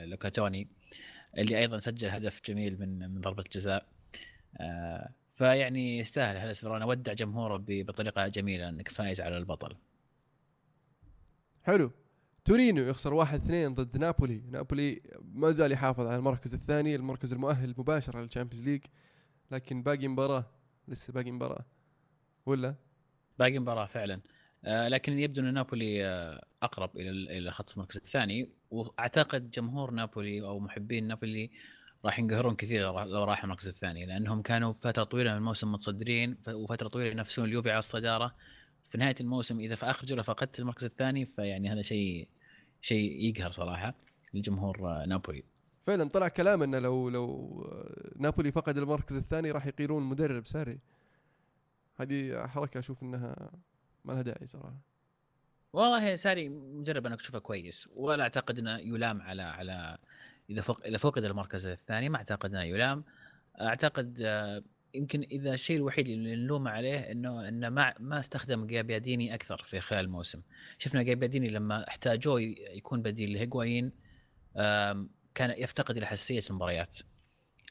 لوكا 0.05 0.32
توني 0.32 0.69
اللي 1.39 1.59
أيضا 1.59 1.79
سجل 1.79 2.09
هدف 2.09 2.41
جميل 2.45 2.81
من 2.81 2.99
من 2.99 3.21
ضربة 3.21 3.45
جزاء. 3.53 3.87
آه 4.57 5.11
فيعني 5.35 5.99
يستاهل 5.99 6.37
هيلاس 6.37 6.61
فيرونا. 6.61 6.85
ودع 6.85 7.13
جمهوره 7.13 7.65
بطريقة 7.69 8.29
جميلة 8.29 8.69
إنك 8.69 8.89
فايز 8.89 9.21
على 9.21 9.39
البطل. 9.39 9.77
حلو. 11.65 11.93
تورينو 12.49 12.83
يخسر 12.83 13.15
واحد 13.15 13.41
اثنين 13.45 13.75
ضد 13.75 13.99
نابولي. 13.99 14.43
نابولي 14.51 15.03
ما 15.35 15.51
زال 15.51 15.73
يحافظ 15.73 16.07
على 16.07 16.17
المركز 16.17 16.55
الثاني 16.55 16.97
المركز 16.97 17.33
المؤهل 17.33 17.75
مباشرة 17.79 18.21
للشامبيونز 18.21 18.69
ليج. 18.69 18.81
لكن 19.51 19.83
باقي 19.83 20.09
مباراة 20.09 20.45
لسه 20.89 21.13
باقي 21.13 21.31
مباراة. 21.31 21.65
ولا؟ 22.47 22.75
باقي 23.39 23.59
مباراة 23.59 23.87
فعلا. 23.87 24.21
آه 24.65 24.89
لكن 24.89 25.19
يبدو 25.19 25.41
أن 25.41 25.55
نابولي 25.55 26.07
آه 26.07 26.45
أقرب 26.63 26.97
إلى 26.97 27.39
إلى 27.39 27.51
خط 27.51 27.73
المركز 27.73 27.97
الثاني. 27.97 28.51
وأعتقد 28.71 29.51
جمهور 29.51 29.91
نابولي 29.91 30.43
أو 30.43 30.61
محبين 30.61 31.09
نابولي 31.09 31.51
راح 32.05 32.19
ينقهرون 32.19 32.57
كثير 32.57 32.83
لو 32.83 33.25
راح 33.25 33.45
المركز 33.45 33.69
الثاني. 33.69 34.07
لأنهم 34.07 34.43
كانوا 34.43 34.73
فترة 34.73 35.05
طويلة 35.05 35.31
من 35.31 35.37
الموسم 35.37 35.73
متصدرين 35.73 36.37
وفترة 36.49 36.89
طويلة 36.89 37.11
ينافسون 37.11 37.45
اليوفي 37.45 37.71
على 37.71 37.79
الصدارة. 37.79 38.35
في 38.85 38.99
نهاية 38.99 39.15
الموسم 39.21 39.61
إذا 39.61 39.75
في 39.75 39.87
آخر 39.87 40.07
جولة 40.07 40.23
فقدت 40.23 40.61
المركز 40.61 40.85
الثاني 40.85 41.27
فيعني 41.27 41.73
هذا 41.73 41.83
شيء 41.83 42.29
شيء 42.83 43.25
يقهر 43.25 43.51
صراحة 43.51 43.95
الجمهور 44.35 44.89
آه، 44.89 45.07
نابولي. 45.07 45.45
فعلا 45.87 46.09
طلع 46.09 46.29
كلام 46.29 46.63
إنه 46.63 46.79
لو 46.79 47.09
لو 47.09 47.67
نابولي 48.17 48.53
فقد 48.53 48.79
المركز 48.79 49.17
الثاني 49.17 49.51
راح 49.51 49.67
يقيلون 49.67 50.03
مدرب 50.03 50.47
ساري. 50.47 50.79
هذه 51.97 52.47
حركة 52.47 52.79
أشوف 52.79 53.03
إنها 53.03 53.51
ما 54.05 54.13
لها 54.13 54.23
داعي 54.23 54.47
صراحة. 54.47 54.81
والله 55.73 56.15
ساري 56.15 56.49
مدرب 56.49 57.07
أنا 57.07 57.15
أشوفه 57.15 57.39
كويس 57.39 57.89
ولا 57.97 58.23
أعتقد 58.23 58.59
إنه 58.59 58.79
يلام 58.79 59.23
على 59.23 59.43
على 59.43 59.99
إذا 60.51 60.61
فق 60.61 60.87
إذا 60.87 60.97
فقد 60.99 61.25
المركز 61.25 61.67
الثاني 61.67 62.09
ما 62.09 62.17
أعتقد 62.17 62.55
إنه 62.55 62.63
يلام. 62.63 63.05
أعتقد 63.61 64.23
يمكن 64.95 65.21
إذا 65.23 65.55
الشيء 65.55 65.77
الوحيد 65.77 66.09
اللي 66.09 66.37
نلومه 66.37 66.71
عليه 66.71 66.99
إنه 66.99 67.49
إنه 67.49 67.69
ما 67.69 67.95
ما 68.01 68.19
استخدم 68.19 68.67
جابياديني 68.67 69.35
أكثر 69.35 69.63
في 69.67 69.81
خلال 69.81 70.05
الموسم. 70.05 70.43
شفنا 70.79 71.03
جابياديني 71.03 71.49
لما 71.51 71.89
احتاجوه 71.89 72.41
يكون 72.41 73.03
بديل 73.03 73.33
لهيغوايين 73.33 73.93
كان 75.35 75.51
يفتقد 75.51 75.97
إلى 75.97 76.07
حساسيه 76.07 76.43
المباريات. 76.51 76.99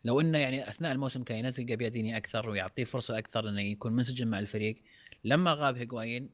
لو 0.06 0.22
إنه 0.22 0.38
يعني 0.38 0.70
أثناء 0.70 0.92
الموسم 0.92 1.24
كان 1.24 1.38
ينزل 1.38 1.66
جابياديني 1.66 2.18
أكثر 2.18 2.50
ويعطيه 2.50 2.84
فرصة 2.84 3.18
أكثر 3.18 3.50
إنه 3.50 3.62
يكون 3.62 3.94
منسجم 3.94 4.28
مع 4.28 4.40
الفريق 4.40 4.82
لما 5.24 5.54
غاب 5.54 5.78
هيغوايين 5.78 6.30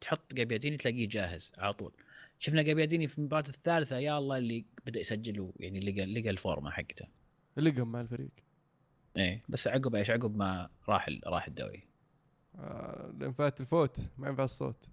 تحط 0.00 0.34
جابياديني 0.34 0.76
تلاقيه 0.76 1.08
جاهز 1.08 1.52
على 1.58 1.72
طول. 1.72 1.92
شفنا 2.38 2.62
جابياديني 2.62 3.06
في 3.06 3.18
المباراة 3.18 3.48
الثالثة 3.48 3.98
يا 3.98 4.18
الله 4.18 4.38
اللي 4.38 4.64
بدأ 4.86 5.00
يسجل 5.00 5.52
يعني 5.60 5.80
لقى 5.80 6.06
لقى 6.06 6.30
الفورمة 6.30 6.70
حقته. 6.70 7.06
لقى 7.56 7.86
مع 7.86 8.00
الفريق. 8.00 8.30
إيه 9.16 9.42
بس 9.48 9.68
عقب 9.68 9.94
إيش؟ 9.94 10.10
عقب 10.10 10.36
ما 10.36 10.68
راح 10.88 11.10
راح 11.26 11.46
الدوري. 11.46 11.82
آه 12.58 13.12
لأن 13.18 13.32
فات 13.32 13.60
الفوت 13.60 13.96
ما 14.18 14.28
ينفع 14.28 14.44
الصوت. 14.44 14.86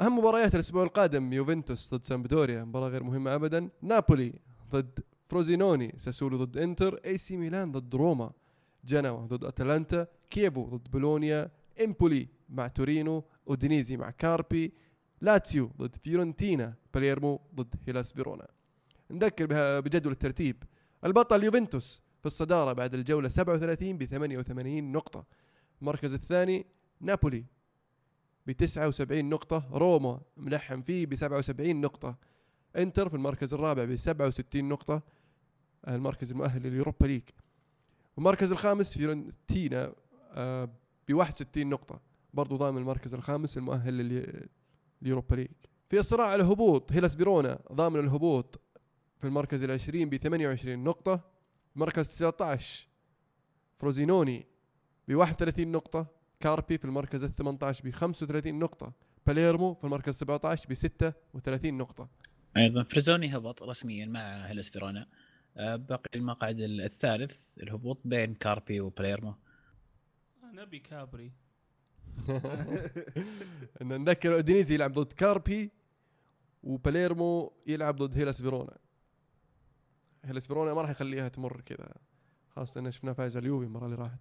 أهم 0.00 0.18
مباريات 0.18 0.54
الأسبوع 0.54 0.82
القادم 0.82 1.32
يوفنتوس 1.32 1.94
ضد 1.94 2.04
سامبدوريا 2.04 2.64
مباراة 2.64 2.88
غير 2.88 3.02
مهمة 3.02 3.34
ابدا. 3.34 3.68
نابولي 3.82 4.34
ضد 4.70 4.98
فروزينوني 5.28 5.94
ساسولو 5.96 6.44
ضد 6.44 6.56
إنتر 6.56 7.00
إي 7.04 7.18
سي 7.18 7.36
ميلان 7.36 7.72
ضد 7.72 7.94
روما 7.94 8.32
جنوا 8.84 9.26
ضد 9.26 9.44
أتلانتا 9.44 10.06
كيفو 10.30 10.64
ضد 10.64 10.90
بولونيا 10.90 11.50
إمبولي 11.84 12.28
مع 12.48 12.68
تورينو 12.68 13.24
أودينيزي 13.48 13.96
مع 13.96 14.10
كاربي 14.10 14.72
لاتسيو 15.20 15.70
ضد 15.78 15.96
فيورنتينا 15.96 16.74
باليرمو 16.94 17.40
ضد 17.54 17.74
هيلاس 17.86 18.12
فيرونا. 18.12 18.48
نذكر 19.10 19.46
بجدول 19.80 20.12
الترتيب. 20.12 20.62
البطل 21.04 21.44
يوفنتوس 21.44 22.02
في 22.20 22.26
الصدارة 22.26 22.72
بعد 22.72 22.94
الجولة 22.94 23.28
37 23.28 23.98
ب 23.98 24.04
88 24.04 24.92
نقطة. 24.92 25.24
المركز 25.82 26.14
الثاني 26.14 26.66
نابولي 27.00 27.44
ب 28.46 28.52
79 28.52 29.24
نقطة. 29.28 29.68
روما 29.72 30.20
ملتحم 30.36 30.82
فيه 30.82 31.06
ب 31.06 31.14
77 31.14 31.80
نقطة. 31.80 32.16
انتر 32.76 33.08
في 33.08 33.14
المركز 33.16 33.54
الرابع 33.54 33.84
ب 33.84 33.96
67 33.96 34.68
نقطة. 34.68 35.02
المركز 35.88 36.30
المؤهل 36.30 36.62
لليوروبا 36.62 37.06
ليج. 37.06 37.22
المركز 38.18 38.52
الخامس 38.52 38.98
فيورنتينا 38.98 39.92
آه، 40.32 40.68
ب 41.08 41.14
61 41.14 41.68
نقطة. 41.68 42.00
برضو 42.34 42.56
ضامن 42.56 42.78
المركز 42.78 43.14
الخامس 43.14 43.58
المؤهل 43.58 43.94
لليوروبا 45.02 45.34
ليج. 45.36 45.48
في 45.88 45.98
الصراع 45.98 46.26
على 46.26 46.42
الهبوط 46.42 46.92
هيلاس 46.92 47.16
فيرونا 47.16 47.58
ضامن 47.72 48.00
الهبوط 48.00 48.60
في 49.18 49.26
المركز 49.26 49.62
العشرين 49.62 50.08
ب 50.08 50.16
28 50.16 50.84
نقطة. 50.84 51.37
مركز 51.76 52.08
19 52.08 52.88
فروزينوني 53.78 54.46
ب 55.08 55.14
31 55.14 55.72
نقطة. 55.72 56.06
كاربي 56.40 56.78
في 56.78 56.84
المركز 56.84 57.24
ال 57.24 57.34
18 57.34 57.84
ب 57.84 57.90
35 57.90 58.58
نقطة. 58.58 58.92
باليرمو 59.26 59.74
في 59.74 59.84
المركز 59.84 60.14
17 60.14 60.68
ب 60.68 60.74
36 60.74 61.78
نقطة. 61.78 62.08
أيضا 62.56 62.82
فروزينوني 62.82 63.36
هبط 63.36 63.62
رسميا 63.62 64.06
مع 64.06 64.46
هيلاس 64.46 64.70
فيرونا. 64.70 65.06
آه، 65.56 65.76
باقي 65.76 66.10
المقعد 66.14 66.60
الثالث 66.60 67.58
الهبوط 67.58 68.00
بين 68.04 68.34
كاربي 68.34 68.80
وباليرمو 68.80 69.34
نبي 70.54 70.78
كاربي 70.78 71.32
أن 73.82 73.88
نذكر 73.88 74.34
اودينيزي 74.34 74.74
يلعب 74.74 74.92
ضد 74.92 75.12
كاربي 75.12 75.70
وباليرمو 76.62 77.52
يلعب 77.66 77.96
ضد 77.96 78.18
هيلاس 78.18 78.42
فيرونا. 78.42 78.76
هيلاس 80.28 80.46
فيرونا 80.46 80.74
ما 80.74 80.82
راح 80.82 80.90
يخليها 80.90 81.28
تمر 81.28 81.60
كذا. 81.60 81.94
خاصة 82.50 82.80
انه 82.80 82.90
شفناه 82.90 83.12
فايز 83.12 83.36
اليوفي 83.36 83.66
المرة 83.66 83.84
اللي 83.84 83.96
راحت. 83.96 84.18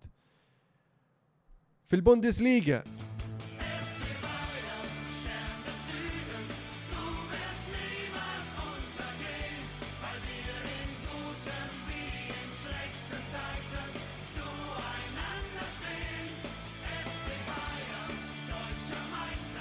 في 1.88 1.96
البوندس 1.96 2.42
ليجا 2.42 2.84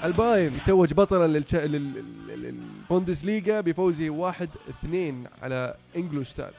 البايرن 0.07 0.54
يتوج 0.54 0.94
بطلا 0.94 1.38
للبوندس 2.28 3.24
ليجا 3.24 3.61
بفوزه 3.61 4.11
واحد 4.11 4.48
اثنين 4.70 5.26
على 5.42 5.76
انجلشتات 5.97 6.55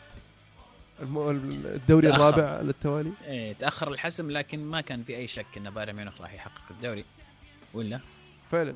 الدوري 1.01 2.07
تأخر. 2.07 2.29
الرابع 2.29 2.57
على 2.57 2.69
التوالي 2.69 3.11
إيه 3.25 3.53
تأخر 3.53 3.91
الحسم 3.91 4.31
لكن 4.31 4.65
ما 4.65 4.81
كان 4.81 5.03
في 5.03 5.17
أي 5.17 5.27
شك 5.27 5.45
إن 5.57 5.69
بايرن 5.69 5.93
ميونخ 5.95 6.21
راح 6.21 6.33
يحقق 6.33 6.61
الدوري. 6.71 7.05
ولا؟ 7.73 7.99
فعلا. 8.51 8.75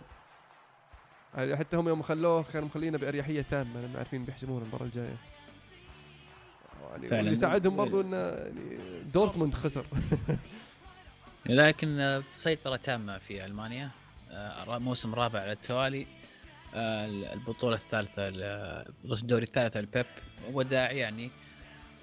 حتى 1.35 1.77
هم 1.77 1.87
يوم 1.87 2.01
خلوه 2.01 2.43
كانوا 2.43 2.67
مخلينا 2.67 2.97
بأريحية 2.97 3.41
تامة 3.41 3.81
لما 3.81 3.97
عارفين 3.97 4.25
بيحسمون 4.25 4.61
المباراة 4.61 4.85
الجاية. 4.85 5.15
يعني 7.03 7.19
اللي 7.19 7.35
ساعدهم 7.35 7.75
برضو 7.75 8.01
ان 8.01 8.13
يعني 8.13 8.77
دورتموند 9.13 9.53
خسر. 9.53 9.85
لكن 11.45 12.21
سيطرة 12.37 12.75
تامة 12.75 13.17
في 13.17 13.45
ألمانيا. 13.45 13.89
موسم 14.67 15.15
رابع 15.15 15.39
على 15.39 15.51
التوالي. 15.51 16.07
آه، 16.73 17.33
البطولة 17.33 17.75
الثالثة 17.75 18.27
الدوري 19.05 19.43
الثالث 19.43 19.77
البيب 19.77 20.05
وداع 20.51 20.91
يعني 20.91 21.29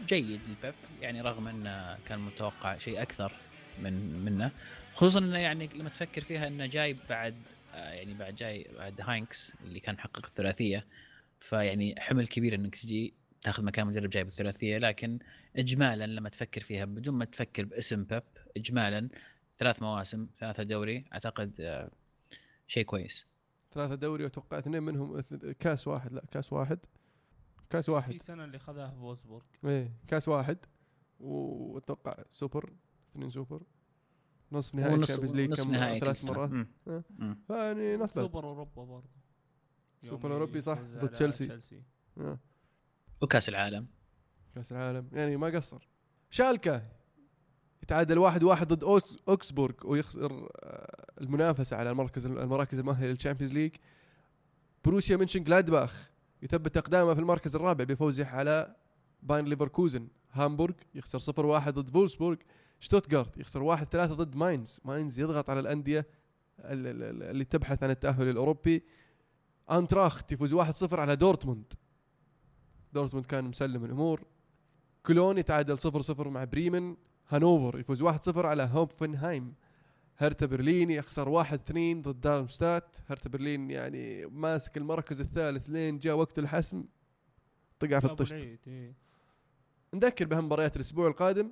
جيد 0.07 0.41
لبيب 0.49 0.75
يعني 1.01 1.21
رغم 1.21 1.49
انه 1.49 1.99
كان 2.07 2.19
متوقع 2.19 2.79
شيء 2.79 3.03
أكثر 3.03 3.33
من 3.83 4.25
منه. 4.25 4.51
خصوصا 4.95 5.19
إنه 5.19 5.39
يعني 5.39 5.69
لما 5.75 5.89
تفكر 5.89 6.21
فيها 6.21 6.47
إنه 6.47 6.67
جاي 6.67 6.97
بعد 7.09 7.35
آه، 7.75 7.91
يعني 7.91 8.15
بعد 8.15 8.35
جاي 8.35 8.67
بعد 8.77 9.01
هاينكس 9.01 9.53
اللي 9.65 9.81
كان 9.81 9.99
حقق 9.99 10.27
الثلاثية. 10.27 10.87
فيعني 11.41 11.95
حمل 11.99 12.27
كبير 12.27 12.55
إنك 12.55 12.77
تجي 12.77 13.15
تاخذ 13.43 13.65
مكان 13.65 13.87
مدرب 13.87 14.11
جايب 14.11 14.27
الثلاثية. 14.27 14.79
لكن 14.79 15.19
اجمالا 15.57 16.07
لما 16.07 16.29
تفكر 16.29 16.61
فيها 16.61 16.85
بدون 16.85 17.15
ما 17.15 17.25
تفكر 17.25 17.65
باسم 17.65 18.05
بيب 18.05 18.23
اجمالا 18.57 19.09
ثلاث 19.59 19.83
مواسم 19.83 20.27
ثلاثة 20.39 20.63
دوري 20.63 21.05
أعتقد 21.13 21.89
شيء 22.69 22.85
كويس. 22.85 23.27
ثلاثة 23.73 23.95
دوري 23.95 24.25
واتوقع 24.25 24.59
اثنين 24.59 24.83
منهم 24.83 25.21
كاس 25.61 25.89
واحد 25.89 26.13
لا 26.13 26.25
كاس 26.31 26.53
واحد. 26.53 26.79
كاس 27.71 27.89
واحد. 27.89 28.13
في 28.13 28.19
سنة 28.19 28.45
اللي 28.45 28.59
خذاها 28.59 28.91
في 28.91 28.99
وولسبورغ 28.99 29.45
إيه 29.65 29.93
كاس 30.09 30.29
واحد. 30.29 30.59
واتوقع 31.21 32.25
سوبر 32.31 32.73
اثنين 33.13 33.31
سوبر. 33.31 33.63
نصف 34.53 34.75
نهائي 34.75 34.95
الشامبيونز 34.95 35.35
ليج 35.35 35.69
نهائي 35.69 36.01
ثلاث 36.01 36.25
مرات. 36.25 36.67
إيه. 36.89 37.05
يعني 37.51 37.97
نثبت 37.97 38.15
سوبر 38.15 38.45
أوروبا 38.45 38.85
برضه. 38.85 39.09
سوبر 40.03 40.33
أوروبي 40.33 40.61
صح؟ 40.61 40.79
ضد 40.81 41.09
تشيلسي. 41.09 41.83
إيه. 42.21 42.39
وكاس 43.23 43.49
العالم. 43.49 43.87
كاس 44.55 44.73
العالم. 44.73 45.11
يعني 45.13 45.37
ما 45.37 45.47
قصر. 45.47 45.89
شالكا 46.31 46.83
يتعادل 47.83 48.19
واحد 48.19 48.43
واحد 48.43 48.73
ضد 48.73 49.03
أوكسبورغ 49.29 49.75
ويخسر 49.85 50.49
آه، 50.57 51.08
المنافسة 51.21 51.77
على 51.77 51.91
المركز 51.91 52.27
المراكز 52.27 52.79
المؤهلة 52.79 53.07
للشامبيونز 53.07 53.53
ليج 53.53 53.73
بروسيا 54.85 55.17
منشن 55.17 55.43
جلادباخ 55.45 56.11
يثبت 56.43 56.77
أقدامه 56.77 57.15
في 57.15 57.21
المركز 57.21 57.57
الرابع 57.57 57.85
بفوزه 57.85 58.27
على 58.27 58.77
باير 59.23 59.45
ليفركوزن. 59.45 60.09
هامبورغ 60.33 60.75
يخسر 60.95 61.19
0-1 61.19 61.69
ضد 61.71 61.91
فولسبورغ. 61.91 62.37
شتوتغارت 62.81 63.39
يخسر 63.39 63.63
1-3 63.77 64.15
ضد 64.15 64.37
ماينز. 64.37 64.81
ماينز 64.85 65.21
يضغط 65.21 65.51
على 65.51 65.61
الأندية 65.61 66.07
ال- 66.59 66.87
ال- 66.87 67.03
ال- 67.03 67.23
اللي 67.23 67.45
تبحث 67.45 67.83
عن 67.83 67.91
التأهل 67.91 68.29
الأوروبي. 68.29 68.83
أنتراخت 69.71 70.33
يفوز 70.33 70.55
1-0 70.55 71.01
على 71.01 71.17
دورتموند. 71.17 71.73
دورتموند 72.93 73.27
كان 73.27 73.45
مسلم 73.45 73.85
الأمور. 73.85 74.23
كولون 75.07 75.39
يتعادل 75.39 75.79
0-0 75.79 76.29
مع 76.29 76.45
بريمن. 76.45 76.97
هانوفر 77.29 77.79
يفوز 77.79 78.03
1-0 78.03 78.47
على 78.47 78.63
هوفنهايم 78.73 79.55
هرتا 80.21 80.47
برلين 80.47 80.91
يخسر 80.91 81.45
1-2 81.45 82.03
ضد 82.03 82.21
دارمستات 82.21 82.97
هرتا 83.07 83.29
برلين 83.29 83.71
يعني 83.71 84.27
ماسك 84.27 84.77
المركز 84.77 85.21
الثالث 85.21 85.71
لين 85.71 85.99
جاء 85.99 86.17
وقت 86.17 86.39
الحسم 86.39 86.85
طقع 87.79 88.01
في 88.01 88.07
الطشت. 88.07 88.33
إيه. 88.67 88.95
نذكر 89.95 90.25
باهم 90.25 90.45
مباريات 90.45 90.77
الأسبوع 90.77 91.09
القادم. 91.09 91.51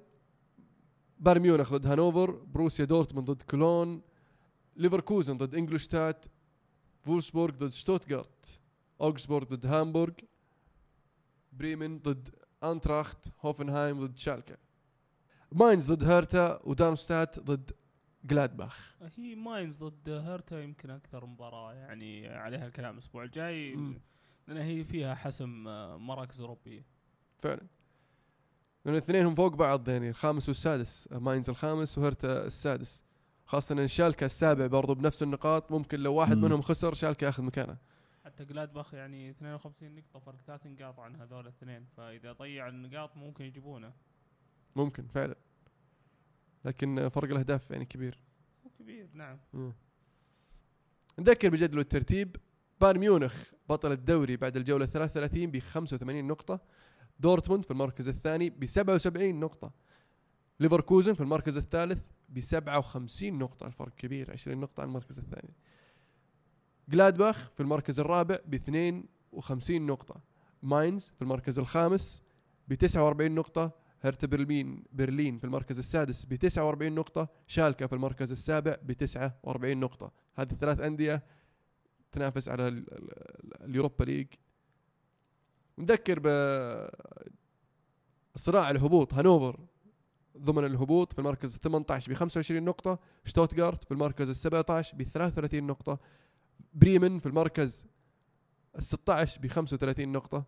بايرن 1.19 1.41
ميونخ 1.41 1.73
ضد 1.73 1.87
هانوفر 1.87 2.31
بروسيا 2.31 2.85
دورتموند 2.85 3.31
ضد 3.31 3.43
كولون 3.43 4.03
ليفركوزن 4.77 5.37
ضد 5.37 5.55
إنجلشتات 5.55 6.25
فولسبورغ 7.01 7.55
ضد 7.55 7.73
شتوتغارت 7.73 8.61
اوغسبورغ 9.01 9.47
ضد 9.47 9.67
هامبورغ 9.67 10.13
بريمن 11.53 11.99
ضد 11.99 12.29
أنتراخت 12.65 13.27
هوفنهايم 13.41 14.07
ضد 14.07 14.17
شالكا. 14.17 14.57
ماينز 15.53 15.93
ضد 15.93 16.05
هرتا 16.05 16.61
ودارمستات 16.65 17.39
ضد 17.41 17.71
جلادباخ. 18.27 18.97
هي 19.17 19.35
ماينز 19.35 19.83
ضد 19.85 20.09
هيرتا 20.09 20.63
يمكن 20.63 20.91
أكثر 20.91 21.27
مباراة 21.27 21.75
يعني 21.75 22.29
عليها 22.29 22.67
الكلام 22.67 22.95
الأسبوع 22.95 23.25
الجاي. 23.25 23.75
لأن 24.49 24.57
هي 24.57 24.85
فيها 24.85 25.15
حسم 25.15 25.69
آه، 25.69 25.97
مراكز 25.97 26.41
أوروبية. 26.41 26.85
فعلا. 27.43 27.61
لأن 28.85 28.95
الاثنين 28.95 29.27
هم 29.27 29.35
فوق 29.35 29.55
بعض 29.55 29.89
يعني 29.89 30.09
الخامس 30.09 30.49
والسادس 30.49 31.09
ماينز 31.13 31.51
الخامس 31.51 31.99
وهرتا 31.99 32.47
السادس. 32.47 33.05
خاصة 33.47 33.73
إن 33.83 33.89
شالكا 33.89 34.27
السابع 34.27 34.67
برضو 34.67 34.95
بنفس 34.95 35.23
النقاط 35.23 35.73
ممكن 35.73 36.01
لو 36.01 36.15
واحد. 36.15 36.37
منهم 36.37 36.63
خسر 36.63 36.95
شالكا 36.95 37.27
ياخذ 37.27 37.43
مكانه. 37.43 37.77
حتى 38.25 38.45
جلادباخ 38.45 38.95
يعني 38.95 39.31
52 39.31 39.95
نقطة 39.95 40.19
فرق 40.19 40.37
ثلاث 40.47 40.67
نقاط 40.67 41.01
عن 41.01 41.17
هذول 41.17 41.41
الاثنين 41.41 41.87
فإذا 41.97 42.33
ضيع 42.33 42.69
النقاط 42.69 43.17
ممكن 43.17 43.45
يجيبونه. 43.45 43.93
ممكن 44.77 45.07
فعلا. 45.07 45.35
لكن 46.67 47.09
فرق 47.09 47.31
الأهداف 47.31 47.71
يعني 47.71 47.85
كبير. 47.85 48.19
كبير 48.79 49.09
نعم. 49.15 49.39
مم. 49.53 49.73
نذكر 51.19 51.49
بجدول 51.49 51.81
الترتيب 51.81 52.37
بايرن 52.81 52.99
ميونخ 52.99 53.53
بطل 53.69 53.93
الدوري 53.93 54.37
بعد 54.37 54.57
الجولة 54.57 54.87
33 54.87 55.47
ب 55.51 55.59
85 55.59 56.25
نقطة 56.25 56.61
دورتموند 57.21 57.65
في 57.65 57.71
المركز 57.71 58.09
الثاني 58.09 58.51
ب 58.51 58.67
77 58.67 59.41
نقطة 59.41 59.73
ليفركوزن 60.61 61.15
في 61.15 61.21
المركز 61.21 61.57
الثالث 61.57 62.03
ب 62.29 62.41
57 62.41 63.39
نقطة. 63.39 63.67
الفرق 63.67 63.95
كبير 63.95 64.33
20 64.33 64.61
نقطة 64.61 64.81
عن 64.81 64.89
المركز 64.89 65.19
الثاني. 65.19 65.55
جلادباخ 66.89 67.51
في 67.51 67.61
المركز 67.61 68.01
الرابع 68.01 68.39
ب 68.47 68.55
52 68.55 69.87
نقطة. 69.87 70.21
ماينز 70.63 71.13
في 71.17 71.23
المركز 71.23 71.59
الخامس 71.59 72.23
ب 72.69 72.75
49 72.75 73.35
نقطة. 73.35 73.86
هرتا 74.07 74.27
برلين 74.27 74.85
برلين 74.93 75.39
في 75.39 75.45
المركز 75.45 75.79
السادس 75.79 76.25
ب 76.25 76.35
49 76.35 76.93
نقطة 76.95 77.29
شالكا 77.47 77.87
في 77.87 77.93
المركز 77.93 78.31
السابع 78.31 78.77
ب 78.83 78.93
49 78.93 79.77
نقطة. 79.81 80.13
هذه 80.35 80.51
الثلاث 80.53 80.81
أندية 80.81 81.23
تنافس 82.13 82.49
على 82.49 82.69
ال- 82.69 82.93
ال- 82.95 83.63
اليوروبا 83.65 84.05
ليج. 84.05 84.27
نذكر 85.79 86.19
ب 86.23 86.27
صراع 88.37 88.71
الهبوط 88.71 89.15
هانوفر 89.15 89.61
ضمن 90.39 90.65
الهبوط 90.65 91.13
في 91.13 91.19
المركز 91.19 91.55
ال 91.55 91.61
18 91.61 92.13
ب 92.13 92.15
25 92.17 92.63
نقطة 92.65 92.99
شتوتغارت 93.25 93.85
في 93.85 93.91
المركز 93.93 94.29
ال 94.29 94.37
17 94.37 94.97
ب 94.97 95.03
33 95.03 95.63
نقطة 95.67 95.99
بريمن 96.75 97.19
في 97.19 97.27
المركز 97.27 97.87
ال 98.79 98.83
16 98.83 99.41
ب 99.41 99.47
35 99.47 100.13
نقطة 100.13 100.45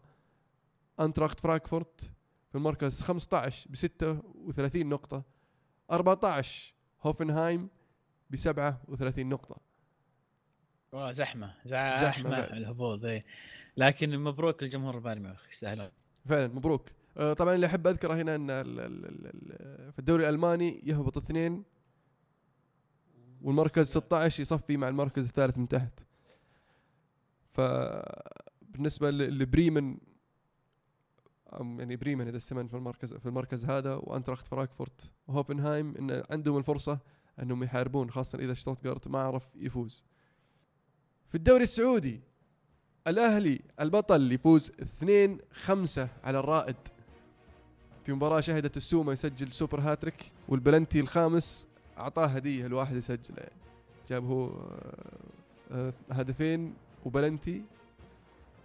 أنتراخت 1.01 1.41
فرانكفورت 1.41 2.11
في 2.49 2.55
المركز 2.55 3.03
15 3.03 3.71
ب 3.71 3.77
36 3.77 4.87
نقطة 4.89 5.23
14 5.91 6.75
هوفنهايم 7.03 7.69
ب 8.31 8.37
37 8.37 9.29
نقطة. 9.29 9.61
زحمة 11.11 11.55
زحمة 12.01 12.31
فعلا. 12.31 12.57
الهبوط 12.57 13.05
اي 13.05 13.23
لكن 13.77 14.19
مبروك 14.19 14.63
لجمهور 14.63 14.99
بايرن 14.99 15.23
ميونخ 15.23 15.49
يستاهلون. 15.51 15.91
فعلا 16.27 16.49
مبروك. 16.49 16.89
آه، 17.17 17.33
طبعا 17.33 17.55
اللي 17.55 17.67
أحب 17.67 17.87
أذكره 17.87 18.15
هنا 18.15 18.35
إن 18.35 18.47
في 19.93 19.99
الدوري 19.99 20.29
الألماني 20.29 20.81
يهبط 20.85 21.17
اثنين 21.17 21.65
والمركز 23.43 23.87
16 23.91 24.41
يصفي 24.41 24.77
مع 24.77 24.89
المركز 24.89 25.25
الثالث 25.25 25.59
من 25.59 25.69
تحت. 25.69 26.01
فبالنسبة 27.53 29.11
ل- 29.11 29.39
لبريمن 29.39 29.99
يعني 31.53 31.97
بريمن 31.97 32.29
إذا 32.29 32.37
استمر 32.37 32.69
في 32.69 32.75
المركز 32.75 33.15
في 33.15 33.27
المركز 33.27 33.65
هذا 33.65 33.95
وانتراخت 33.95 34.47
فرانكفورت 34.47 35.11
وهوفنهايم 35.29 35.95
إن 35.97 36.23
عندهم 36.31 36.57
الفرصة 36.57 36.99
إنهم 37.43 37.63
يحاربون 37.63 38.11
خاصة 38.11 38.39
إذا 38.39 38.55
شتوتغارت 38.55 39.09
ما 39.09 39.19
عرف 39.19 39.49
يفوز. 39.57 40.05
في 41.29 41.35
الدوري 41.35 41.63
السعودي 41.63 42.21
الأهلي 43.07 43.61
البطل 43.81 44.33
يفوز 44.33 44.71
2 44.81 45.39
5 45.53 46.09
على 46.25 46.39
الرائد. 46.39 46.77
في 48.05 48.13
مباراة 48.13 48.41
شهدت 48.41 48.77
السومة 48.77 49.13
يسجل 49.13 49.53
super 49.53 49.81
hat-trick 49.81 50.33
والبلنتي 50.49 51.01
الخامس 51.01 51.67
أعطاه 51.99 52.27
هدية 52.27 52.67
الواحد 52.67 52.97
يسجل 52.97 53.35
يعني 53.39 53.53
جاب 54.09 54.25
هو 54.25 54.47
آه، 54.47 55.13
آه، 55.71 55.93
هدفين 56.11 56.75
وبلنتي 57.05 57.63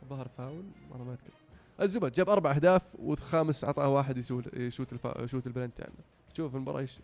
ظهر 0.10 0.28
فاول 0.28 0.64
أنا 0.96 1.04
ما 1.04 1.12
أذكر. 1.12 1.43
الزبدة 1.82 2.12
جاب 2.12 2.30
أربع 2.30 2.52
أهداف 2.52 2.96
والخامس 2.96 3.64
اعطاه 3.64 3.90
واحد 3.90 4.18
يسول 4.18 4.46
يشوت 4.54 4.94
الفا 4.94 5.24
يشوت 5.24 5.48
البلنتي 5.48 5.84
عنه. 5.84 5.96
شوف 6.34 6.56
المباراة 6.56 6.82
يشر 6.82 7.02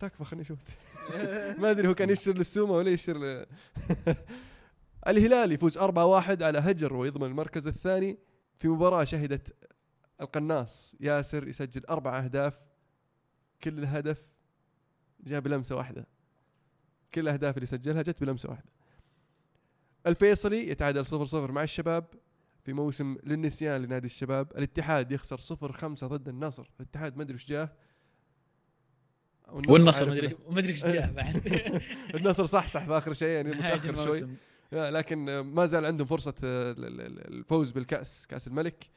تكفى 0.00 0.24
خليني 0.24 0.42
أشوت. 0.42 0.58
ما 1.60 1.70
أدري 1.70 1.88
هو 1.88 1.94
كان 1.94 2.10
يشر 2.10 2.32
للسومة 2.32 2.72
ولا 2.72 2.90
يشر 2.90 3.18
ل... 3.18 3.46
الهلال 5.08 5.52
يفوز 5.52 5.78
4-1 5.78 5.82
على 6.42 6.58
هجر 6.58 6.94
ويضمن 6.94 7.26
المركز 7.26 7.68
الثاني. 7.68 8.18
في 8.56 8.68
مباراة 8.68 9.04
شهدت 9.04 9.54
القناص 10.20 10.96
ياسر 11.00 11.48
يسجل 11.48 11.84
أربع 11.84 12.18
أهداف. 12.18 12.60
كل 13.64 13.78
الهدف 13.78 14.34
جاء 15.20 15.40
بلمسة 15.40 15.76
واحدة. 15.76 16.06
كل 17.14 17.20
الأهداف 17.20 17.56
اللي 17.56 17.66
سجلها 17.66 18.02
جت 18.02 18.20
بلمسة 18.20 18.50
واحدة. 18.50 18.70
الفيصلي 20.06 20.68
يتعادل 20.68 21.04
0-0 21.04 21.34
مع 21.34 21.62
الشباب. 21.62 22.04
في 22.64 22.72
موسم 22.72 23.16
للنسيان 23.24 23.82
لنادي 23.82 24.06
الشباب. 24.06 24.50
الاتحاد 24.58 25.12
يخسر 25.12 25.36
0-5 25.36 26.06
ضد 26.06 26.28
النصر. 26.28 26.70
الاتحاد 26.80 27.16
ما 27.16 27.22
أدري 27.22 27.34
وش 27.34 27.46
جاه. 27.46 27.68
والنصر 29.48 30.06
ما 30.06 30.12
ادري 30.12 30.26
له. 30.26 30.38
ما 30.50 30.58
أدري 30.58 30.72
إيش 30.72 30.84
جاء 30.84 31.10
بعد. 31.16 31.42
النصر 32.14 32.46
صحصح 32.46 32.84
في 32.84 32.92
آخر 32.98 33.12
شيء 33.12 33.28
يعني 33.28 33.50
متأخر 33.50 33.94
شوي. 33.94 34.28
لا، 34.72 34.90
لكن 34.90 35.28
آه، 35.28 35.40
ما 35.42 35.66
زال 35.66 35.86
عندهم 35.86 36.06
فرصة 36.06 36.34
آه، 36.44 36.70
ال- 36.72 36.84
ال- 36.84 37.00
ال- 37.00 37.34
الفوز 37.34 37.70
بالكأس 37.72 38.26
كأس 38.26 38.48
الملك. 38.48 38.90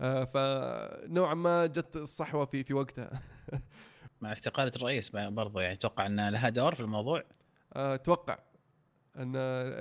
آه، 0.00 0.24
فنوعا 0.24 1.34
ما 1.34 1.66
جت 1.66 1.96
الصحوة 1.96 2.44
في 2.44 2.64
في 2.64 2.74
وقتها. 2.74 3.10
مع 4.20 4.32
استقالة 4.32 4.72
الرئيس 4.76 5.10
برضو 5.16 5.60
يعني 5.60 5.74
أتوقع 5.74 6.06
ان 6.06 6.28
لها 6.28 6.48
دور 6.48 6.74
في 6.74 6.80
الموضوع؟ 6.80 7.24
آه، 7.72 7.94
أتوقع. 7.94 8.38
أن 9.16 9.32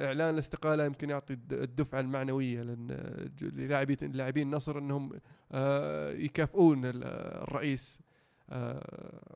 إعلان 0.06 0.34
الاستقالة 0.34 0.86
يمكن 0.86 1.10
يعطي 1.10 1.34
الد- 1.34 1.54
الدفعة 1.54 2.00
المعنوية 2.00 2.62
للاعبين 3.42 3.98
لاعبين 4.12 4.48
النصر 4.48 4.78
أنهم 4.78 5.20
آه، 5.52 6.12
يكافئون 6.12 6.86
ال- 6.86 7.04
الرئيس 7.44 8.02
آه، 8.50 9.30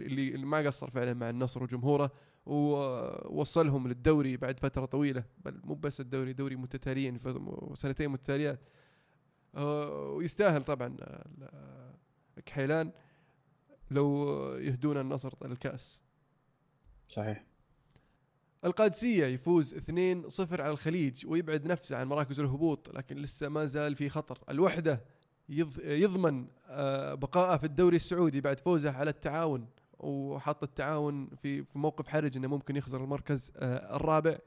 اللي 0.00 0.36
ما 0.46 0.58
قصر 0.58 0.90
فعلا 0.90 1.14
مع 1.14 1.30
النصر 1.30 1.62
وجمهوره 1.62 2.12
ووصلهم 2.46 3.88
للدوري 3.88 4.36
بعد 4.36 4.60
فترة 4.60 4.84
طويلة 4.84 5.24
بل 5.44 5.60
مو 5.64 5.74
بس 5.74 6.00
الدوري 6.00 6.32
دوري 6.32 6.56
متتاليين 6.56 7.18
ف- 7.18 7.78
سنتين 7.78 8.08
متتاليات. 8.10 8.60
آه، 9.54 10.08
ويستاهل 10.10 10.62
طبعا 10.64 10.96
كحيلان 12.46 12.90
لو 13.90 14.26
يهدون 14.54 14.96
النصر 14.96 15.32
الكأس. 15.44 16.02
صحيح. 17.08 17.44
القادسية 18.64 19.26
يفوز 19.26 19.74
2-0 19.74 20.60
على 20.60 20.70
الخليج 20.70 21.26
ويبعد 21.26 21.66
نفسه 21.66 21.96
عن 21.96 22.06
مراكز 22.06 22.40
الهبوط 22.40 22.88
لكن 22.94 23.16
لسه 23.16 23.48
ما 23.48 23.64
زال 23.64 23.94
في 23.96 24.08
خطر. 24.08 24.38
الوحدة 24.50 25.00
يض- 25.48 25.80
يضمن 25.84 26.46
آه، 26.66 27.14
بقائه 27.14 27.56
في 27.56 27.64
الدوري 27.64 27.96
السعودي 27.96 28.40
بعد 28.40 28.60
فوزه 28.60 28.90
على 28.90 29.10
التعاون 29.10 29.66
وحط 29.98 30.62
التعاون 30.62 31.28
في 31.36 31.64
موقف 31.74 32.08
حرج 32.08 32.36
إنه 32.36 32.48
ممكن 32.48 32.76
يخسر 32.76 33.04
المركز 33.04 33.52
آه، 33.56 33.96
الرابع. 33.96 34.38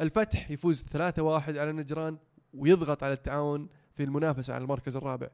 الفتح 0.00 0.50
يفوز 0.50 0.82
3-1 0.82 1.56
على 1.56 1.72
نجران 1.72 2.18
ويضغط 2.54 3.02
على 3.02 3.12
التعاون 3.12 3.68
في 3.94 4.02
المنافسة 4.02 4.54
على 4.54 4.62
المركز 4.64 4.96
الرابع. 4.96 5.28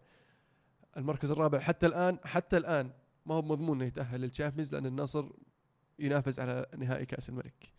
المركز 0.96 1.30
الرابع 1.30 1.58
حتى 1.58 1.86
الآن 1.86 2.18
حتى 2.24 2.56
الآن 2.56 2.90
ما 3.26 3.34
هو 3.34 3.42
مضمون 3.42 3.76
إنه 3.76 3.84
يتأهل 3.86 4.20
للشامبيونز 4.20 4.72
لأن 4.74 4.86
النصر 4.86 5.26
ينافس 5.98 6.40
على 6.40 6.66
نهائي 6.76 7.06
كأس 7.06 7.28
الملك. 7.28 7.73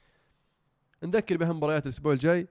نذكر 1.06 1.38
باهم 1.38 1.58
مباريات 1.58 1.86
الأسبوع 1.86 2.14
الجاي. 2.14 2.48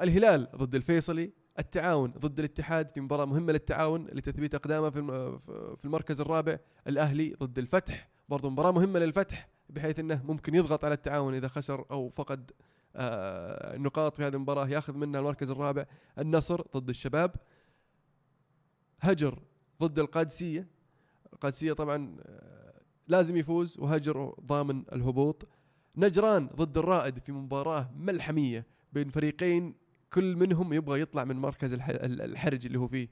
الهلال 0.00 0.48
ضد 0.56 0.74
الفيصلي 0.74 1.32
التعاون 1.58 2.10
ضد 2.10 2.38
الاتحاد 2.38 2.90
في 2.90 3.00
مباراة 3.00 3.24
مهمة 3.24 3.52
للتعاون 3.52 4.06
لتثبيت 4.06 4.54
أقدامه 4.54 4.90
في 4.90 4.98
الم- 4.98 5.38
في 5.76 5.84
المركز 5.84 6.20
الرابع. 6.20 6.58
الأهلي 6.88 7.34
ضد 7.42 7.58
الفتح 7.58 8.08
برضو 8.28 8.50
مباراة 8.50 8.70
مهمة 8.72 8.98
للفتح 8.98 9.48
بحيث 9.70 9.98
أنه 9.98 10.22
ممكن 10.24 10.54
يضغط 10.54 10.84
على 10.84 10.94
التعاون 10.94 11.34
إذا 11.34 11.48
خسر 11.48 11.84
أو 11.90 12.08
فقد 12.08 12.50
آه، 12.98 13.76
نقاط 13.76 14.16
في 14.16 14.22
هذه 14.22 14.34
المباراة 14.34 14.68
ياخذ 14.68 14.92
منها 14.96 15.20
المركز 15.20 15.50
الرابع. 15.50 15.86
النصر 16.18 16.62
ضد 16.76 16.88
الشباب. 16.88 17.34
هجر 19.00 19.38
ضد 19.82 19.98
القادسية. 19.98 20.66
القادسية 21.32 21.72
طبعا 21.72 22.16
آه، 22.26 22.80
لازم 23.08 23.36
يفوز 23.36 23.78
وهجر 23.78 24.34
ضامن 24.46 24.84
الهبوط. 24.92 25.48
نجران 25.96 26.46
ضد 26.46 26.78
الرائد 26.78 27.18
في 27.18 27.32
مباراة 27.32 27.90
ملحمية 27.96 28.66
بين 28.92 29.08
فريقين 29.08 29.74
كل 30.12 30.36
منهم 30.36 30.72
يبغى 30.72 31.00
يطلع 31.00 31.24
من 31.24 31.36
مركز 31.36 31.72
الح- 31.72 31.88
ال- 31.88 32.20
الحرج 32.22 32.66
اللي 32.66 32.78
هو 32.78 32.86
فيه. 32.88 33.08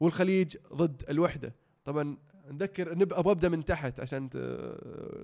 والخليج 0.00 0.56
ضد 0.72 1.02
الوحدة. 1.10 1.54
طبعا 1.84 2.16
نذكر 2.50 2.94
نب 2.98 3.12
أبغى 3.12 3.32
أبدأ 3.32 3.48
من 3.48 3.64
تحت 3.64 4.00
عشان 4.00 4.30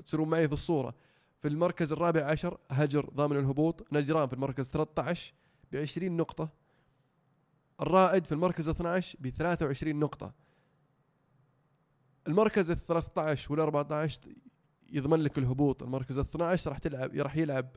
تصيرون 0.05 0.29
معي 0.29 0.47
في 0.49 0.53
الصورة. 0.55 0.95
في 1.43 1.49
المركز 1.49 1.93
الرابع 1.93 2.25
عشر 2.25 2.59
هجر 2.71 3.11
ضامن 3.15 3.37
الهبوط 3.37 3.87
نجران 3.93 4.27
في 4.29 4.33
المركز 4.33 4.69
13 4.71 5.33
ب 5.73 5.77
20 5.77 6.17
نقطة. 6.17 6.49
الرائد 7.81 8.27
في 8.27 8.33
المركز 8.33 8.69
12 8.69 9.19
ب 9.21 9.29
23 9.29 9.99
نقطة. 9.99 10.33
المركز 12.27 12.71
ال 12.71 12.77
13 12.79 13.53
وال 13.53 13.61
14 13.61 14.21
يضمن 14.89 15.21
لك 15.21 15.39
الهبوط. 15.39 15.83
المركز 15.83 16.19
ال 16.19 16.25
12 16.25 16.71
راح 16.71 16.79
تلعب 16.79 17.15
راح 17.15 17.37
يلعب 17.37 17.77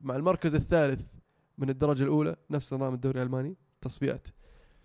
مع 0.00 0.16
المركز 0.16 0.54
الثالث 0.54 1.12
من 1.58 1.70
الدرجة 1.70 2.02
الأولى 2.02 2.36
نفس 2.50 2.72
نظام 2.72 2.94
الدوري 2.94 3.18
الألماني 3.18 3.56
تصفيات. 3.80 4.28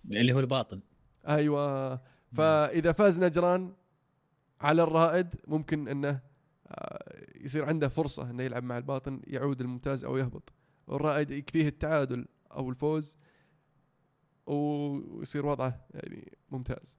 اللي 0.06 0.34
هو 0.34 0.40
الباطن. 0.40 0.80
أيوه. 1.28 2.02
فإذا 2.34 2.92
فاز 2.92 3.24
نجران 3.24 3.74
على 4.62 4.84
الرائد 4.84 5.28
ممكن 5.48 5.88
إنه 5.88 6.20
آه، 6.68 7.26
يصير 7.36 7.66
عنده 7.66 7.88
فرصة 7.88 8.30
إنه 8.30 8.44
يلعب 8.44 8.64
مع 8.64 8.78
الباطن 8.78 9.22
يعود 9.28 9.62
الممتاز 9.62 10.06
أو 10.06 10.18
يهبط. 10.18 10.54
والرائد 10.88 11.32
يكفيه 11.32 11.68
التعادل 11.68 12.26
أو 12.52 12.70
الفوز 12.70 13.18
ويصير 14.46 15.46
وضعه 15.46 15.86
يعني 15.94 16.38
ممتاز. 16.50 16.98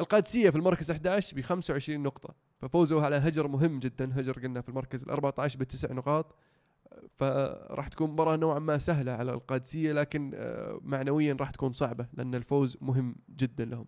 القادسية 0.00 0.50
في 0.50 0.56
المركز 0.56 0.90
11 0.90 1.36
ب 1.36 1.40
25 1.40 2.02
نقطة. 2.02 2.34
ففوزه 2.58 3.04
على 3.04 3.16
هجر 3.16 3.48
مهم 3.48 3.78
جدا 3.78 4.20
هجر 4.20 4.32
قلنا 4.32 4.60
في 4.60 4.68
المركز 4.68 5.02
ال 5.02 5.10
14 5.10 5.58
بتسع 5.58 5.92
نقاط. 5.92 6.34
فراح 7.16 7.88
تكون 7.88 8.10
مباراة 8.10 8.36
نوعا 8.36 8.58
ما 8.58 8.78
سهلة 8.78 9.12
على 9.12 9.32
القادسية 9.32 9.92
لكن 9.92 10.32
آه، 10.34 10.80
معنويا 10.82 11.36
راح 11.40 11.50
تكون 11.50 11.72
صعبة 11.72 12.06
لأن 12.14 12.34
الفوز 12.34 12.76
مهم 12.80 13.16
جدا 13.36 13.64
لهم. 13.64 13.86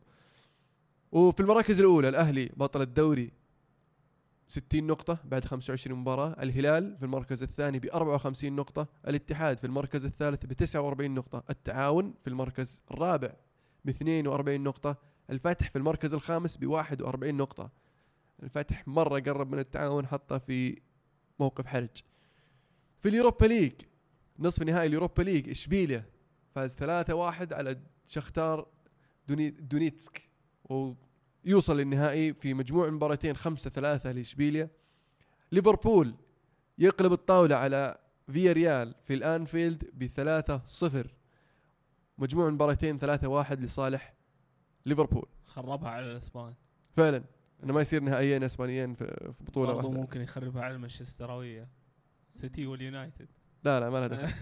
وفي 1.12 1.40
المراكز 1.40 1.80
الأولى 1.80 2.08
الأهلي 2.08 2.50
بطل 2.56 2.82
الدوري 2.82 3.32
60 4.48 4.86
نقطة 4.86 5.18
بعد 5.24 5.44
25 5.44 5.98
مباراة. 5.98 6.36
الهلال 6.42 6.96
في 6.98 7.04
المركز 7.04 7.42
الثاني 7.42 7.78
ب 7.78 7.86
54 7.86 8.56
نقطة. 8.56 8.86
الاتحاد 9.08 9.58
في 9.58 9.64
المركز 9.64 10.06
الثالث 10.06 10.46
ب 10.46 10.52
49 10.52 11.14
نقطة. 11.14 11.42
التعاون 11.50 12.14
في 12.20 12.30
المركز 12.30 12.82
الرابع 12.90 13.32
ب 13.84 13.88
42 13.88 14.60
نقطة. 14.60 14.96
الفتح 15.30 15.70
في 15.70 15.76
المركز 15.76 16.14
الخامس 16.14 16.56
ب 16.56 16.66
41 16.66 17.34
نقطة. 17.36 17.70
الفتح 18.43 18.88
مرة 18.88 19.20
قرب 19.20 19.53
من 19.53 19.59
التعاون 19.59 20.07
حطه 20.07 20.38
في 20.38 20.80
موقف 21.41 21.66
حرج. 21.66 22.03
في 22.99 23.09
اليوروبا 23.09 23.47
ليج 23.47 23.72
نصف 24.38 24.62
نهائي 24.62 24.86
اليوروبا 24.86 25.22
ليج 25.22 25.49
إشبيليا 25.49 26.05
فاز 26.55 26.74
3-1 26.74 27.53
على 27.53 27.80
شختار 28.07 28.68
دوني 29.28 29.51
دونيتسك. 29.51 30.30
ويوصل 30.64 31.76
للنهائي 31.76 32.34
في 32.34 32.55
مجموع 32.55 32.91
مباراتين 32.91 33.36
5-3 33.36 34.07
لإشبيليا. 34.07 34.70
ليفربول 35.53 36.14
يقلب 36.78 37.12
الطاولة 37.12 37.57
على 37.57 37.99
فيا 38.32 38.53
ريال 38.53 38.95
في 39.05 39.14
الأنفيلد 39.14 39.91
ب 39.93 40.07
3-0 40.07 41.07
مجموع 42.18 42.51
مباراتين 42.51 42.99
3-1 42.99 43.53
لصالح 43.53 44.14
ليفربول. 44.86 45.28
خربها 45.45 45.88
على 45.88 46.11
الاسبان 46.12 46.55
فعلا. 46.97 47.24
إنه 47.64 47.72
ما 47.72 47.80
يصير 47.80 48.02
نهائيين 48.02 48.42
اسبانيين 48.42 48.94
في 48.94 49.32
في 49.32 49.44
بطولة 49.44 49.72
برضو 49.72 49.86
واحدة. 49.88 50.00
ممكن 50.00 50.20
يخربها 50.20 50.62
على 50.62 50.74
المانشستراويه 50.74 51.68
سيتي 52.30 52.66
واليونايتد. 52.66 53.28
لا 53.64 53.80
لا 53.80 53.90
ما 53.90 53.98
لها 53.98 54.08
دخل. 54.08 54.32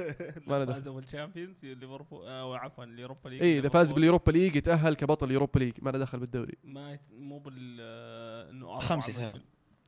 ما 0.50 0.58
له 0.58 0.64
دخل. 0.64 0.74
فازوا 0.74 0.94
بالشامبيونز 0.94 1.64
ليفربول 1.66 2.28
أو 2.28 2.54
عفوا 2.54 2.84
اليوروبا 2.84 3.28
ليج. 3.28 3.42
اي 3.42 3.58
إذا 3.58 3.68
فاز 3.68 3.92
باليوروبا 3.92 4.30
ليج 4.30 4.56
يتأهل 4.56 4.94
كبطل 4.94 5.30
يوروبا 5.30 5.58
ليج. 5.58 5.72
ما 5.82 5.90
له 5.90 5.98
دخل 5.98 6.18
بالدوري. 6.20 6.54
ما 6.64 6.92
يت- 6.92 7.00
مو 7.10 7.38
بال 7.38 7.78
آه، 7.80 8.50
إنه. 8.50 8.78
يتأهل. 9.08 9.42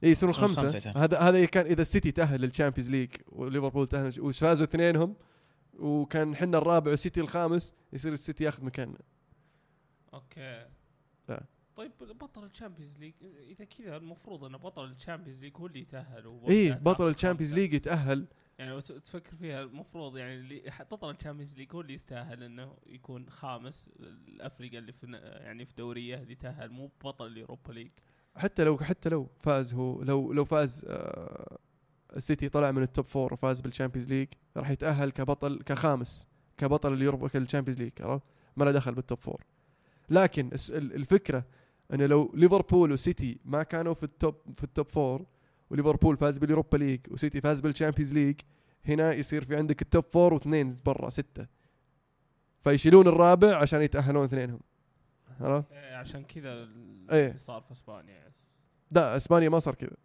اي 0.04 0.10
يصيرون 0.10 0.34
خمسة. 0.34 0.62
خمسة. 0.62 0.90
هذا 1.04 1.18
هذا 1.18 1.44
كان 1.44 1.66
إذا 1.66 1.82
السيتي 1.82 2.12
تأهل 2.12 2.40
للشامبيونز 2.40 2.90
ليج 2.90 3.10
وليفربول 3.26 3.88
تأهل 3.88 4.20
وفازوا 4.20 4.66
اثنينهم 4.66 5.16
وكان 5.78 6.36
حنا 6.36 6.58
الرابع 6.58 6.90
والسيتي 6.90 7.20
الخامس 7.20 7.74
يصير 7.92 8.12
السيتي 8.12 8.44
ياخذ 8.44 8.64
مكاننا. 8.64 8.98
okay. 10.14 10.66
لا. 11.28 11.44
طيب 11.76 11.92
بطل 12.00 12.44
الشامبيونز 12.44 12.98
ليج 12.98 13.14
إذا 13.50 13.64
كذا 13.64 13.96
المفروض 13.96 14.44
إن 14.44 14.56
بطل 14.56 14.84
الشامبيونز 14.84 15.40
ليج 15.40 15.56
هو 15.56 15.66
اللي 15.66 15.80
يتأهل 15.80 16.40
اي 16.48 16.72
بطل 16.72 17.08
الشامبيونز 17.08 17.54
ليج 17.54 17.74
يتأهل. 17.74 18.26
يعني 18.58 18.80
تفكر 18.80 19.36
فيها 19.36 19.62
المفروض 19.62 20.16
يعني 20.16 20.34
اللي 20.34 20.62
بطل 20.90 21.10
الشامبيونز 21.10 21.54
ليج 21.54 21.74
هو 21.74 21.80
اللي 21.80 21.94
يستاهل 21.94 22.42
إنه 22.42 22.76
يكون 22.86 23.30
خامس 23.30 23.90
الأفرقة 24.00 24.78
اللي 24.78 24.92
في 24.92 25.06
يعني 25.22 25.64
في 25.66 25.74
دوريه 25.74 26.16
اللي 26.22 26.32
يتأهل 26.32 26.70
مو 26.70 26.90
بطل 27.04 27.26
اليوروبا 27.26 27.72
ليج. 27.72 27.90
حتى 28.36 28.64
لو 28.64 28.78
حتى 28.78 29.08
لو 29.08 29.28
فاز 29.40 29.74
هو 29.74 30.02
لو 30.02 30.32
لو 30.32 30.44
فاز 30.44 30.84
آه 30.88 31.58
السيتي 32.16 32.48
طلع 32.48 32.70
من 32.70 32.82
ال 32.82 32.88
top 32.88 33.06
four 33.06 33.32
وفاز 33.32 33.60
بالشامبيونز 33.60 34.12
ليج 34.12 34.28
راح 34.56 34.70
يتأهل 34.70 35.10
كبطل 35.10 35.62
كخامس 35.62 36.28
كبطل 36.56 36.92
اليوروبا 36.92 37.28
كالشامبيونز 37.28 37.80
ليج 37.82 37.92
عرفت؟ 38.00 38.24
ما 38.56 38.64
له 38.64 38.70
دخل 38.70 38.94
بال 38.94 39.04
top 39.04 39.18
four 39.18 39.44
لكن 40.10 40.50
الفكرة 40.70 41.44
إنه 41.94 42.06
لو 42.06 42.32
ليفربول 42.34 42.92
وسيتي 42.92 43.38
ما 43.44 43.62
كانوا 43.62 43.94
في 43.94 44.02
التوب 44.02 44.34
في 44.54 44.64
ال 44.64 44.70
top 44.70 44.88
four 44.88 45.26
وليفربول 45.70 46.16
فاز 46.16 46.38
باليوروبا 46.38 46.76
ليج 46.76 47.00
وسيتي 47.10 47.40
فاز 47.40 47.60
بالشامبيونز 47.60 48.12
ليج 48.12 48.40
هنا 48.84 49.12
يصير 49.12 49.44
في 49.44 49.56
عندك 49.56 49.82
ال 49.82 49.88
top 49.88 50.04
four 50.04 50.34
واثنين 50.34 50.76
برا 50.86 51.08
ستة 51.08 51.46
فيشيلون 52.60 53.06
الرابع 53.06 53.56
عشان 53.56 53.82
يتأهلون 53.82 54.24
اثنينهم 54.24 54.60
عرفت؟ 55.40 55.72
إيه، 55.72 55.96
عشان 55.96 56.24
كذا. 56.24 56.52
اللي 56.52 57.34
صار 57.38 57.60
في 57.60 57.72
إسبانيا 57.72 58.14
يعني. 58.14 58.34
لا 58.92 59.16
إسبانيا 59.16 59.48
ما 59.48 59.58
صار 59.58 59.74
كذا 59.74 59.96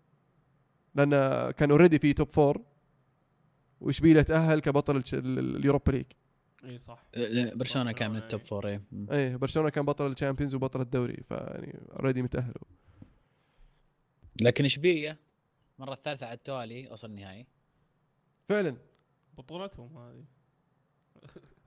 لأن 0.95 1.09
كان 1.51 1.71
already 1.71 1.99
في 1.99 2.13
top 2.13 2.27
four 2.27 2.61
واشبيليا 3.81 4.21
تأهل 4.21 4.59
كبطل 4.59 5.03
اليوروبا 5.13 5.91
ليج 5.91 6.05
إي 6.65 6.77
صح. 6.77 7.03
برشلونة 7.55 7.91
كان 7.91 8.11
من 8.11 8.17
ال 8.17 8.23
top 8.23 8.41
four. 8.41 8.79
مم. 8.91 9.07
إيه 9.11 9.35
برشلونة 9.35 9.69
كان 9.69 9.85
بطل 9.85 10.11
الشامبيونز 10.11 10.55
وبطل 10.55 10.81
الدوري 10.81 11.23
فيعني 11.29 11.79
already 11.91 12.21
متاهلوا 12.21 12.63
لكن 14.41 14.65
اشبيليا 14.65 15.17
المره 15.79 15.93
الثالثة 15.93 16.25
على 16.25 16.35
التوالي 16.35 16.87
وصل 16.91 17.07
النهائي. 17.09 17.45
فعلا. 18.49 18.77
بطولتهم 19.37 19.97
هذه. 19.97 20.23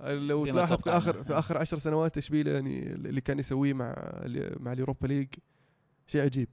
لو 0.28 0.46
تلاحظ 0.46 0.82
في. 0.82 0.90
آخر 0.90 1.22
في 1.22 1.32
آخر 1.32 1.58
عشر 1.58 1.78
سنوات 1.78 2.16
اشبيليا 2.16 2.52
يعني 2.54 2.82
اللي 2.92 3.20
كان 3.20 3.38
يسويه 3.38 3.72
مع 3.72 3.94
ال- 3.98 4.62
مع 4.62 4.72
اليوروبا 4.72 5.06
ليج 5.06 5.28
شيء 6.06 6.22
عجيب. 6.22 6.48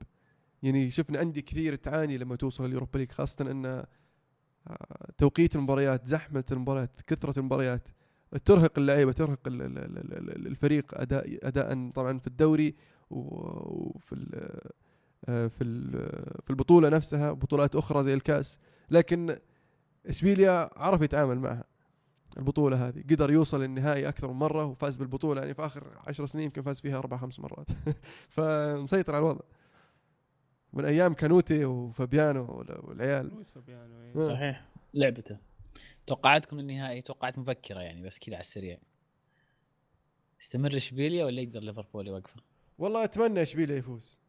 يعني 0.64 0.90
شفنا 0.90 1.22
أندية 1.22 1.42
كثير 1.42 1.76
تعاني 1.76 2.18
لما 2.18 2.36
توصل 2.36 2.66
اليوروبا 2.66 2.98
ليج 2.98 3.12
خاصة 3.12 3.52
إن 3.52 3.66
آه، 3.66 3.88
توقيت 5.18 5.56
المباريات 5.56 6.08
زحمة 6.08 6.44
المباريات 6.52 7.02
كثرة 7.08 7.40
المباريات. 7.40 7.88
ترهق 8.46 8.72
اللعيبة 8.78 9.12
ترهق 9.12 9.40
ال- 9.48 9.62
ال- 9.62 9.78
ال- 9.78 10.14
ال- 10.38 10.48
الفريق 10.48 10.86
أداء 11.02 11.40
اداء 11.48 11.90
طبعا 11.92 12.20
في 12.20 12.28
الدوري 12.28 12.76
و- 13.10 13.18
وفي 13.96 14.14
ال- 14.16 14.60
آه، 15.30 15.48
في 15.48 15.64
ال- 15.64 16.42
في 16.44 16.50
البطولة 16.50 16.90
نفسها 16.90 17.32
بطولات 17.32 17.76
أخرى 17.76 18.04
زي 18.04 18.14
الكأس. 18.14 18.60
لكن 18.90 19.38
اشبيليا 20.06 20.70
عرف 20.76 21.02
يتعامل 21.02 21.40
معها 21.40 21.64
البطولة 22.38 22.88
هذه. 22.88 23.04
قدر 23.10 23.32
يوصل 23.32 23.62
للنهائي 23.64 24.10
أكثر 24.10 24.28
من 24.28 24.34
مرة 24.34 24.66
وفاز 24.66 24.98
بالبطولة 24.98 25.42
يعني 25.42 25.54
في 25.54 25.66
آخر 25.66 25.84
عشر 26.08 26.26
سنين 26.26 26.46
يمكن 26.46 26.62
فاز 26.62 26.80
فيها 26.82 26.98
أربع 26.98 27.18
خمس 27.18 27.40
مرات. 27.40 27.68
فمسيطر 28.36 29.16
على 29.16 29.22
الوضع. 29.26 29.42
من 30.74 30.86
أيام 30.86 31.14
كانوتي 31.14 31.66
وفابيانو 31.66 32.46
وال- 32.58 32.80
والعيال. 32.84 33.28
لويس 33.30 33.50
فابيانو 33.50 34.02
إيه. 34.02 34.24
صحيح. 34.24 34.66
لعبته. 34.94 35.38
توقعاتكم 36.08 36.60
للنهائي 36.60 37.02
توقعات 37.02 37.38
مبكرة 37.38 37.80
يعني 37.80 38.02
بس 38.02 38.20
كذا 38.20 38.36
على 38.36 38.42
السريع. 38.42 38.78
استمر 40.42 40.78
إشبيليا 40.78 41.26
ولا 41.26 41.42
يقدر 41.42 41.60
ليفربول 41.60 42.08
يوقفه؟ 42.08 42.42
والله 42.78 43.04
أتمنى 43.04 43.42
إشبيليا 43.42 43.78
يفوز. 43.78 44.20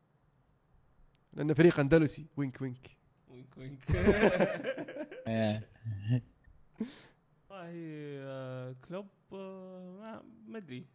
لأنه 1.32 1.54
فريق 1.54 1.80
أندلسي. 1.80 2.26
وينك 2.36 2.62
وينك. 2.62 2.96
وينك 3.28 3.58
وينك. 3.58 3.80
والله 7.50 7.72
آه، 8.18 8.76
كلوب 8.88 9.06
آه، 9.32 10.22
ما 10.48 10.58
أدري. 10.58 10.86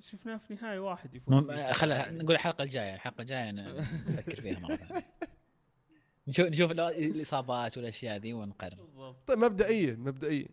شفناه 0.00 0.36
في 0.36 0.54
نهائي 0.54 0.78
واحد 0.78 1.14
يفوز. 1.14 1.34
خل 1.72 2.16
نقول 2.18 2.34
الحلقة 2.34 2.64
الجاية. 2.64 2.94
الحلقة 2.94 3.22
الجاية 3.22 3.50
نفكر 3.50 4.40
فيها 4.40 4.58
مرة. 4.58 4.76
ثانية 4.76 5.04
نشوف 6.28 6.46
نشوف 6.46 6.70
الإصابات 6.70 7.76
والأشياء 7.78 8.16
ذي 8.16 8.32
ونقرر. 8.32 9.14
طيب 9.26 9.38
مبدئيا 9.38 9.94
مبدئيا. 9.94 10.48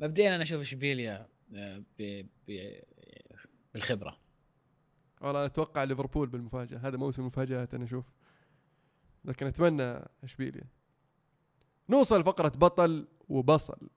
مبدئيا 0.00 0.34
أنا 0.34 0.42
أشوف 0.42 0.60
إشبيليا 0.60 1.26
آه، 1.54 1.82
ب- 1.98 2.26
ب- 2.48 2.80
بالخبرة. 3.74 4.16
والله 5.20 5.46
أتوقع 5.46 5.84
ليفربول 5.84 6.28
بالمفاجأة. 6.28 6.78
هذا 6.78 6.96
موسم 6.96 7.26
مفاجآت 7.26 7.74
أنا 7.74 7.84
أشوف. 7.84 8.04
لكن 9.24 9.46
أتمنى 9.46 10.00
إشبيليا. 10.24 10.64
نوصل 11.88 12.24
فقرة 12.24 12.48
بطل 12.48 13.08
وبصل. 13.28 13.90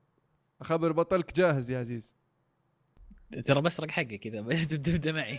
خبر 0.62 0.92
بطلك 0.92 1.36
جاهز 1.36 1.72
يا 1.72 1.80
عزيز. 1.80 2.16
ترى 3.46 3.62
بسرق 3.62 3.92
حقي 3.92 4.18
كذا 4.18 4.42
تبدأ 4.64 5.12
معي. 5.12 5.38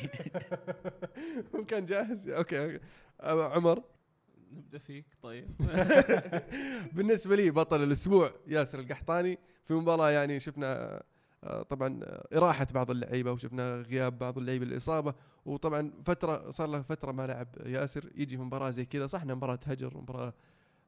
كان 1.69 1.85
جاهز؟ 1.87 2.29
okay 2.29 2.64
okay. 2.64 2.81
أه، 3.21 3.49
عمر. 3.49 3.83
نبدأ 4.55 4.79
فيك 4.79 5.05
طيب. 5.23 5.47
بالنسبة 6.97 7.37
لي 7.37 7.51
بطل 7.51 7.83
الأسبوع 7.83 8.33
ياسر 8.47 8.79
القحطاني 8.79 9.39
في 9.65 9.75
مباراة 9.75 10.11
يعني 10.11 10.39
شفنا 10.39 11.03
آه، 11.45 11.63
طبعا 11.63 12.01
آه، 12.03 12.29
إراحة 12.37 12.67
بعض 12.75 12.91
اللعيبة 12.91 13.33
وشفنا 13.33 13.75
غياب 13.77 14.19
بعض 14.19 14.39
اللعيبة 14.39 14.65
للإصابة 14.65 15.15
وطبعا 15.47 15.93
فترة 16.05 16.51
صار 16.51 16.67
له 16.67 16.83
فترة 16.83 17.13
ما 17.13 17.27
لعب 17.27 17.49
ياسر 17.67 18.11
يجي 18.15 18.37
في 18.37 18.43
مباراة 18.43 18.71
زي 18.71 18.85
كذا 18.85 19.07
صح 19.07 19.23
إنها 19.23 19.35
مباراة 19.35 19.59
هجر 19.67 19.99
مباراة 19.99 20.35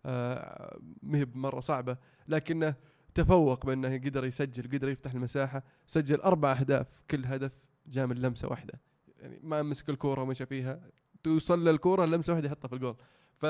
آه، 0.07 0.79
مهب 1.03 1.37
مرة 1.37 1.61
صعبة 1.61 1.97
لكنه 2.29 2.75
تفوق 3.15 3.67
بأنه 3.67 3.97
قدر 3.97 4.25
يسجل 4.25 4.63
قدر 4.79 4.89
يفتح 4.89 5.13
المساحة 5.13 5.63
سجل 5.87 6.21
أربع 6.21 6.53
أهداف 6.53 6.87
كل 7.11 7.27
هدف 7.27 7.53
جاء 7.87 8.07
من 8.07 8.17
لمسة 8.17 8.49
واحدة. 8.49 8.81
يعني 9.21 9.41
ما 9.43 9.63
مسك 9.63 9.91
الكورة 9.91 10.23
ومشى 10.23 10.47
فيها 10.47 10.81
توصل 11.23 11.69
للكوره 11.69 12.05
لمسة 12.05 12.33
واحدة 12.33 12.47
يحطها 12.47 12.69
في 12.69 12.75
الجول. 12.75 12.97
ف 13.37 13.47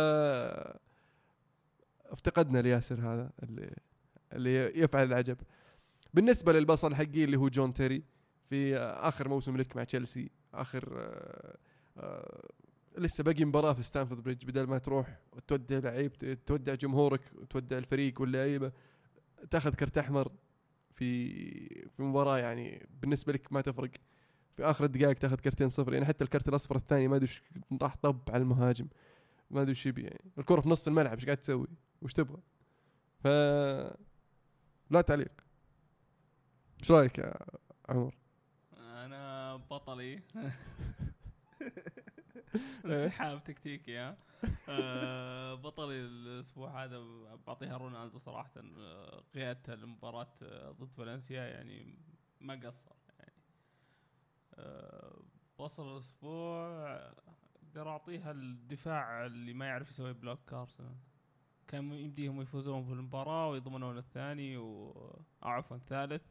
افتقدنا 2.06 2.58
لياسر 2.58 3.00
هذا 3.00 3.30
اللي 3.42 3.76
اللي 4.32 4.80
يفعل 4.80 5.06
العجب. 5.06 5.36
بالنسبة 6.14 6.52
للبصل 6.52 6.94
حقي 6.94 7.24
اللي 7.24 7.36
هو 7.36 7.48
جون 7.48 7.72
تيري 7.72 8.02
في 8.50 8.76
آخر 8.78 9.28
موسم 9.28 9.56
لك 9.56 9.76
مع 9.76 9.84
تشيلسي 9.84 10.30
آخر 10.54 10.88
آه، 10.98 11.56
آه، 11.96 12.48
لسه 12.98 13.24
باقي 13.24 13.44
مباراة 13.44 13.72
في 13.72 13.82
ستانفورد 13.82 14.22
بريدج 14.22 14.44
بدل 14.44 14.66
ما 14.66 14.78
تروح 14.78 15.18
وتودع 15.32 15.78
لعيب 15.78 16.12
تودع 16.46 16.74
جمهورك 16.74 17.20
وتودع 17.34 17.78
الفريق 17.78 18.20
واللعيبة 18.20 18.72
تاخذ 19.50 19.74
كرت 19.74 19.98
أحمر 19.98 20.32
في 20.90 21.28
في 21.88 22.02
مباراة 22.02 22.38
يعني 22.38 22.86
بالنسبة 23.00 23.32
لك 23.32 23.52
ما 23.52 23.60
تفرق. 23.60 23.90
في 24.56 24.64
آخر 24.64 24.84
الدقائق 24.84 25.18
تاخذ 25.18 25.36
كرتين 25.36 25.68
صفر 25.68 25.94
يعني 25.94 26.06
حتى 26.06 26.24
الكرت 26.24 26.48
الأصفر 26.48 26.76
الثاني 26.76 27.08
ما 27.08 27.16
أدري 27.16 27.28
طاح 27.80 27.96
طب 27.96 28.18
على 28.28 28.42
المهاجم. 28.42 28.86
ما 29.50 29.60
أدري 29.60 29.70
وش 29.70 29.86
يبي 29.86 30.02
يعني. 30.02 30.32
الكرة 30.38 30.60
في 30.60 30.68
نص 30.68 30.86
الملعب 30.86 31.14
إيش 31.14 31.24
قاعد 31.24 31.36
تسوي؟ 31.36 31.68
وش 32.02 32.12
تبغى؟ 32.12 32.42
ف 33.18 33.26
لا 34.90 35.00
تعليق. 35.00 35.32
إيش 36.80 36.90
رأيك 36.90 37.18
يا 37.18 37.34
عمر؟ 37.88 38.14
أنا 38.76 39.56
بطلي. 39.56 40.22
انسحاب 42.84 43.44
تكتيكي 43.44 43.96
ها. 43.96 44.16
آه، 44.68 45.54
بطلي 45.54 46.00
الأسبوع 46.00 46.84
هذا 46.84 47.04
بعطيها 47.46 47.76
رونالدو 47.76 48.18
صراحة 48.18 48.52
آه، 48.78 49.22
قيادته 49.34 49.74
لمباراة 49.74 50.34
آه، 50.42 50.70
ضد 50.70 50.92
فالنسيا 50.92 51.42
يعني 51.42 51.98
ما 52.40 52.54
قصر 52.54 52.92
يعني. 53.18 53.32
آه، 54.54 55.22
بصل 55.58 55.92
الأسبوع 55.92 56.96
أقدر 57.76 57.88
اعطيها 57.90 58.30
الدفاع 58.30 59.26
اللي 59.26 59.52
ما 59.52 59.66
يعرف 59.66 59.90
يسوي 59.90 60.12
بلوك 60.12 60.52
ارسنال 60.52 60.94
كان 61.68 61.92
يمديهم 61.92 62.40
يفوزون 62.42 62.84
في 62.84 62.92
المباراة 62.92 63.50
ويضمنون 63.50 63.98
الثاني 63.98 64.56
و 64.56 64.92
عفوا 65.42 65.76
الثالث 65.76 66.22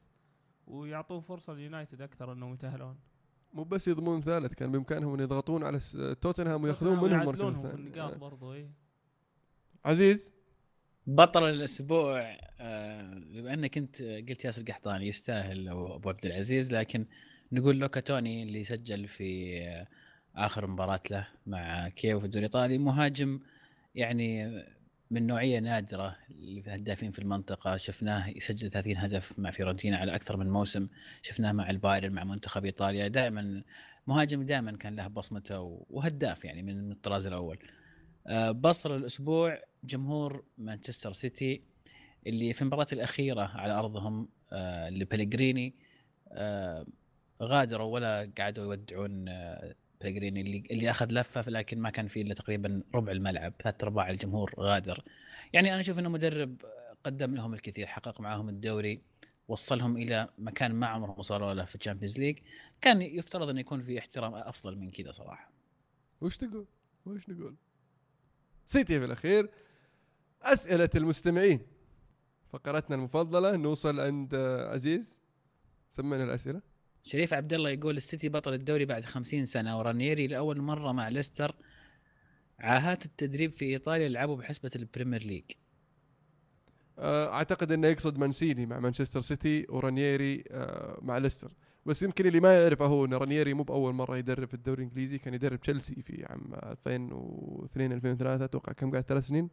ويعطون 0.68 1.22
فرصة 1.22 1.54
ليونايتد 1.54 2.02
أكثر 2.02 2.32
أنهم 2.34 2.54
يتأهلون. 2.54 2.98
مو 3.54 3.64
بس 3.64 3.88
يضمون 3.88 4.22
ثالث 4.22 4.54
كان 4.54 4.72
بإمكانهم 4.72 5.14
أن 5.14 5.20
يضغطون 5.20 5.64
على 5.64 5.80
س- 5.80 5.98
توتنهام 6.22 6.64
وياخذون 6.64 6.98
منهم 6.98 7.06
المركز 7.22 7.28
يعدلونهم 7.41 7.70
في 7.70 7.76
النقاط 7.76 8.14
آه. 8.14 8.18
برضو 8.18 8.54
اي 8.54 8.70
عزيز؟ 9.86 10.34
بطل 11.08 11.43
الأسبوع 11.43 12.20
آه، 12.60 13.14
بما 13.20 13.54
أنك 13.54 13.78
انت 13.78 14.02
قلت 14.02 14.46
ياسر 14.46 14.64
قحطاني 14.64 15.08
يستاهل 15.08 15.68
أو 15.68 15.96
أبو 15.96 16.10
عبد 16.10 16.26
العزيز 16.26 16.72
لكن 16.74 17.06
نقول 17.52 17.80
لوكا 17.80 18.00
توني 18.00 18.43
اللي 18.43 18.64
سجل 18.64 19.08
في 19.08 19.60
آه، 19.68 19.88
آخر 20.36 20.68
مباراة 20.68 21.02
له 21.12 21.28
مع 21.48 21.90
كييف 21.90 22.18
في 22.18 22.26
الدوري 22.26 22.46
الإيطالي. 22.46 22.78
مهاجم 22.78 23.40
يعني 23.96 24.64
من 25.12 25.28
نوعية 25.28 25.60
نادرة 25.60 26.16
الهدافين 26.32 27.12
في 27.12 27.20
المنطقة. 27.20 27.78
شفناه 27.78 28.30
يسجل 28.30 28.72
30 28.72 28.98
هدف 28.98 29.40
مع 29.40 29.52
فيورنتينا 29.52 29.98
على 29.98 30.16
أكثر 30.16 30.38
من 30.38 30.50
موسم. 30.50 30.88
شفناه 31.22 31.52
مع 31.52 31.70
البايرن 31.70 32.12
مع 32.12 32.24
منتخب 32.24 32.66
إيطاليا. 32.66 33.08
دائما 33.08 33.64
مهاجم 34.08 34.44
دائما 34.44 34.72
كان 34.72 34.96
له 34.96 35.08
بصمته 35.08 35.86
وهداف 35.90 36.46
يعني 36.46 36.64
من 36.64 36.92
الطراز 36.92 37.28
الأول. 37.28 37.60
آه، 38.28 38.52
بصل 38.51 38.95
الأسبوع 38.96 39.62
جمهور 39.84 40.44
مانشستر 40.58 41.14
سيتي 41.14 41.62
اللي 42.28 42.54
في 42.54 42.62
المباراة 42.62 42.88
الأخيرة 42.94 43.42
على 43.42 43.74
أرضهم 43.74 44.30
آه، 44.52 44.90
لبلغريني 44.90 45.74
آه، 46.32 46.86
غادروا 47.44 47.94
ولا 47.94 48.32
قعدوا 48.38 48.64
يودعون 48.64 49.26
بلغريني 50.06 50.41
اللي 50.41 50.64
اللي 50.72 50.91
أخذ 50.91 51.08
لفة 51.12 51.49
لكن 51.49 51.80
ما 51.80 51.89
كان 51.89 52.08
فيه 52.08 52.22
إلا 52.22 52.34
تقريبا 52.34 52.84
ربع 52.95 53.12
الملعب 53.12 53.53
ثلاث 53.64 53.84
أرباع 53.84 54.10
الجمهور 54.10 54.53
غادر. 54.60 55.03
يعني 55.53 55.72
أنا 55.72 55.80
أشوف 55.80 55.99
أنه 55.99 56.10
مدرب 56.10 56.62
قدم 57.03 57.36
لهم 57.36 57.53
الكثير 57.53 57.88
حقق 57.88 58.22
معاهم 58.22 58.49
الدوري 58.49 59.01
وصلهم 59.47 59.97
إلى 59.97 60.30
مكان 60.38 60.76
ما 60.76 60.88
عمرهم 60.88 61.20
وصلوا 61.20 61.53
له 61.53 61.66
في 61.66 61.76
ال 61.76 61.80
Champions 61.80 62.20
League. 62.20 62.39
كان 62.82 63.01
يفترض 63.01 63.49
أنه 63.49 63.60
يكون 63.60 63.82
في 63.82 63.99
احترام 63.99 64.36
أفضل 64.36 64.78
من 64.78 64.89
كذا 64.89 65.12
صراحة. 65.12 65.51
وش 66.22 66.38
تقول؟ 66.38 66.66
وش 67.06 67.30
نقول؟ 67.30 67.56
سيتي 68.66 68.99
في 68.99 69.06
الأخير. 69.06 69.49
أسئلة 70.41 70.89
المستمعين. 70.95 71.60
فقرتنا 72.49 72.95
المفضلة 72.95 73.56
نوصل 73.56 73.99
عند 73.99 74.36
عزيز. 74.70 75.22
سمعنا 75.89 76.24
الأسئلة. 76.24 76.62
شريف 77.06 77.34
عبد 77.34 77.53
الله 77.53 77.70
يقول 77.70 77.97
السيتي 77.97 78.30
بطل 78.30 78.53
الدوري 78.53 78.86
بعد 78.86 79.06
50 79.06 79.45
سنة 79.45 79.80
ورانييري 79.80 80.28
لأول 80.28 80.62
مرة 80.62 80.91
مع 80.91 81.08
ليستر 81.10 81.56
عاهات 82.60 83.06
التدريب 83.06 83.51
في 83.51 83.66
إيطاليا 83.66 84.10
لعبوا 84.10 84.36
بحسبة 84.36 84.72
ال 84.76 84.82
Premier 84.82 85.24
League. 85.24 85.43
آه، 86.99 87.34
أعتقد 87.34 87.72
إنه 87.72 87.88
يقصد 87.88 88.18
مانشيني 88.18 88.66
مع 88.66 88.80
مانشستر 88.80 89.22
سيتي 89.22 89.66
ورانييري 89.70 90.43
آه، 90.51 90.99
مع 91.01 91.18
ليستر. 91.18 91.51
بس 91.86 92.03
يمكن 92.03 92.26
اللي 92.28 92.39
ما 92.39 92.62
يعرفه 92.62 92.86
هو 92.86 93.06
إن 93.06 93.14
رانييري 93.14 93.53
مو 93.53 93.64
بأول 93.64 93.93
مرة 93.93 94.18
يدرب 94.18 94.47
في 94.47 94.53
الدوري 94.53 94.84
الإنجليزي 94.84 95.18
كان 95.18 95.34
يدرب 95.34 95.60
تشيلسي 95.60 96.01
في 96.01 96.26
عام 96.30 96.53
2002 96.53 97.91
2003 97.91 98.45
أتوقع 98.45 98.74
كم 98.74 98.91
قاعد 98.91 99.03
ثلاث 99.03 99.28
سنين؟ 99.28 99.49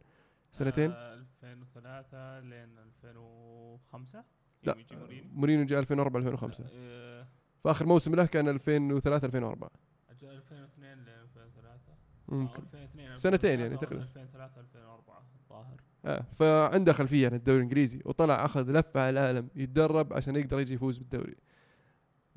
سنتين؟ 0.51 0.91
آه 0.91 1.13
2003 1.43 2.39
لين 2.39 2.77
2005 2.77 4.23
لا 4.63 4.75
مورينيو. 4.91 5.23
مورينيو 5.33 5.65
جاء 5.65 5.79
2004 5.79 6.19
2005 6.21 6.63
آه، 6.73 7.27
فآخر 7.63 7.85
موسم 7.85 8.15
له 8.15 8.25
كان 8.25 8.47
2003 8.47 9.25
2004 9.25 9.69
أجل 10.09 10.27
2002 10.29 10.97
ل 10.97 11.09
2003 11.09 11.93
ممكن. 12.27 12.63
2002 12.63 13.15
سنتين 13.17 13.59
يعني 13.59 13.73
2003 13.73 13.85
تقريبا. 13.85 14.03
2003 14.03 14.61
2004 14.61 15.23
الظاهر. 15.43 15.81
آه 16.05 16.25
فعنده 16.35 16.93
خلفية 16.93 17.27
عن 17.27 17.33
الدوري 17.33 17.57
الإنجليزي 17.57 18.01
وطلع 18.05 18.45
أخذ 18.45 18.71
لفة 18.71 19.01
على 19.01 19.09
العالم 19.09 19.49
يتدرب 19.55 20.13
عشان 20.13 20.35
يقدر 20.35 20.59
يجي 20.59 20.73
يفوز 20.73 20.97
بالدوري. 20.97 21.35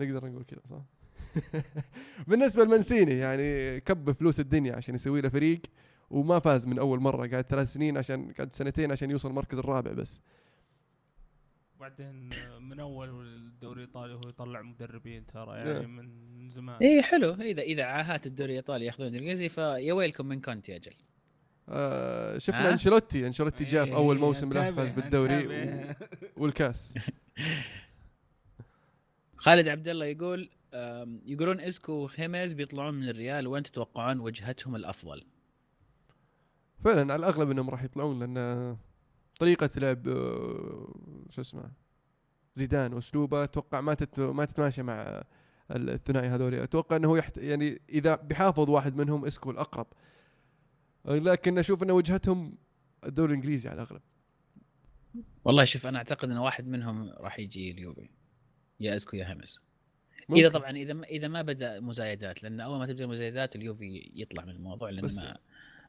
نقدر 0.00 0.26
نقول 0.26 0.44
كذا 0.44 0.60
صح؟ 0.64 0.82
بالنسبة 2.28 2.64
لمنسيني 2.64 3.18
يعني 3.18 3.80
كب 3.80 4.12
فلوس 4.12 4.40
الدنيا 4.40 4.76
عشان 4.76 4.94
يسوي 4.94 5.20
له 5.20 5.28
فريق 5.28 5.60
وما 6.10 6.38
فاز 6.38 6.66
من 6.66 6.78
أول 6.78 7.00
مرة 7.00 7.26
قاعد 7.26 7.44
ثلاث 7.44 7.72
سنين 7.72 7.98
عشان 7.98 8.32
قاعد 8.32 8.52
سنتين 8.52 8.92
عشان 8.92 9.10
يوصل 9.10 9.28
المركز 9.30 9.58
الرابع 9.58 9.92
بس. 9.92 10.20
وبعدين 11.76 12.30
من 12.60 12.80
أول 12.80 13.26
الدوري 13.26 13.82
الإيطالي 13.82 14.14
هو 14.14 14.28
يطلع 14.28 14.62
مدربين 14.62 15.26
ترى. 15.26 15.56
يعني 15.56 15.86
من 15.86 16.48
زمان 16.48 16.82
اي 16.82 17.02
حلو 17.02 17.34
إذا 17.34 17.62
إذا 17.62 17.84
عاهات 17.84 18.26
الدوري 18.26 18.50
الإيطالي 18.50 18.86
يأخذون 18.86 19.08
الانجليزي 19.08 19.48
فيا 19.48 19.92
welcome 19.92 20.26
من 20.26 20.40
كونتي 20.40 20.76
أجل 20.76 20.92
آه 21.68 22.38
شفنا؟ 22.38 22.70
انشيلوتي 22.70 23.26
أنشيلوتي 23.26 23.64
جاء 23.64 23.84
في 23.84 23.94
أول 23.94 24.16
إيه، 24.16 24.24
موسم 24.24 24.52
له 24.52 24.70
فاز 24.70 24.92
بالدوري. 24.92 25.46
و... 25.46 25.94
والكاس 26.36 26.94
خالد 29.44 29.68
عبد 29.68 29.88
الله 29.88 30.06
يقول 30.06 30.50
يقولون 31.26 31.60
إسكو 31.60 31.92
وخاميس 31.92 32.52
بيطلعون 32.52 32.94
من 32.94 33.08
الريال 33.08 33.46
وين 33.46 33.62
تتوقعون 33.62 34.20
وجهتهم 34.20 34.76
الأفضل؟ 34.76 35.24
فعلا 36.84 37.12
على 37.12 37.16
الأغلب 37.16 37.50
إنهم 37.50 37.70
راح 37.70 37.82
يطلعون 37.82 38.18
لأن 38.18 38.76
طريقة 39.38 39.70
لعب 39.76 40.08
آه، 40.08 40.94
شو 41.30 41.40
اسمه 41.40 41.70
زيدان 42.54 42.92
وأسلوبه 42.94 43.44
أتوقع 43.44 43.80
ما 43.80 43.94
تت... 43.94 44.20
ما 44.20 44.44
تتماشى 44.44 44.82
مع 44.82 45.24
الثنائي 45.70 46.28
هذول. 46.28 46.54
أتوقع 46.54 46.96
إنه 46.96 47.18
يحت... 47.18 47.38
يعني 47.38 47.80
إذا 47.88 48.14
بيحافظ 48.14 48.70
واحد 48.70 48.96
منهم 48.96 49.24
اسكو 49.24 49.50
الأقرب. 49.50 49.86
لكن 51.04 51.58
أشوف 51.58 51.82
إن 51.82 51.90
وجهتهم 51.90 52.58
الدوري 53.04 53.30
الإنجليزي 53.32 53.68
على 53.68 53.82
الاغلب 53.82 54.00
والله 55.44 55.64
شوف 55.64 55.86
أنا 55.86 55.98
أعتقد 55.98 56.30
إن 56.30 56.36
واحد 56.36 56.66
منهم 56.66 57.08
راح 57.10 57.38
يجي 57.38 57.70
اليوفي. 57.70 58.08
يا 58.80 58.96
اسكو 58.96 59.16
يا 59.16 59.32
خاميس 59.32 59.60
ممكن. 60.28 60.40
إذا 60.40 60.48
طبعا 60.52 60.70
إذا 60.70 60.92
ما 60.92 61.06
إذا 61.06 61.28
ما 61.28 61.42
بدأ 61.42 61.80
مزايدات 61.80 62.42
لأن 62.42 62.60
أول 62.60 62.78
ما 62.78 62.86
تبدأ 62.86 63.04
المزايدات 63.04 63.56
اليوفي 63.56 64.10
يطلع 64.14 64.44
من 64.44 64.50
الموضوع 64.50 64.90
لأن 64.90 65.04
بس- 65.04 65.18
ما 65.18 65.38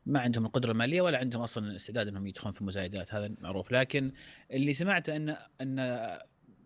ما 0.07 0.19
عندهم 0.19 0.45
القدرة 0.45 0.71
المالية 0.71 1.01
ولا 1.01 1.17
عندهم 1.17 1.41
أصلا 1.41 1.67
الاستعداد 1.67 2.07
إنهم 2.07 2.27
يدخلون 2.27 2.51
في 2.51 2.63
مزايدات 2.63 3.13
هذا 3.13 3.35
معروف. 3.41 3.71
لكن 3.71 4.11
اللي 4.51 4.73
سمعته 4.73 5.15
إن 5.15 5.37
إن 5.61 6.19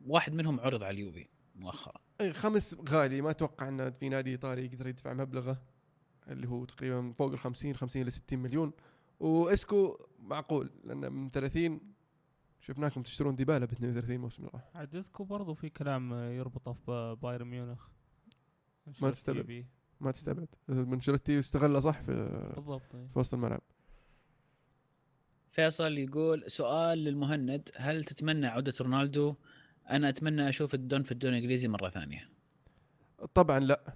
واحد 0.08 0.34
منهم 0.34 0.60
عرض 0.60 0.84
على 0.84 0.94
اليوفي 0.94 1.28
مؤخرا. 1.56 2.02
أي 2.22 2.34
خاميس 2.34 2.76
غالي. 2.90 3.22
ما 3.22 3.30
أتوقع 3.30 3.68
إن 3.68 3.92
في 3.92 4.10
نادي 4.10 4.32
إيطالي 4.32 4.66
يقدر 4.66 4.88
يدفع 4.88 5.14
مبلغه 5.14 5.62
اللي 6.28 6.48
هو 6.48 6.66
تقريبا 6.66 7.12
فوق 7.12 7.32
ال 7.32 7.40
50 7.40 7.76
50 7.76 8.04
ل 8.04 8.12
60 8.12 8.40
مليون. 8.40 8.72
وإسكو 9.20 10.06
معقول 10.20 10.70
لأن 10.84 11.14
من 11.14 11.30
30 11.32 11.82
شفناكم 12.60 13.02
تشترون 13.02 13.36
ديبالا 13.36 13.66
ب 13.66 13.72
32 13.72 14.18
موسم 14.18 14.44
اللي 14.44 14.52
راح 14.54 14.70
عاد 14.76 14.96
إسكو 14.96 15.24
برضو 15.24 15.54
في 15.54 15.70
كلام 15.70 16.14
يربطه 16.14 16.74
في 16.74 17.18
بايرن 17.22 17.48
ميونخ. 17.48 17.88
ما 19.02 19.12
تستبعد. 19.12 19.66
ما 20.02 20.12
تستبعد. 20.12 20.48
أنشيلوتي 20.68 21.40
استغله 21.40 21.80
صح 21.80 22.02
في, 22.02 22.12
بالضبط 22.56 22.96
إيه. 22.96 23.08
في 23.14 23.20
وسط 23.20 23.34
الملعب. 23.34 23.62
فيصل 25.50 25.98
يقول 25.98 26.52
سؤال 26.52 26.98
للمهند. 26.98 27.70
هل 27.76 28.04
تتمنى 28.04 28.48
عودة 28.48 28.74
رونالدو؟ 28.82 29.36
أنا 29.90 30.10
أتمنى 30.10 30.50
أشوف 30.50 30.74
الدون 30.74 31.04
في 31.04 31.12
الدوري 31.12 31.38
الإنجليزي 31.38 31.68
مرة 31.68 31.90
ثانية. 31.90 32.30
طبعا 33.34 33.60
لا. 33.60 33.94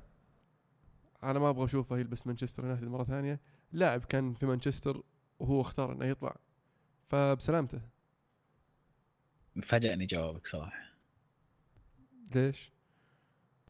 أنا 1.24 1.40
ما 1.40 1.50
أبغى 1.50 1.66
أشوفه 1.66 1.98
يلبس 1.98 2.28
مانشستر 2.28 2.64
يونايتد 2.64 2.88
مرة 2.88 3.04
ثانية. 3.04 3.40
لاعب 3.72 4.06
كان 4.06 4.34
في 4.34 4.46
مانشستر 4.46 5.04
وهو 5.40 5.62
اختار 5.62 5.92
إنه 5.92 6.06
يطلع. 6.06 6.38
فبسلامته. 7.10 7.82
فاجأني 9.64 10.06
جوابك 10.06 10.48
صراحة. 10.48 10.96
ليش؟ 12.36 12.72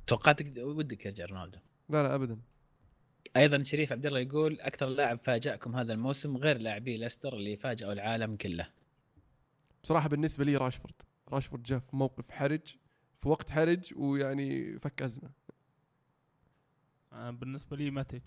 توقعتك 0.08 0.54
ودك 0.58 1.06
يرجع 1.06 1.26
رونالدو. 1.26 1.60
لا 1.90 2.04
لا 2.04 2.16
ابدا. 2.16 2.40
أيضا 3.38 3.64
شريف 3.64 3.92
عبد 3.92 4.06
الله 4.06 4.20
يقول 4.20 4.60
أكثر 4.62 4.86
لاعب 4.86 5.20
فاجأكم 5.24 5.76
هذا 5.76 5.94
الموسم 5.94 6.38
غير 6.38 6.58
لاعبي 6.58 6.98
ليستر 6.98 7.34
اللي 7.34 7.58
فاجأوا 7.58 7.94
العالم 7.94 8.36
كله. 8.36 8.70
بصراحة 9.84 10.10
بالنسبة 10.10 10.46
لي 10.46 10.58
راشفورد. 10.58 10.94
راشفورد 11.30 11.64
جاء 11.64 11.80
في 11.80 11.96
موقف 11.96 12.32
حرج 12.32 12.76
في 13.18 13.30
وقت 13.30 13.50
حرج 13.50 13.94
ويعني 13.98 14.80
فك 14.80 15.02
أزمة. 15.02 15.30
آه، 17.14 17.30
بالنسبة 17.32 17.78
لي 17.78 17.92
ماتش 17.92 18.22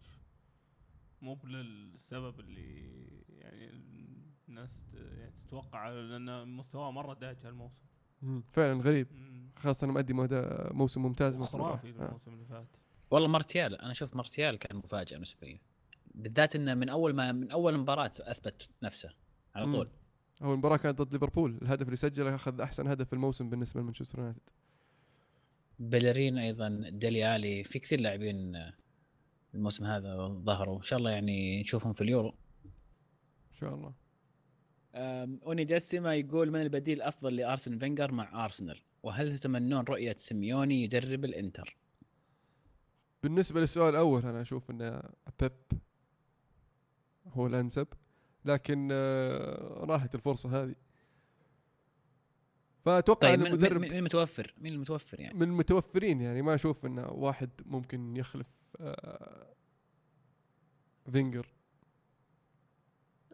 مو 1.22 1.34
بالسبب 1.34 2.40
اللي 2.40 2.88
يعني 3.28 3.70
الناس 4.48 4.94
يعني 4.94 5.32
تتوقع 5.46 5.88
لأن 5.88 6.48
مستواه 6.48 6.90
مرة 6.90 7.14
داج 7.14 7.36
هالموسم. 7.44 7.82
فعلا 8.52 8.82
غريب. 8.82 9.06
خاصة 9.56 9.84
انه 9.84 9.92
مؤدي 9.92 10.12
موسم 10.72 11.02
ممتاز 11.02 11.36
خرافي. 11.36 11.88
آه. 11.88 12.06
الموسم 12.06 12.32
اللي 12.32 12.44
فات. 12.44 12.66
والله 13.10 13.28
مارتيال 13.28 13.80
أنا 13.80 13.92
أشوف 13.92 14.16
مارتيال 14.16 14.58
كان 14.58 14.76
مفاجأة 14.76 15.14
بالنسبة 15.14 15.46
لي. 15.46 15.60
بالذات 16.14 16.56
إنه 16.56 16.74
من 16.74 16.88
أول 16.88 17.14
ما 17.14 17.32
من 17.32 17.50
أول 17.50 17.78
مباراة 17.78 18.12
أثبت 18.20 18.68
نفسه 18.82 19.10
على 19.54 19.66
مم. 19.66 19.72
طول. 19.72 19.88
أول 20.42 20.56
مباراة 20.56 20.76
كانت 20.76 21.02
ضد 21.02 21.12
ليفربول 21.12 21.58
الهدف 21.62 21.86
اللي 21.86 21.96
سجله 21.96 22.34
أخذ 22.34 22.60
أحسن 22.60 22.88
هدف 22.88 23.06
في 23.06 23.12
الموسم 23.12 23.50
بالنسبة 23.50 23.80
لمانشستر 23.80 24.18
يونايتد. 24.18 24.40
بيلرين 25.78 26.38
أيضا 26.38 26.84
ديلي 26.88 27.36
ألي 27.36 27.64
في 27.64 27.78
كثير 27.78 28.00
لاعبين 28.00 28.70
الموسم 29.54 29.84
هذا 29.84 30.16
ظهروا. 30.28 30.76
إن 30.76 30.82
شاء 30.82 30.98
الله 30.98 31.10
يعني 31.10 31.60
نشوفهم 31.60 31.92
في 31.92 32.00
اليورو. 32.00 32.34
إن 33.50 33.54
شاء 33.54 33.74
الله. 33.74 33.94
أونديسيما 35.46 36.14
يقول 36.14 36.50
من 36.50 36.62
البديل 36.62 36.96
الأفضل 36.96 37.36
لأرسين 37.36 37.78
فينجر 37.78 38.12
مع 38.12 38.44
أرسنال؟ 38.44 38.80
وهل 39.02 39.38
تتمنون 39.38 39.84
رؤية 39.84 40.16
سيميوني 40.18 40.82
يدرب 40.82 41.24
الإنتر؟ 41.24 41.76
بالنسبة 43.22 43.60
للسؤال 43.60 43.88
الأول 43.88 44.26
أنا 44.26 44.40
أشوف 44.40 44.70
إن 44.70 45.02
بيب 45.40 45.52
هو 47.26 47.46
الأنسب 47.46 47.86
لكن 48.44 48.88
آه، 48.92 49.84
راحت 49.84 50.14
الفرصة 50.14 50.62
هذه. 50.62 50.74
فأتوقع 52.84 53.28
طيب 53.28 53.40
من, 53.40 53.46
المدرب 53.46 53.80
من, 53.80 53.88
من 53.88 53.96
المتوفر؟ 53.96 54.54
مين 54.58 54.72
المتوفر 54.72 55.20
يعني؟ 55.20 55.34
من 55.34 55.42
المتوفرين 55.42 56.20
يعني 56.20 56.42
ما 56.42 56.54
أشوف 56.54 56.86
انه 56.86 57.06
واحد 57.06 57.50
ممكن 57.66 58.16
يخلف 58.16 58.46
آه، 58.80 59.54
فينجر. 61.12 61.57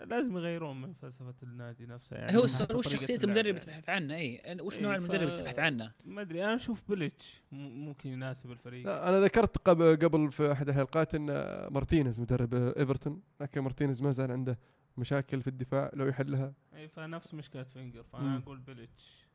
لازم 0.05 0.37
يغيرون 0.37 0.81
من 0.81 0.93
فلسفة 0.93 1.35
النادي 1.43 1.87
نفسه 1.87 2.17
يعني. 2.17 2.37
هو 2.37 2.45
السؤال 2.45 2.77
وش 2.77 2.89
شخصية 2.89 3.17
المدرب 3.17 3.37
يعني. 3.37 3.51
اللي 3.51 3.61
تبحث 3.61 3.89
عنه 3.89 4.15
اي 4.15 4.57
وش 4.61 4.77
إي، 4.77 4.83
نوع 4.83 4.97
المدرب 4.97 5.23
اللي 5.29 5.39
تبحث 5.39 5.59
عنه؟ 5.59 5.93
ما 6.05 6.21
أدري 6.21 6.45
أنا 6.45 6.55
أشوف 6.55 6.83
بيليتش 6.89 7.43
م- 7.53 7.57
ممكن 7.85 8.11
يناسب 8.11 8.51
الفريق. 8.51 8.87
لا 8.87 9.09
أنا 9.09 9.21
ذكرت 9.21 9.59
قبل 9.59 9.97
قبل 9.97 10.33
في 10.33 10.53
أحد 10.53 10.69
الحلقات 10.69 11.15
إن 11.15 11.27
مارتينيز 11.71 12.21
مدرب 12.21 12.55
إيفرتون 12.55 13.23
لكن 13.41 13.61
مارتينيز 13.61 14.03
ما 14.03 14.11
زال 14.11 14.31
عنده 14.33 14.59
مشاكل 14.97 15.43
في 15.43 15.49
الدفاع 15.49 15.91
لو 15.95 16.07
يحلها 16.07 16.53
إي 16.75 16.89
فنفس 16.89 17.35
مشكلة 17.35 17.63
فينجر. 17.63 18.03
فأنا 18.03 18.37
أقول 18.37 18.59
بيليتش 18.59 19.27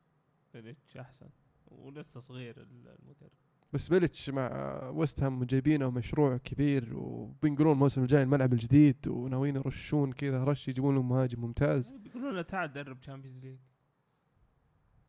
بيليتش 0.54 0.97
أحسن 0.97 1.30
ولسه 1.67 2.20
صغير 2.20 2.55
المدرب. 2.61 3.32
بس 3.74 3.89
بيليتش 3.89 4.30
مع 4.30 4.49
ويست 4.89 5.24
هام 5.24 5.43
جايبينه 5.43 5.89
مشروع 5.89 6.38
كبير 6.38 6.97
وبينقلون 6.97 7.74
الموسم 7.74 8.01
الجاي 8.01 8.24
الملعب 8.24 8.53
الجديد 8.53 9.07
وناويين 9.07 9.55
يرشون 9.55 10.11
كذا 10.13 10.43
رش 10.43 10.67
يجيبون 10.67 10.95
لهم 10.95 11.09
مهاجم 11.09 11.41
ممتاز. 11.41 11.93
بيقولون 11.93 12.36
له 12.36 12.41
تعال 12.41 12.74
درب 12.74 12.99
Champions 13.00 13.38
League 13.45 13.60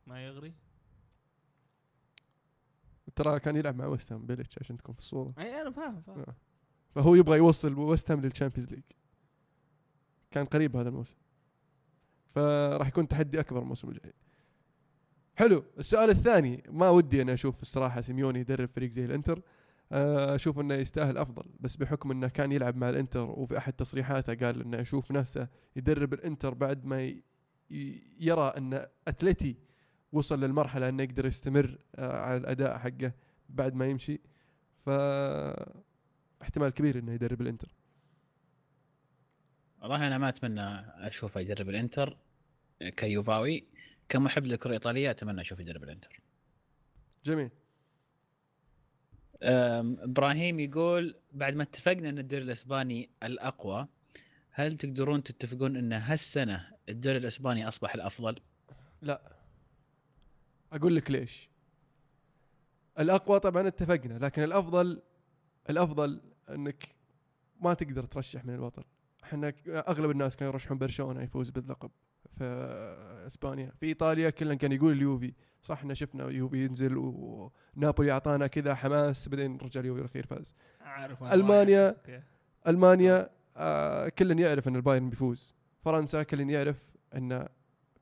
ما 0.07 0.27
يغري؟ 0.27 0.55
ترى 3.17 3.41
كان 3.41 3.57
يلعب 3.57 3.77
مع 3.77 3.87
ويست 3.87 4.13
هام 4.13 4.27
بيليتش 4.27 4.59
عشان 4.59 4.77
تكون 4.77 4.95
في 4.95 5.01
الصورة. 5.01 5.35
أي 5.39 5.63
أنا 5.63 5.71
فاهم 5.71 6.01
فاهم. 6.01 6.21
آه. 6.21 6.35
فهو 6.95 7.15
يبغى 7.15 7.39
يوصل 7.39 7.75
ويست 7.79 8.11
هام 8.11 8.21
لل 8.21 8.30
Champions 8.30 8.71
League 8.71 8.83
كان 10.31 10.45
قريب 10.45 10.77
هذا 10.77 10.89
الموسم. 10.89 11.17
فراح 12.35 12.89
يكون 12.89 13.09
تحدي 13.09 13.41
أكبر 13.41 13.63
الموسم 13.63 13.89
الجاي. 13.89 14.13
حلو. 15.35 15.65
السؤال 15.79 16.11
الثاني 16.11 16.63
ما 16.69 16.91
ودي 16.91 17.23
أنا 17.23 17.33
أشوف 17.33 17.63
الصراحة 17.63 18.01
سيميوني 18.01 18.41
يدرب 18.41 18.69
فريق 18.69 18.91
زي 18.91 19.05
الإنتر. 19.05 19.43
آه، 19.93 20.35
أشوف 20.35 20.59
إنه 20.61 20.75
يستاهل 20.75 21.19
أفضل 21.19 21.45
بس 21.61 21.77
بحكم 21.77 22.11
إنه 22.11 22.29
كان 22.29 22.53
يلعب 22.53 22.77
مع 22.77 22.89
الإنتر 22.91 23.31
وفي 23.31 23.59
أحد 23.59 23.73
تصريحاته 23.73 24.35
قال 24.35 24.61
إنه 24.61 24.79
يشوف 24.79 25.13
نفسه 25.13 25.49
يدرب 25.77 26.13
الإنتر 26.13 26.55
بعد 26.55 26.85
ما 26.85 27.15
يرى 28.21 28.53
إن 28.57 28.87
اتلتي 29.09 29.57
وصل 30.13 30.41
للمرحلة 30.41 30.89
إنه 30.89 31.03
يقدر 31.03 31.27
يستمر 31.27 31.79
آه، 31.97 32.21
على 32.21 32.37
الأداء 32.37 32.79
حقه 32.79 33.13
بعد 33.49 33.75
ما 33.75 33.87
يمشي. 33.87 34.21
ف 34.87 34.91
احتمال 36.43 36.71
كبير 36.71 36.99
إنه 36.99 37.13
يدرب 37.13 37.41
الإنتر. 37.41 37.75
والله 39.83 40.07
أنا 40.07 40.19
ما 40.19 40.29
أتمنى 40.29 40.63
أشوفه 41.07 41.41
يدرب 41.41 41.69
الإنتر. 41.69 42.17
كيوفاوي. 42.81 43.65
كمحب 44.11 44.47
للكره 44.47 44.69
الايطاليه 44.69 45.11
أتمنى 45.11 45.41
اشوفه 45.41 45.61
يدرب 45.63 45.83
الانتر 45.83 46.21
جميل. 47.25 47.51
إبراهيم 49.43 50.61
يقول 50.61 51.17
بعد 51.33 51.55
ما 51.55 51.63
اتفقنا 51.63 52.09
إن 52.09 52.19
الدوري 52.19 52.45
الإسباني 52.45 53.11
الأقوى 53.23 53.89
هل 54.51 54.77
تقدرون 54.77 55.23
تتفقون 55.23 55.77
إن 55.77 55.93
هالسنة 55.93 56.69
الدوري 56.89 57.19
الإسباني 57.19 57.69
أصبح 57.69 57.95
الأفضل؟ 57.95 58.37
لا. 59.03 59.37
أقول 60.73 60.97
لك 60.97 61.11
ليش. 61.11 61.51
الأقوى 62.99 63.41
طبعا 63.41 63.69
اتفقنا 63.69 64.19
لكن 64.19 64.43
الأفضل 64.43 65.03
الأفضل 65.71 66.21
إنك 66.49 66.95
ما 67.61 67.75
تقدر 67.75 68.05
ترشح 68.05 68.45
من 68.45 68.55
الوطن 68.55 68.83
إحنا 69.25 69.53
أغلب 69.69 70.11
الناس 70.11 70.37
كانوا 70.37 70.53
يرشحون 70.53 70.79
برشلونة 70.79 71.23
يفوز 71.23 71.51
باللقب. 71.51 71.91
في 72.41 73.27
إسبانيا. 73.27 73.73
في 73.81 73.87
إيطاليا 73.87 74.31
كلنا 74.31 74.55
كان 74.55 74.73
يقول 74.73 74.93
اليوفي 74.93 75.33
صح 75.63 75.79
إحنا 75.79 75.95
شفنا 75.95 76.31
يوفي 76.31 76.65
ينزل 76.65 76.97
ونابولي 76.97 78.13
أعطانا 78.13 78.47
كذا 78.47 78.75
حماس 78.75 79.29
بعدين 79.29 79.57
رجع 79.57 79.81
اليوفي 79.81 80.01
الأخير 80.01 80.27
فاز. 80.27 80.55
أعرف 80.83 81.23
ألمانيا. 81.23 81.97
ألمانيا 82.67 83.31
آه 83.57 84.09
كل 84.09 84.41
يعرف 84.41 84.69
إن 84.69 84.77
البايرن 84.77 85.11
بيفوز. 85.11 85.55
فرنسا 85.85 86.23
كل 86.23 86.51
يعرف 86.51 86.77
إن 87.17 87.49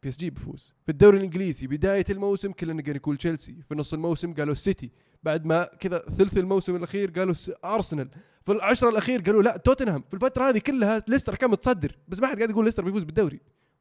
بي 0.03 0.09
إس 0.09 0.16
جي 0.16 0.30
بيفوز. 0.30 0.74
في 0.84 0.93
الدوري 0.93 1.18
الإنجليزي 1.18 1.66
بداية 1.66 2.05
الموسم 2.11 2.53
كلنا 2.53 2.82
قاعد 2.82 2.97
يقول 2.97 3.16
تشيلسي. 3.16 3.62
في 3.68 3.74
نص 3.74 3.95
الموسم 3.95 4.34
قالوا 4.34 4.53
السيتي. 4.53 4.91
بعد 5.22 5.47
ما 5.47 5.64
كذا 5.64 5.99
ثلث 5.99 6.39
الموسم 6.39 6.76
الأخير 6.76 7.11
قالوا 7.11 7.34
أرسنال. 7.64 8.09
في 8.45 8.53
العشرة 8.53 8.89
الأخير 8.89 9.20
قالوا 9.20 9.43
لا 9.43 9.57
توتنهام. 9.57 10.05
في 10.09 10.14
الفترة 10.14 10.49
هذه 10.49 10.59
كلها 10.59 11.03
ليستر 11.09 11.34
كان 11.34 11.51
متصدر. 11.51 11.99
بس 12.09 12.20
ما 12.20 12.26
حد 12.26 12.36
قاعد 12.36 12.51
يقول 12.51 12.64
ليستر 12.64 12.84
بيفوز 12.84 13.05
بالدوري. 13.05 13.41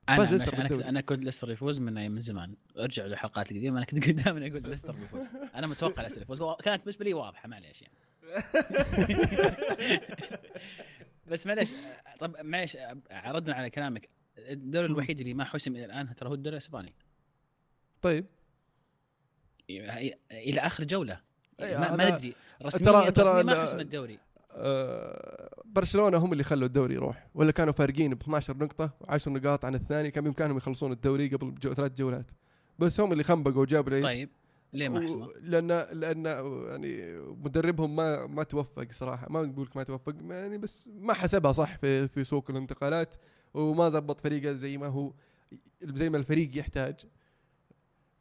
أنا 0.09 0.23
أنا, 0.23 0.31
ليستر 0.31 0.55
بالدوري. 0.55 0.85
أنا 0.85 1.01
كنت 1.01 1.23
ليستر 1.23 1.51
يفوز 1.51 1.79
من 1.79 2.11
من 2.11 2.21
زمان. 2.21 2.55
أرجع 2.77 3.05
للحلقات 3.05 3.51
القديمة 3.51 3.77
أنا 3.77 3.85
كنت 3.85 4.09
دائما 4.09 4.47
أقول 4.47 4.61
ليستر 4.69 4.91
بيفوز 4.91 5.25
أنا 5.55 5.67
متوقع 5.67 6.03
ليستر 6.03 6.21
يفوز 6.21 6.43
كانت 6.63 6.81
بالنسبة 6.81 7.05
لي 7.05 7.13
واضحة 7.13 7.47
معليش 7.49 7.81
يعني. 7.81 7.93
بس 11.27 11.47
معليش 11.47 11.69
طب 12.19 12.35
معليش 12.41 12.77
عرضنا 13.11 13.53
على 13.55 13.69
كلامك. 13.69 14.09
الدوري 14.37 14.85
الوحيد 14.87 15.19
اللي 15.19 15.33
ما 15.33 15.43
حسم 15.43 15.75
إلى 15.75 15.85
الآن 15.85 16.15
ترى 16.15 16.29
هو 16.29 16.33
الدوري 16.33 16.53
الإسباني. 16.57 16.93
طيب. 18.01 18.25
إلى 20.31 20.59
آخر 20.59 20.83
جولة. 20.83 21.21
أي، 21.61 21.77
ما, 21.77 21.87
أنا- 21.87 21.91
ما 21.91 22.09
ندري 22.09 22.33
رسميا 22.63 23.09
ترى- 23.09 23.45
ما 23.45 23.61
حسم 23.61 23.79
الدوري. 23.79 24.19
برشلونة 25.65 26.17
هم 26.17 26.33
اللي 26.33 26.43
خلوا 26.43 26.67
الدوري 26.67 26.93
يروح 26.95 27.27
ولا 27.35 27.51
كانوا 27.51 27.73
فارقين 27.73 28.13
ب 28.13 28.21
12 28.21 28.57
نقطة 28.57 28.89
و10 29.03 29.27
نقاط 29.27 29.65
عن 29.65 29.75
الثاني 29.75 30.11
كان 30.11 30.23
بإمكانهم 30.23 30.57
يخلصون 30.57 30.91
الدوري 30.91 31.27
قبل 31.27 31.55
جو 31.55 31.73
ثلاث 31.73 31.91
جولات 31.97 32.25
بس 32.79 32.99
هم 32.99 33.11
اللي 33.11 33.23
خنبقوا 33.23 33.61
وجابوا 33.61 33.89
العيد 33.89 34.03
طيب 34.03 34.29
ليه 34.73 34.89
ما؟ 34.89 35.11
و- 35.11 35.31
لأن 35.41 35.67
لأن 35.99 36.25
يعني 36.69 37.17
مدربهم 37.19 37.95
ما 37.95 38.25
ما 38.25 38.43
توفق 38.43 38.87
صراحة 38.91 39.27
ما 39.29 39.41
نقول 39.41 39.65
لك 39.65 39.77
ما 39.77 39.83
توفق 39.83 40.15
يعني 40.29 40.57
بس 40.57 40.89
ما 40.99 41.13
حسبها 41.13 41.51
صح 41.51 41.77
في 41.77 42.07
في 42.07 42.23
سوق 42.23 42.51
الانتقالات 42.51 43.15
وما 43.53 43.89
زبط 43.89 44.21
فريقه 44.21 44.53
زي 44.53 44.77
ما 44.77 44.87
هو 44.87 45.13
زي 45.81 46.09
ما 46.09 46.17
الفريق 46.17 46.57
يحتاج 46.57 46.95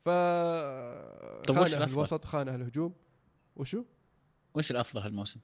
ف 0.04 0.08
خانة؟ 0.08 1.84
الوسط 1.98 2.24
خانة 2.24 2.54
الهجوم 2.54 2.92
وشو؟ 3.56 3.84
وش 4.54 4.70
الأفضل 4.70 5.00
هالموسم؟ 5.00 5.40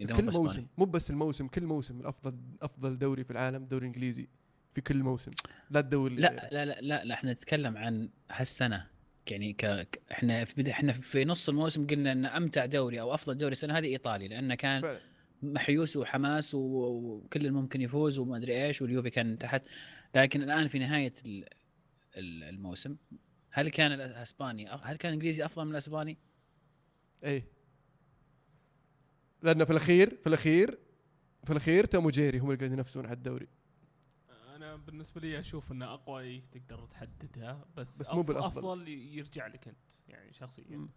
إذا 0.00 0.14
كل 0.14 0.24
موسم 0.24 0.66
مو 0.78 0.84
بس 0.84 1.10
الموسم 1.10 1.48
كل 1.48 1.62
موسم 1.66 2.00
الأفضل 2.00 2.34
أفضل 2.62 2.98
دوري 2.98 3.24
في 3.24 3.30
العالم 3.30 3.64
دوري 3.64 3.86
إنجليزي 3.86 4.28
في 4.74 4.80
كل 4.80 5.02
موسم 5.02 5.30
لا 5.70 5.80
الدوري 5.80 6.14
لا. 6.16 6.48
لا 6.52 6.64
لا 6.64 6.80
لا, 6.80 7.04
لا 7.04 7.14
إحنا 7.14 7.32
نتكلم 7.32 7.76
عن 7.76 8.08
هالسنة 8.30 8.86
يعني 9.30 9.52
ك... 9.52 9.64
إحنا 10.12 10.44
في 10.44 10.62
بدا 10.62 10.70
إحنا 10.70 10.92
في 10.92 11.24
نص 11.24 11.48
الموسم 11.48 11.86
قلنا 11.86 12.12
ان 12.12 12.26
أمتع 12.26 12.66
دوري 12.66 13.00
أو 13.00 13.14
أفضل 13.14 13.38
دوري 13.38 13.52
السنة 13.52 13.78
هذه 13.78 13.86
ايطالي 13.86 14.28
لأنه 14.28 14.54
كان 14.54 14.82
فعلا. 14.82 15.00
محيوس 15.42 15.96
وحماس 15.96 16.54
وكل 16.54 17.46
الممكن 17.46 17.80
يفوز 17.80 18.18
وما 18.18 18.36
أدري 18.36 18.66
إيش 18.66 18.82
واليوفي 18.82 19.10
كان 19.10 19.38
تحت 19.38 19.62
لكن 20.14 20.42
الآن 20.42 20.68
في 20.68 20.78
نهاية 20.78 21.14
ال- 21.26 21.44
ال- 22.16 22.44
الموسم 22.44 22.96
هل 23.52 23.68
كان 23.68 23.92
الاسباني 23.92 24.68
هل 24.68 24.96
كان 24.96 25.12
الانجليزي 25.12 25.44
أفضل 25.44 25.64
من 25.64 25.70
الأسباني؟ 25.70 26.18
إيه 27.24 27.44
لأنه 29.42 29.64
في 29.64 29.70
الأخير 29.70 30.16
في 30.16 30.26
الأخير 30.26 30.78
في 31.44 31.50
الأخير 31.50 31.84
توم 31.84 32.06
وجيري 32.06 32.38
هم 32.38 32.44
اللي 32.44 32.56
قاعدين 32.56 32.72
ينافسون 32.72 33.06
على 33.06 33.14
الدوري. 33.14 33.46
أنا 34.56 34.76
بالنسبة 34.76 35.20
لي 35.20 35.38
أشوف 35.40 35.72
إنه 35.72 35.94
أقوى 35.94 36.40
تقدر 36.40 36.86
تحددها 36.86 37.64
بس 37.76 38.00
بس 38.00 38.12
مو 38.14 38.22
بالأفضل. 38.22 38.46
أفضل 38.60 38.88
يرجع 38.88 39.46
لك 39.46 39.68
أنت 39.68 39.76
يعني 40.08 40.32
شخصيا. 40.32 40.76
مم. 40.76 40.88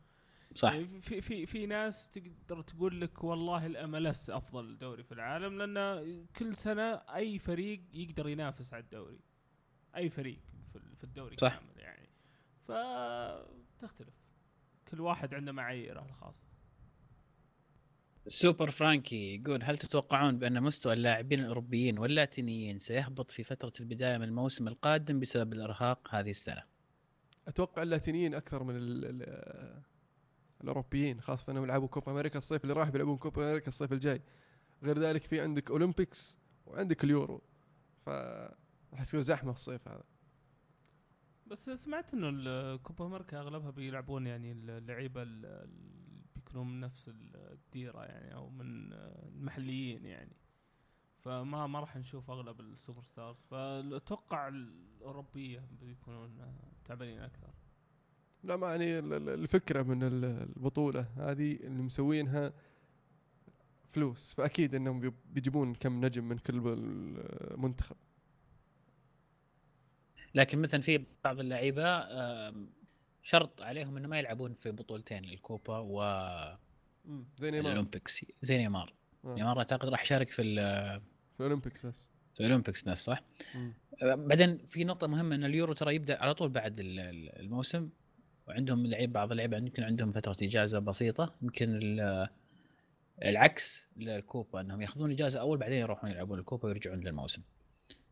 صح. 0.55 0.71
يعني 0.73 1.01
في 1.01 1.21
في 1.21 1.45
في 1.45 1.65
ناس 1.65 2.09
تقدر 2.11 2.61
تقول 2.61 3.01
لك 3.01 3.23
والله 3.23 3.65
الام 3.65 3.95
اس 3.95 4.29
أفضل 4.29 4.77
دوري 4.77 5.03
في 5.03 5.11
العالم 5.11 5.61
لأن 5.61 6.25
كل 6.35 6.55
سنة 6.55 6.93
أي 6.93 7.39
فريق 7.39 7.81
يقدر 7.93 8.29
ينافس 8.29 8.73
على 8.73 8.83
الدوري. 8.83 9.19
أي 9.95 10.09
فريق 10.09 10.39
في 10.71 10.75
ال- 10.75 10.95
في 10.95 11.03
الدوري 11.03 11.35
صح. 11.37 11.57
كامل 11.57 11.77
يعني. 11.79 12.09
فتختلف 12.67 14.13
كل 14.91 15.01
واحد 15.01 15.33
عنده 15.33 15.51
معاييره 15.51 16.05
الخاصة. 16.05 16.45
سوبر 18.27 18.71
فرانكي 18.71 19.35
يقول 19.35 19.63
هل 19.63 19.77
تتوقعون 19.77 20.39
بأن 20.39 20.63
مستوى 20.63 20.93
اللاعبين 20.93 21.39
الأوروبيين 21.39 21.99
واللاتينيين 21.99 22.79
سيهبط 22.79 23.31
في 23.31 23.43
فترة 23.43 23.73
البداية 23.79 24.17
من 24.17 24.23
الموسم 24.23 24.67
القادم 24.67 25.19
بسبب 25.19 25.53
الإرهاق 25.53 26.15
هذه 26.15 26.29
السنة؟ 26.29 26.63
أتوقع 27.47 27.81
اللاتينيين 27.83 28.33
أكثر 28.33 28.63
من 28.63 28.75
ال 28.75 29.05
ال 29.05 29.83
الأوروبيين 30.63 31.21
خاصة 31.21 31.51
إنهم 31.51 31.63
يلعبوا 31.63 31.87
كوبا 31.87 32.11
أمريكا 32.11 32.37
الصيف 32.37 32.63
اللي 32.63 32.73
راح 32.73 32.89
بيلعبون 32.89 33.17
كوبا 33.17 33.49
أمريكا 33.49 33.67
الصيف 33.67 33.93
الجاي. 33.93 34.21
غير 34.83 34.99
ذلك 34.99 35.23
في 35.23 35.41
عندك 35.41 35.71
Olympics 35.71 36.39
وعندك 36.65 37.03
اليورو. 37.03 37.41
ف 38.05 38.09
راح 38.93 39.01
يصير 39.01 39.21
زحمة 39.21 39.51
الصيف 39.51 39.87
هذا. 39.87 40.03
بس 41.47 41.69
سمعت 41.69 42.13
إنه 42.13 42.29
الكوبا 42.29 43.05
أمريكا 43.05 43.39
أغلبها 43.39 43.71
بيلعبون 43.71 44.27
يعني 44.27 44.51
اللعيبة 44.51 45.23
بيكونوا 46.55 46.73
من 46.73 46.79
نفس 46.79 47.05
الديره 47.09 48.05
يعني 48.05 48.33
أو 48.33 48.49
من 48.49 48.93
المحليين 48.93 50.05
يعني. 50.05 50.35
فما 51.19 51.67
ما 51.67 51.79
راح 51.79 51.97
نشوف 51.97 52.31
أغلب 52.31 52.59
ال 52.59 53.03
superstars. 53.03 53.35
فأتوقع 53.51 54.47
الأوروبية 54.47 55.63
بيكونون 55.81 56.55
تعبانين 56.85 57.19
أكثر. 57.19 57.49
لا 58.43 58.55
ما 58.55 58.67
يعني 58.69 58.99
ال- 58.99 59.13
ال- 59.13 59.29
الفكرة 59.29 59.81
من 59.83 60.03
ال- 60.03 60.25
البطولة 60.25 61.01
هذه 61.17 61.55
اللي 61.55 61.83
مسوينها 61.83 62.53
فلوس. 63.87 64.33
فأكيد 64.33 64.75
إنهم 64.75 64.99
بي- 64.99 65.13
بيجيبون 65.33 65.75
كم 65.75 66.05
نجم 66.05 66.23
من 66.23 66.37
كل 66.37 66.59
بال- 66.59 67.59
منتخب. 67.59 67.95
لكن 70.35 70.61
مثلا 70.61 70.81
في 70.81 71.05
بعض 71.23 71.39
اللعيبة 71.39 71.85
شرط 73.27 73.61
عليهم 73.61 73.97
إنه 73.97 74.07
ما 74.07 74.19
يلعبون 74.19 74.53
في 74.53 74.71
بطولتين 74.71 75.23
الكوبا 75.25 75.77
زي 77.37 77.51
نيمار. 77.51 77.65
وال 77.65 77.77
Olympics 77.77 78.25
زي 78.41 78.57
نيمار. 78.57 78.93
آه. 79.25 79.35
نيمار 79.35 79.57
أعتقد 79.57 79.89
راح 79.89 80.01
يشارك 80.01 80.29
في 80.29 80.43
في 81.37 81.39
ال 81.39 81.44
Olympics 81.44 81.85
بس. 81.85 82.07
في 82.33 82.39
ال 82.39 82.44
Olympics 82.44 82.81
بس 82.81 83.03
صح؟ 83.05 83.23
مم. 83.55 83.73
آه، 84.03 84.15
بعدين 84.15 84.57
في 84.69 84.83
نقطة 84.83 85.07
مهمة 85.07 85.35
إن 85.35 85.43
اليورو 85.43 85.73
ترى 85.73 85.95
يبدأ 85.95 86.21
على 86.21 86.33
طول 86.33 86.49
بعد 86.49 86.79
ال- 86.79 86.99
ال- 86.99 87.39
الموسم 87.39 87.89
وعندهم 88.47 88.85
لعيب 88.87 89.13
بعض 89.13 89.31
اللعيبة 89.31 89.57
يمكن 89.57 89.83
عندهم 89.83 90.11
فترة 90.11 90.37
إجازة 90.41 90.79
بسيطة 90.79 91.35
يمكن 91.41 91.75
ال- 91.75 92.27
العكس 93.25 93.87
للكوبا 93.97 94.61
إنهم 94.61 94.81
يأخذون 94.81 95.11
إجازة 95.11 95.39
أول 95.39 95.57
بعدين 95.57 95.77
يروحون 95.79 96.09
يلعبون 96.11 96.39
الكوبا 96.39 96.65
ويرجعون 96.65 96.99
للموسم. 96.99 97.41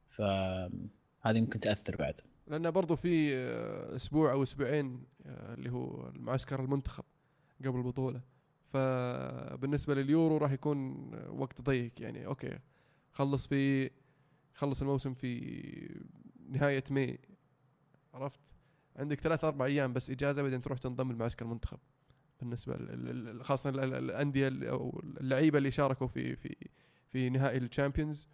فهذه 0.09 0.69
ممكن 1.41 1.59
تأثر 1.59 1.95
بعد. 1.95 2.21
لأنه 2.47 2.69
برضو 2.69 2.95
في 2.95 3.35
آه، 3.35 3.95
أسبوع 3.95 4.31
أو 4.31 4.43
أسبوعين 4.43 5.03
آه، 5.25 5.53
اللي 5.53 5.71
هو 5.71 6.07
المعسكر 6.09 6.59
المنتخب 6.63 7.03
قبل 7.65 7.77
البطولة. 7.77 8.21
فبالنسبة 8.67 9.95
لليورو 9.95 10.37
راح 10.37 10.51
يكون 10.51 11.09
آه، 11.13 11.31
وقت 11.31 11.61
ضيق. 11.61 11.91
يعني 12.01 12.25
okay 12.25 12.59
خلص 13.11 13.47
في 13.47 13.89
خلص 14.53 14.81
الموسم 14.81 15.13
في 15.13 16.03
نهاية 16.49 16.83
May 16.91 17.19
عرفت؟ 18.13 18.39
عندك 18.95 19.19
ثلاث 19.19 19.43
أربع 19.43 19.65
أيام 19.65 19.93
بس 19.93 20.09
إجازة 20.09 20.41
بعدين 20.41 20.61
تروح 20.61 20.77
تنضم 20.77 21.11
لمعسكر 21.11 21.45
المنتخب. 21.45 21.79
بالنسبة 22.39 23.43
خاصة 23.43 23.69
ال- 23.69 23.79
ال- 23.79 23.93
الأندية 23.93 24.47
ال- 24.47 24.63
أو 24.67 25.01
اللعيبة 25.03 25.57
اللي 25.57 25.71
شاركوا 25.71 26.07
في 26.07 26.35
في 26.35 26.55
في 27.07 27.29
نهائي 27.29 27.57
ال 27.57 27.64
Champions 27.64 28.27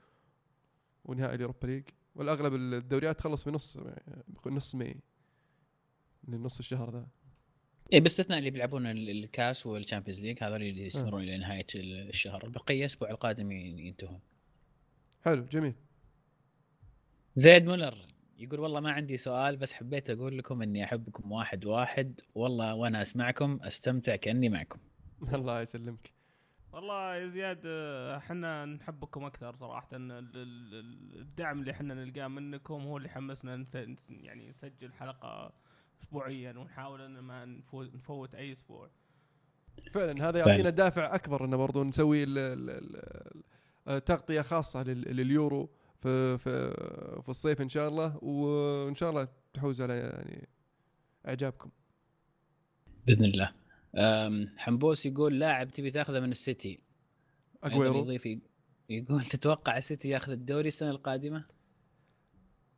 ونهائي 1.06 1.36
ال 1.36 1.40
Europa 1.40 1.68
League. 1.68 1.84
والأغلب 2.16 2.56
الدوريات 2.56 3.18
تخلص 3.20 3.44
في 3.44 3.52
نص 3.52 3.78
نص 4.46 4.76
May 4.76 4.96
من 6.24 6.44
نص 6.44 6.60
الشهر 6.60 6.92
ذا. 6.92 7.08
اي 7.94 8.00
باستثناء 8.00 8.40
اللي 8.40 8.50
بيلعبون 8.50 8.86
ال- 8.88 9.10
الكاس 9.10 9.66
وال 9.66 9.76
Champions 9.76 10.22
League 10.22 10.44
هذول 10.44 10.64
اللي 10.64 10.86
يستمرون 10.86 11.24
إلى 11.24 11.38
نهاية 11.38 11.68
ال- 11.76 12.10
الشهر. 12.10 12.44
البقيه 12.46 12.80
الأسبوع 12.80 13.10
القادم 13.10 13.52
ين- 13.52 13.80
ينتهون. 13.80 14.20
حلو 15.26 15.46
جميل. 15.46 15.74
زيد 17.36 17.66
مولر 17.66 18.06
يقول 18.38 18.60
والله 18.60 18.80
ما 18.80 18.92
عندي 18.92 19.18
سؤال 19.18 19.58
بس 19.58 19.74
حبيت 19.74 20.10
أقول 20.10 20.38
لكم 20.38 20.62
إني 20.62 20.84
أحبكم 20.84 21.32
واحد 21.32 21.66
واحد. 21.66 22.22
والله 22.36 22.76
وأنا 22.76 23.02
أسمعكم 23.02 23.60
أستمتع 23.64 24.16
كأني 24.16 24.50
معكم. 24.50 24.80
الله 25.36 25.62
يسلمك. 25.62 26.14
والله 26.74 27.16
يا 27.16 27.28
زياد 27.28 27.62
إحنا 28.18 28.66
نحبكم 28.66 29.24
أكثر 29.24 29.56
صراحة. 29.56 29.88
ال- 29.94 30.12
ال- 30.12 30.36
ال- 30.36 31.20
الدعم 31.22 31.60
اللي 31.60 31.72
إحنا 31.72 31.94
نلقاه 31.94 32.28
منكم 32.28 32.82
هو 32.88 32.98
اللي 32.98 33.10
حمسنا 33.10 33.64
نس- 33.64 33.76
يعني 34.10 34.50
نسجل 34.50 34.94
حلقة 34.94 35.54
اسبوعيا 36.02 36.54
ونحاول 36.58 37.02
إن 37.02 37.20
ما 37.20 37.46
نفوت, 37.46 38.36
أي 38.36 38.52
أسبوع. 38.52 38.90
فعلا 39.92 40.30
هذا. 40.30 40.40
يعطينا 40.40 40.70
دافع 40.70 41.16
أكبر 41.16 41.46
إنه 41.46 41.58
برضو 41.58 41.84
نسوي 41.84 42.24
ال- 42.24 42.38
ال- 43.88 44.04
تغطية 44.06 44.42
خاصة 44.42 44.84
لل- 44.84 45.16
لليورو 45.16 45.70
في 46.00 46.38
في 46.38 46.72
في 47.22 47.30
الصيف 47.30 47.62
إن 47.62 47.70
شاء 47.70 47.90
الله. 47.90 48.24
وإن 48.24 48.96
شاء 48.96 49.10
الله 49.10 49.28
تحوز 49.54 49.82
على 49.82 49.94
يعني 49.98 50.48
إعجابكم. 51.28 51.70
بإذن 53.08 53.26
الله. 53.26 53.52
أم، 53.96 54.50
حنبوس 54.58 55.06
يقول 55.06 55.40
لاعب 55.40 55.72
تبي 55.72 55.92
تاخذه 55.92 56.20
من 56.20 56.32
السيتي 56.32 56.80
أجويرو 57.64 58.00
يضيف 58.00 58.40
يقول 58.90 59.24
تتوقع 59.34 59.78
السيتي 59.78 60.10
ياخذ 60.10 60.32
الدوري 60.32 60.68
السنة 60.68 60.90
القادمة؟ 60.90 61.46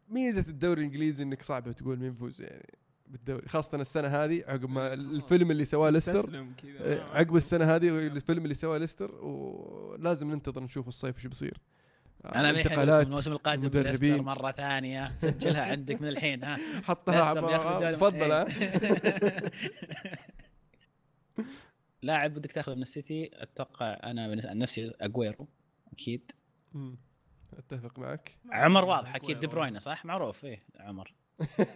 ميزة 0.09 0.45
الدوري 0.49 0.81
الإنجليزي 0.81 1.23
إنك 1.23 1.41
صعب 1.41 1.71
تقول 1.71 1.99
مين 1.99 2.11
يفوز 2.11 2.41
يعني 2.41 2.73
بالدوري 3.07 3.47
خاصة 3.47 3.77
السنة 3.81 4.07
هذه 4.07 4.43
عقب 4.47 4.69
ما 4.69 4.93
الفيلم 4.93 5.51
اللي 5.51 5.65
سواه 5.65 5.89
ليستر 5.89 6.21
كذا. 6.21 6.45
آه، 6.79 7.03
عقب 7.17 7.35
السنة 7.35 7.65
هذه 7.75 7.87
الفيلم 7.89 8.43
اللي 8.43 8.53
سواه 8.53 8.77
ليستر 8.77 9.11
ولازم 9.25 10.31
ننتظر 10.31 10.63
نشوف 10.63 10.87
الصيف 10.87 11.15
إيش 11.17 11.27
بيصير 11.27 11.57
آه، 12.25 12.35
أنا 12.35 12.49
انتقالات 12.49 13.05
الموسم 13.05 13.31
القادم 13.31 13.65
مدربين. 13.65 13.91
ليستر 13.91 14.21
مرة 14.21 14.51
ثانية 14.51 15.17
سجلها 15.17 15.65
عندك 15.65 16.01
من 16.01 16.07
الحين 16.07 16.43
ها 16.43 16.57
حطها. 16.87 17.91
تفضل 17.91 18.31
ها. 18.31 18.45
لاعب 22.01 22.33
بدك 22.33 22.51
تاخذه 22.51 22.75
من 22.75 22.81
السيتي 22.81 23.29
أتوقع 23.33 23.99
أنا 24.03 24.41
عن 24.45 24.57
نفسي 24.57 24.91
أجويرو 25.01 25.47
أكيد. 25.93 26.31
مم. 26.73 26.97
أتفق 27.57 27.99
معك. 27.99 28.37
عمر 28.51 28.85
واضح 28.85 29.15
أكيد 29.15 29.39
دي 29.39 29.47
بروينة 29.47 29.79
صح؟ 29.79 30.05
معروف 30.05 30.45
إيه 30.45 30.59
عمر. 30.79 31.13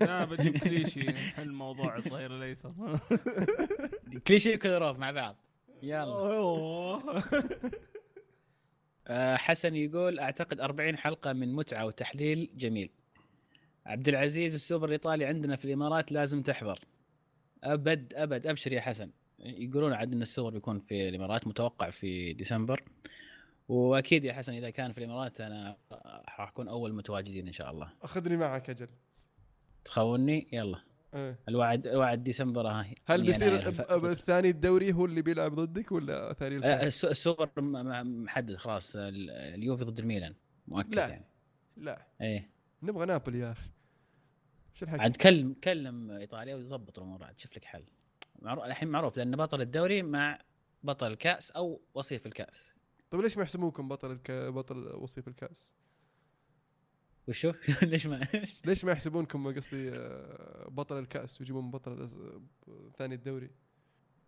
لا 0.01 0.25
بجيب 0.25 0.57
كليشي. 0.57 0.99
نحل 0.99 1.51
موضوع 1.51 1.95
الظهير 1.97 2.35
الايسر 2.37 2.99
كليشيه 4.27 4.55
وكلروف 4.55 4.97
مع 4.97 5.11
بعض. 5.11 5.35
يلا. 5.83 7.01
آه، 9.07 9.35
حسن 9.35 9.75
يقول 9.75 10.19
أعتقد 10.19 10.59
40 10.59 10.97
حلقة 10.97 11.33
من 11.33 11.53
متعة 11.53 11.85
وتحليل 11.85 12.49
جميل. 12.55 12.89
عبد 13.85 14.07
العزيز 14.07 14.53
السوبر 14.53 14.87
الإيطالي 14.87 15.25
عندنا 15.25 15.55
في 15.55 15.65
الإمارات 15.65 16.11
لازم 16.11 16.41
تحضر. 16.41 16.79
أبد 17.63 18.13
أبد 18.13 18.47
أبشر 18.47 18.73
يا 18.73 18.81
حسن. 18.81 19.11
يقولون 19.39 19.93
عاد 19.93 20.13
إن 20.13 20.21
السوبر 20.21 20.49
بيكون 20.49 20.79
في 20.79 21.09
الإمارات 21.09 21.47
متوقع 21.47 21.89
في 21.89 22.33
ديسمبر. 22.33 22.83
وأكيد 23.67 24.23
يا 24.25 24.33
حسن 24.33 24.53
إذا 24.53 24.69
كان 24.69 24.91
في 24.91 24.97
الإمارات 24.97 25.41
أنا 25.41 25.77
راح 25.91 26.41
أكون 26.41 26.67
أول 26.67 26.93
متواجدين 26.93 27.47
إن 27.47 27.53
شاء 27.53 27.71
الله. 27.71 27.93
أخذني 28.01 28.37
معك 28.37 28.69
أجل. 28.69 28.87
تخوني؟ 29.85 30.47
يلا. 30.53 30.79
إيه. 31.13 31.39
الوعد 31.49 31.87
الوعد 31.87 32.23
ديسمبر 32.23 32.67
ها. 32.67 32.85
هل 33.05 33.29
يناير 33.29 33.69
بيصير 33.69 33.97
ب- 33.99 34.05
الثاني 34.05 34.49
الدوري 34.49 34.93
هو 34.93 35.05
اللي 35.05 35.21
بيلعب 35.21 35.55
ضدك 35.55 35.91
ولا 35.91 36.33
ثاني 36.33 36.55
الكاس؟ 36.55 36.83
الس- 36.83 37.05
السوبر 37.05 37.49
محدد 38.03 38.55
خلاص. 38.55 38.95
ال- 38.95 39.29
اليوفي 39.29 39.83
ضد 39.83 39.99
الميلان. 39.99 40.33
مؤكد 40.67 40.95
لا. 40.95 41.07
يعني. 41.07 41.25
لا. 41.77 42.05
إيه. 42.21 42.49
نبغى 42.83 43.05
نابولي 43.05 43.39
يا 43.39 43.51
أخي. 43.51 43.69
إيش 44.73 44.83
الحكي؟ 44.83 45.01
عاد 45.01 45.15
كلم 45.15 45.55
كلم 45.63 46.11
إيطاليا 46.11 46.55
ويظبط 46.55 46.97
الأمور 46.99 47.23
عاد 47.23 47.39
شوف 47.39 47.57
لك 47.57 47.65
حل. 47.65 47.83
معروف 48.45 48.63
الحين 48.63 48.87
معروف 48.87 49.17
لأن 49.17 49.35
بطل 49.35 49.61
الدوري 49.61 50.01
مع 50.01 50.39
بطل 50.83 51.07
الكأس 51.07 51.51
أو 51.51 51.81
وصيف 51.93 52.25
الكأس. 52.25 52.71
طيب 53.11 53.21
ليش 53.21 53.37
ما 53.37 53.43
يحسبوكم 53.43 53.87
بطل 53.87 54.11
الك... 54.11 54.31
بطل 54.31 54.95
وصيف 54.95 55.27
الكأس؟ 55.27 55.73
وشو؟ 57.27 57.53
ليش 57.81 58.07
ما 58.07 58.27
ليش 58.65 58.85
ما 58.85 58.91
يحسبونكم 58.91 59.55
قصدي 59.55 59.89
آه، 59.89 60.67
بطل 60.69 60.99
الكأس 60.99 61.41
ويجيبون 61.41 61.71
بطل 61.71 62.09
ثاني 62.97 63.15
الدوري؟ 63.15 63.49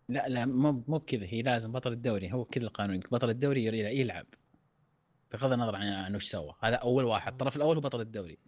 لا 0.08 0.28
لا 0.28 0.46
مو 0.46 0.84
مو 0.88 0.98
بكذا. 0.98 1.26
هي 1.26 1.42
لازم 1.42 1.72
بطل 1.72 1.92
الدوري 1.92 2.32
هو 2.32 2.44
كذا 2.44 2.64
القانون. 2.64 3.00
بطل 3.00 3.30
الدوري 3.30 3.64
يلعب 4.00 4.26
بغض 5.32 5.52
النظر 5.52 5.76
عن 5.76 5.86
عن 5.86 6.14
وش 6.14 6.24
سوى. 6.24 6.54
هذا 6.60 6.76
أول 6.76 7.04
واحد. 7.04 7.32
الطرف 7.32 7.56
الأول 7.56 7.76
هو 7.76 7.80
بطل 7.80 8.00
الدوري. 8.00 8.38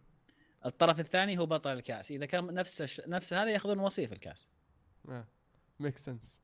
الطرف 0.67 1.01
الثاني 1.01 1.39
هو 1.39 1.47
بطل 1.47 1.73
الكأس. 1.73 2.11
إذا 2.11 2.27
كان 2.27 2.55
نفس 2.55 2.83
الش... 2.83 3.01
نفس 3.09 3.33
هذا 3.33 3.51
يأخذون 3.51 3.79
وصيف 3.79 4.13
الكأس. 4.13 4.49
آه. 5.09 5.27
make 5.81 5.99
sense 5.99 6.41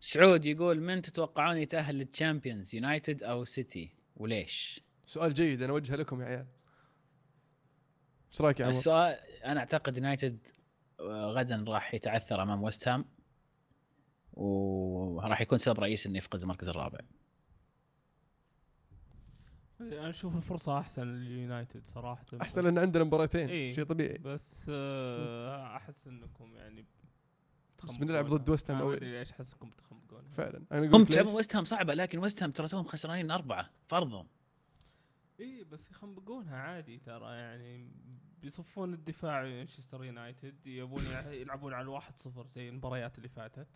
سعود 0.00 0.44
يقول 0.44 0.80
من 0.80 1.02
تتوقعون 1.02 1.56
يتأهل 1.56 1.98
لل 1.98 2.12
Champions 2.12 2.74
يونايتد 2.74 3.22
أو 3.22 3.44
سيتي 3.44 3.94
وليش؟ 4.16 4.80
سؤال 5.06 5.34
جيد 5.34 5.62
أنا 5.62 5.72
أوجهه 5.72 5.96
لكم 5.96 6.20
يا 6.20 6.26
عيال 6.26 6.46
إيش 8.32 8.40
رأيك 8.40 8.60
يا 8.60 8.64
عمر؟ 8.64 8.74
السؤال 8.74 9.18
أنا 9.44 9.60
أعتقد 9.60 9.96
يونايتد 9.96 10.38
آه، 11.00 11.26
غدا 11.26 11.64
راح 11.68 11.94
يتعثر 11.94 12.42
أمام 12.42 12.62
ويست 12.62 12.88
هام 12.88 13.04
وراح 14.32 15.40
يكون 15.40 15.58
سبب 15.58 15.80
رئيسي 15.80 16.08
إنه 16.08 16.18
يفقد 16.18 16.42
المركز 16.42 16.68
الرابع 16.68 16.98
أنا 19.80 20.10
أشوف 20.10 20.36
الفرصة 20.36 20.78
أحسن 20.78 21.02
لليونايتد 21.02 21.86
صراحة 21.86 22.26
أحسن 22.42 22.64
لأن 22.64 22.78
عندنا 22.78 23.04
مباراتين 23.04 23.48
إيه. 23.48 23.72
شيء 23.72 23.84
طبيعي 23.84 24.18
بس 24.18 24.66
آه، 24.68 25.76
أحس 25.76 26.06
إنكم 26.06 26.56
يعني 26.56 26.84
بس 27.84 27.96
بنلعب 27.96 28.26
ضد 28.26 28.48
ويست 28.48 28.70
هام 28.70 28.78
ما 28.78 28.84
أوي. 28.84 28.96
أدري 28.96 29.18
ليش 29.18 29.32
احسكم 29.32 29.70
بتخمقون 29.70 30.22
فعلا. 30.36 30.62
أنا 30.72 30.80
هم 30.80 30.88
أقول 30.88 31.02
لك 31.02 31.08
تلعبون؟ 31.08 31.34
ويست 31.34 31.56
هام 31.56 31.64
صعبة 31.64 31.94
لكن 31.94 32.18
ويست 32.18 32.42
هام 32.42 32.50
ترى 32.50 32.68
توهم 32.68 32.84
خسرانين 32.84 33.30
أربعة 33.30 33.70
فرضهم. 33.86 34.26
إي 35.40 35.44
إيه، 35.44 35.64
بس 35.64 35.90
يخنبقونها 35.90 36.56
عادي 36.56 36.98
ترى 36.98 37.36
يعني 37.36 37.90
بيصفون 38.42 38.94
الدفاع 38.94 39.42
مانشستر 39.42 40.04
يونايتد 40.04 40.66
يبون 40.66 41.04
يلعبون 41.30 41.74
على 41.74 41.82
الواحد 41.82 42.16
صفر 42.18 42.46
زي 42.46 42.68
المباريات 42.68 43.18
اللي 43.18 43.28
فاتت. 43.28 43.66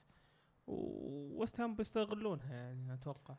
ووست 0.67 1.61
هام 1.61 1.75
بيستغلونها 1.77 2.55
يعني 2.55 2.95
أتوقع. 2.95 3.37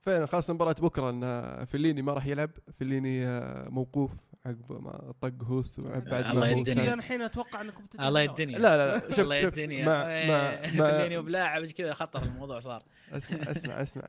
فعلا 0.00 0.26
خاصه 0.26 0.54
مباراه 0.54 0.72
بكرة 0.72 1.10
إن 1.10 1.64
فيليني 1.64 2.02
ما 2.02 2.12
راح 2.12 2.26
يلعب 2.26 2.50
فيليني 2.78 3.26
آه، 3.26 3.68
موقوف. 3.68 4.12
عقب 4.46 4.82
ما 4.82 5.12
طق 5.20 5.44
هوث 5.44 5.78
وبعد 5.78 6.08
الله 6.12 6.32
ما 6.34 6.52
هو 6.52 6.58
يدني. 6.58 6.94
الحين 6.94 7.22
أتوقع 7.22 7.60
أنكم. 7.60 7.84
الله 8.00 8.20
يدني 8.20 8.52
لا 8.52 8.76
لا 8.76 8.96
لا 8.98 9.10
شوف 9.10 9.20
الله 9.20 9.40
شوف. 9.42 9.52
يدني 9.58 9.82
مع 9.86 10.04
مع 10.04 10.56
فليني 10.66 11.14
مع 11.16 11.20
وبلاعب 11.22 11.66
كذا 11.66 11.92
خطر 11.94 12.22
الموضوع 12.22 12.60
صار. 12.60 12.82
اسمع 13.12 13.38
اسمع 13.50 13.82
اسمع. 13.82 14.08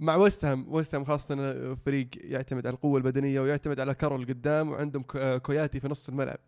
مع 0.00 0.16
ويست 0.16 0.44
هام 0.44 0.66
ويست 0.72 0.94
هام 0.94 1.04
خاصة 1.04 1.34
إنه 1.34 1.74
فريق 1.74 2.08
يعتمد 2.14 2.66
على 2.66 2.74
القوة 2.74 2.98
البدنية 2.98 3.40
ويعتمد 3.40 3.80
على 3.80 3.94
كارول 3.94 4.24
قدام 4.26 4.70
وعندهم 4.70 5.02
كو- 5.02 5.18
آه، 5.18 5.38
كوياتي 5.38 5.80
في 5.80 5.88
نص 5.88 6.08
الملعب. 6.08 6.38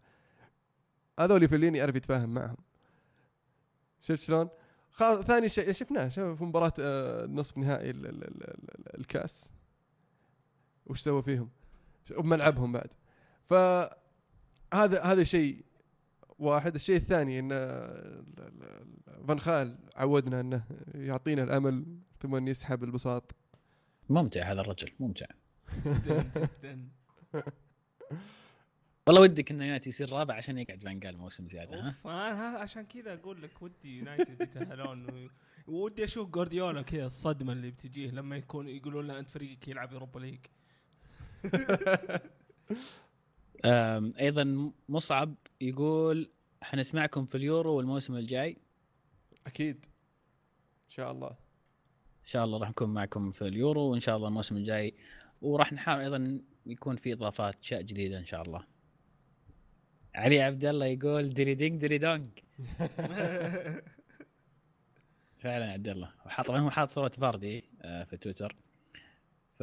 هذول 1.20 1.48
فيليني 1.48 1.78
يعرف 1.78 1.96
يتفاهم 1.96 2.34
معهم. 2.34 2.56
شفت 4.02 4.22
شلون؟ 4.22 4.48
خا... 4.92 5.22
ثاني 5.22 5.48
شيء 5.48 5.72
شفناه 5.72 6.08
شوف 6.08 6.38
في 6.38 6.44
مباراة 6.44 6.72
آه، 6.80 7.26
نصف 7.26 7.58
نهائي 7.58 7.90
ال... 7.90 8.06
ال... 8.06 8.24
ال... 8.24 8.44
ال... 8.50 8.98
الكأس. 9.00 9.50
وش 10.86 11.00
سوى 11.00 11.22
فيهم؟ 11.22 11.50
بملعبهم 12.10 12.72
بعد. 12.72 12.90
ف 13.44 13.54
هذا 14.74 15.22
شيء 15.22 15.64
واحد. 16.38 16.74
الشيء 16.74 16.96
الثاني 16.96 17.38
إن 17.38 17.48
فان 19.28 19.40
خال 19.40 19.78
عودنا 19.96 20.40
إنه 20.40 20.64
يعطينا 20.94 21.42
الأمل 21.42 21.84
ثم 22.20 22.34
أن 22.34 22.48
يسحب 22.48 22.84
البساط. 22.84 23.34
ممتع 24.08 24.52
هذا 24.52 24.60
الرجل 24.60 24.92
ممتع. 25.00 25.26
جدا 25.86 26.30
جدا. 26.36 26.88
والله 29.06 29.22
ودك 29.22 29.50
ان 29.50 29.60
يونايتد 29.60 29.86
يصير 29.86 30.12
رابع 30.12 30.34
عشان 30.34 30.58
يقعد 30.58 30.82
فانجال 30.82 31.16
موسم 31.18 31.46
زيادة 31.46 31.80
ها؟ 31.80 31.94
أنا 32.04 32.58
عشان 32.58 32.82
كذا 32.82 33.14
أقول 33.14 33.42
لك 33.42 33.62
ودي 33.62 33.98
يونايتد 33.98 34.40
يتأهلون. 34.40 35.06
ودي 35.66 36.04
أشوف 36.04 36.28
جوارديولا 36.28 36.82
كذا 36.82 37.06
الصدمة 37.06 37.52
اللي 37.52 37.70
بتجيه 37.70 38.10
لما 38.10 38.36
يكون 38.36 38.68
يقولون 38.68 39.06
له 39.06 39.18
أنت 39.18 39.28
فريقك 39.28 39.68
يلعب 39.68 39.92
Europa 39.92 40.18
League 40.18 40.38
أيضا 44.20 44.72
مصعب 44.88 45.34
يقول 45.60 46.30
حنسمعكم 46.62 47.26
في 47.26 47.34
اليورو 47.34 47.74
والموسم 47.74 48.16
الجاي. 48.16 48.56
أكيد. 49.46 49.86
إن 50.84 50.90
شاء 50.90 51.12
الله. 51.12 51.28
إن 51.28 52.24
شاء 52.30 52.44
الله 52.44 52.58
راح 52.58 52.68
نكون 52.68 52.94
معكم 52.94 53.30
في 53.30 53.48
اليورو 53.48 53.82
وإن 53.82 54.00
شاء 54.00 54.16
الله 54.16 54.28
الموسم 54.28 54.56
الجاي. 54.56 54.94
وراح 55.42 55.72
نحاول 55.72 56.00
أيضا 56.00 56.40
يكون 56.66 56.96
في 56.96 57.12
إضافات 57.12 57.54
أشياء 57.62 57.82
جديدة 57.82 58.18
إن 58.18 58.24
شاء 58.24 58.42
الله. 58.42 58.64
علي 60.14 60.42
عبد 60.42 60.64
الله 60.64 60.86
يقول 60.86 61.34
dilly 61.34 61.54
ding 61.54 61.80
dilly 61.80 61.98
dong 61.98 62.28
فعلا 65.42 65.72
عبد 65.72 65.88
الله. 65.88 66.10
وحاط 66.26 66.50
هو 66.50 66.70
حاط 66.70 66.90
صورة 66.90 67.08
فاردي 67.08 67.64
آه، 67.82 68.04
في 68.04 68.16
تويتر. 68.16 68.56
ف 69.58 69.62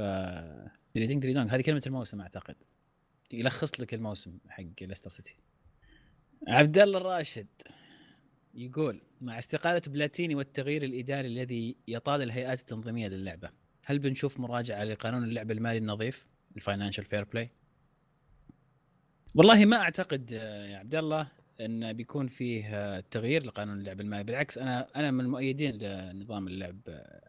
dilly 0.96 1.08
ding 1.08 1.24
dilly 1.24 1.34
dong 1.34 1.50
هذه 1.50 1.62
كلمة 1.62 1.82
الموسم 1.88 2.22
أعتقد. 2.22 2.56
يلخص 3.32 3.80
لك 3.80 3.94
الموسم 3.94 4.38
حق 4.50 4.64
ليستر 4.82 5.10
سيتي 5.10 5.36
عبد 6.48 6.78
الله 6.78 6.98
الراشد 6.98 7.48
يقول 8.54 9.02
مع 9.22 9.38
استقالة 9.38 9.82
بلاتيني 9.88 10.36
والتغيير 10.36 10.84
الإداري 10.84 11.28
الذي 11.28 11.76
يطال 11.88 12.22
الهيئات 12.22 12.60
التنظيمية 12.60 13.08
للعبة 13.08 13.50
هل 13.86 14.00
بنشوف 14.00 14.40
مراجعة 14.40 14.84
لقانون 14.84 15.24
اللعب 15.24 15.52
المالي 15.52 15.78
النظيف؟ 15.78 16.28
ال 16.56 16.61
Financial 16.61 17.06
Fair 17.06 17.24
Play 17.24 17.50
والله 19.36 19.66
ما 19.66 19.78
أعتقد 19.78 20.32
يا 20.32 20.78
عبد 20.78 20.96
الله 20.96 21.28
أن 21.62 21.94
بيكون 21.94 22.28
فيه 22.28 23.00
تغيير 23.00 23.44
لقانون 23.46 23.80
اللعب 23.80 24.02
المالي. 24.02 24.24
بالعكس 24.24 24.58
أنا 24.58 24.88
أنا 24.96 25.12
من 25.12 25.20
المؤيدين 25.20 25.78
لنظام 25.78 26.48
اللعب 26.48 26.80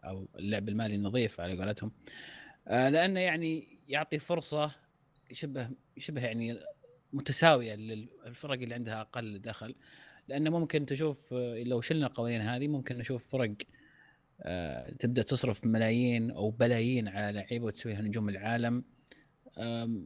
أو 0.03 0.27
اللعب 0.35 0.69
المالي 0.69 0.95
النظيف 0.95 1.41
على 1.41 1.57
قولتهم. 1.57 1.91
آه، 2.67 2.89
لأنه 2.89 3.19
يعني 3.19 3.79
يعطي 3.87 4.19
فرصة 4.19 4.71
شبه 5.31 5.69
شبه 5.97 6.21
يعني 6.21 6.59
متساوية 7.13 7.75
للفرق 7.75 8.61
اللي 8.61 8.75
عندها 8.75 9.01
أقل 9.01 9.39
دخل. 9.39 9.75
لأنه 10.27 10.49
ممكن 10.49 10.85
تشوف 10.85 11.33
آه، 11.33 11.63
لو 11.63 11.81
شلنا 11.81 12.07
القوانين 12.07 12.41
هذه 12.41 12.67
ممكن 12.67 12.97
نشوف 12.97 13.31
فرق 13.31 13.55
آه، 14.41 14.91
تبدأ 14.99 15.21
تصرف 15.21 15.65
ملايين 15.65 16.31
أو 16.31 16.49
بلايين 16.49 17.07
على 17.07 17.39
لعيبة 17.39 17.65
وتسويها 17.65 18.01
نجوم 18.01 18.29
العالم. 18.29 18.83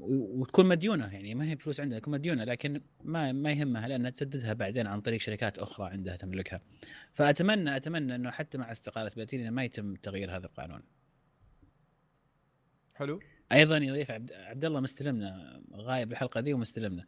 وتكون 0.02 0.66
مديونة 0.66 1.14
يعني 1.14 1.36
ما 1.36 1.52
هي 1.52 1.58
فلوس 1.58 1.80
عندها 1.80 2.00
تكون 2.00 2.14
مديونة 2.14 2.44
لكن 2.44 2.82
ما 3.04 3.32
ما 3.32 3.52
يهمها 3.52 3.88
لأنها 3.88 4.10
تسددها 4.10 4.54
بعدين 4.54 4.88
عن 4.88 5.02
طريق 5.02 5.20
شركات 5.22 5.58
أخرى 5.58 5.90
عندها 5.90 6.16
تملكها. 6.16 6.62
فاتمنى 7.14 7.76
أتمنى 7.76 8.16
إنه 8.16 8.32
حتى 8.32 8.58
مع 8.58 8.72
استقالة 8.72 9.12
بلاتيني 9.16 9.52
ما 9.52 9.64
يتم 9.64 9.96
تغيير 9.96 10.38
هذا 10.38 10.46
القانون. 10.46 10.82
حلو. 13.00 13.20
أيضا 13.52 13.78
يضيف 13.78 14.12
عبد, 14.12 14.34
عبد 14.34 14.66
الله 14.66 14.80
مستلمنا 14.80 15.62
غايب 15.74 16.12
الحلقة 16.12 16.42
دي 16.42 16.54
ومستلمنا. 16.54 17.06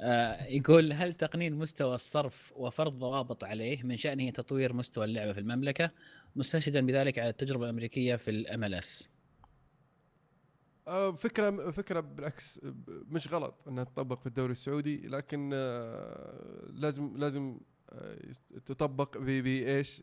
آه 0.00 0.44
يقول 0.44 0.92
هل 0.92 1.12
تقنين 1.12 1.54
مستوى 1.54 1.94
الصرف 1.94 2.52
وفرض 2.56 2.98
ضوابط 2.98 3.44
عليه 3.44 3.82
من 3.82 3.96
شأنه 3.96 4.30
تطوير 4.30 4.72
مستوى 4.72 5.04
اللعبة 5.04 5.32
في 5.32 5.40
المملكة 5.40 5.90
مستشهدا 6.36 6.86
بذلك 6.86 7.18
على 7.18 7.28
التجربة 7.28 7.64
الأمريكية 7.64 8.16
في 8.16 8.30
الام 8.30 8.64
ال 8.64 8.74
اس 8.74 9.08
آه، 10.88 11.12
فكرة 11.12 11.70
فكرة 11.70 12.00
بالعكس 12.00 12.60
مش 12.86 13.32
غلط 13.32 13.54
إنها 13.68 13.84
تطبق 13.84 14.20
في 14.20 14.26
الدوري 14.26 14.52
السعودي 14.52 15.08
لكن 15.08 15.50
آه، 15.54 16.68
لازم 16.72 17.16
لازم 17.16 17.60
تطبق 18.66 19.18
بإيش؟ 19.18 20.02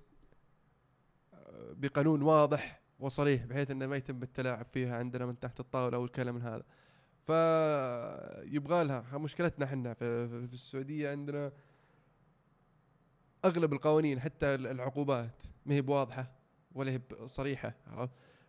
بقانون 1.72 2.22
واضح 2.22 2.85
وصريح 3.00 3.46
بحيث 3.46 3.72
إنه 3.72 3.88
ما 3.88 3.96
يتم 3.96 4.24
التلاعب 4.24 4.66
فيها 4.74 4.98
عندنا 4.98 5.26
من 5.26 5.40
تحت 5.40 5.60
الطاولة 5.60 5.98
والكلام 5.98 6.36
من 6.36 6.42
هذا. 6.42 6.64
فيبغى 7.26 8.84
لها 8.84 9.18
مشكلتنا 9.18 9.66
إحنا 9.66 9.94
في, 9.94 10.50
السعودية 10.54 11.12
عندنا 11.12 11.52
أغلب 13.46 13.74
القوانين 13.74 14.20
حتى 14.20 14.56
العقوبات 14.56 15.44
ما 15.66 15.74
هي 15.76 15.82
بواضحة 15.82 16.32
ولا 16.76 16.92
هي 16.92 17.02
صريحة؟ 17.26 17.74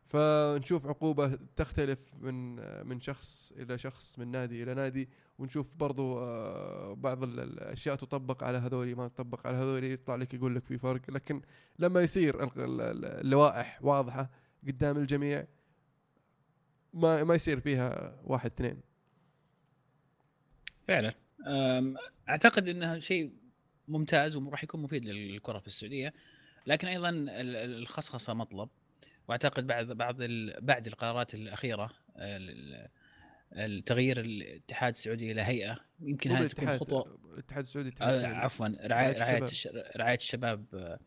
فنشوف 0.09 0.87
عقوبة 0.87 1.39
تختلف 1.57 2.15
من 2.21 2.57
من 2.89 3.01
شخص 3.01 3.53
إلى 3.57 3.79
شخص 3.79 4.19
من 4.19 4.29
نادي 4.29 4.63
إلى 4.63 4.75
نادي 4.75 5.09
ونشوف 5.39 5.77
برضو 5.77 6.19
آه، 6.19 6.95
بعض 6.95 7.23
ال- 7.23 7.41
الأشياء 7.41 7.97
تطبق 7.97 8.45
على 8.45 8.59
هذولي 8.59 8.95
ما 8.95 9.09
تطبق 9.09 9.47
على 9.47 9.57
هذولي 9.57 9.93
يطلع 9.93 10.15
لك 10.15 10.35
يقول 10.35 10.55
لك 10.57 10.65
في 10.65 10.79
فرق. 10.79 11.11
لكن 11.11 11.43
لما 11.79 12.01
يصير 12.03 12.43
ال- 12.45 12.51
ال- 12.63 12.81
ال- 12.81 13.05
اللوائح 13.05 13.79
واضحة 13.85 14.31
قدام 14.67 14.97
الجميع 14.97 15.47
ما 16.95 17.25
ما 17.25 17.35
يصير 17.35 17.61
فيها 17.61 18.21
واحد 18.25 18.51
اثنين. 18.51 18.81
فعلا. 20.89 21.15
أعتقد 22.29 22.69
انها 22.69 22.99
شيء 22.99 23.33
ممتاز 23.89 24.37
وراح 24.37 24.65
يكون 24.65 24.83
مفيد 24.83 25.05
للكرة 25.05 25.59
في 25.59 25.67
السعودية. 25.67 26.15
لكن 26.67 26.89
أيضا 26.89 27.09
ال- 27.09 27.29
ال- 27.31 27.79
الخصخصة 27.83 28.35
مطلب. 28.35 28.69
وأعتقد 29.29 29.67
بعد 29.67 29.87
بعض 29.87 30.17
بعد 30.61 30.87
القرارات 30.87 31.35
الأخيرة 31.35 31.91
ال- 32.17 32.89
التغيير 33.53 34.21
الاتحاد 34.21 34.93
السعودي 34.93 35.33
إلى 35.33 35.41
هيئة 35.43 35.81
يمكن 36.01 36.33
هذه 36.33 36.47
تكون 36.47 36.79
خطوة 36.79 37.19
الاتحاد 37.35 37.63
السعودي 37.65 37.95
آه،. 38.01 38.27
عفوا 38.27 38.67
رعايه 38.67 38.87
رعاية 38.89 39.19
رعاية 39.19 39.45
الشباب. 39.45 39.77
الش- 39.83 39.97
رعاية 39.97 40.17
الشباب 40.17 40.65
آه، 40.75 40.99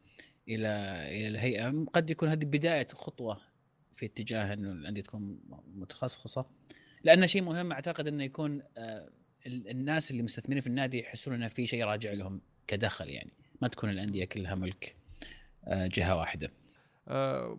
إلى 0.48 0.68
إلى 1.18 1.28
الهيئة 1.28 1.86
قد 1.94 2.10
يكون 2.10 2.30
هذه 2.30 2.46
بداية 2.46 2.88
خطوة 2.94 3.42
في 3.94 4.06
اتجاه 4.06 4.54
إنه 4.54 4.72
الأندية 4.72 5.02
تكون 5.02 5.40
متخصصة 5.76 6.46
لأنه 7.04 7.26
شيء 7.26 7.42
مهم 7.42 7.72
أعتقد 7.72 8.08
إنه 8.08 8.24
يكون 8.24 8.62
آه، 8.78 9.10
ال- 9.48 9.70
الناس 9.70 10.12
اللي 10.12 10.24
مستثمرين 10.24 10.62
في 10.62 10.68
النادي 10.68 11.00
يحسون 11.00 11.34
إنه 11.34 11.48
في 11.48 11.66
شيء 11.66 11.84
راجع 11.86 12.12
لهم 12.14 12.42
كدخل 12.68 13.10
يعني 13.10 13.32
ما 13.62 13.68
تكون 13.68 13.90
الأندية 13.90 14.26
كلها 14.26 14.56
ملك 14.56 14.96
آه، 15.68 15.88
جهة 15.88 16.16
واحدة 16.16 16.48
آه، 16.48 16.69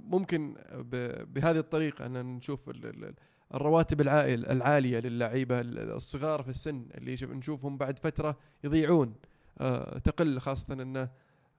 ممكن 0.05 0.55
ب- 0.73 1.35
بهذه 1.35 1.59
الطريقة 1.59 2.07
أن 2.07 2.27
نشوف 2.37 2.69
ال- 2.71 2.87
ال- 2.87 3.15
الرواتب 3.55 4.01
العائل 4.01 4.47
العالية 4.47 4.99
للعيبة 5.01 5.61
ال- 5.61 5.79
الصغار 5.93 6.43
في 6.43 6.49
السن 6.49 6.87
اللي 6.95 7.17
شوف- 7.17 7.31
نشوفهم 7.31 7.77
بعد 7.79 7.99
فترة 7.99 8.37
يضيعون 8.65 9.15
آه، 9.61 9.99
تقل 9.99 10.39
خاصة 10.41 10.73
أنه 10.75 11.09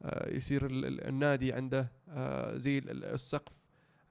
آه، 0.04 0.30
يصير 0.36 0.66
ال- 0.66 0.86
ال- 0.86 1.08
النادي 1.08 1.54
عنده 1.54 1.92
آه، 2.10 2.58
زي 2.58 2.78
ال- 2.78 2.90
ال- 2.90 3.06
السقف 3.06 3.52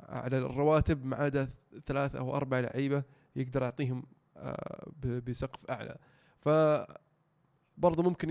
على 0.01 0.39
الرواتب 0.39 1.05
ما 1.05 1.17
عدا 1.17 1.49
ثلاث 1.87 2.17
أو 2.17 2.37
أربع 2.37 2.61
لعيبة 2.61 3.03
يقدر 3.37 3.63
يعطيهم 3.63 4.03
آه، 4.37 4.93
بسقف 5.27 5.71
أعلى 5.71 5.97
ف 6.41 6.49
برضه 7.79 8.03
ممكن 8.03 8.31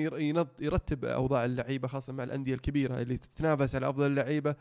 يرتب 0.60 1.06
أوضاع 1.06 1.46
اللعيبة 1.46 1.88
خاصة 1.88 2.14
مع 2.14 2.24
الأندية 2.24 2.54
الكبيرة 2.54 3.02
اللي 3.02 3.18
تتنافس 3.18 3.76
على 3.76 3.90
أفضل 3.90 4.06
اللعيبه. 4.06 4.56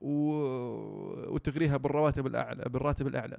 وتغريها 0.00 1.76
بالرواتب 1.76 2.26
الأعلى 2.26 2.64
بالراتب 2.66 3.06
الأعلى. 3.06 3.38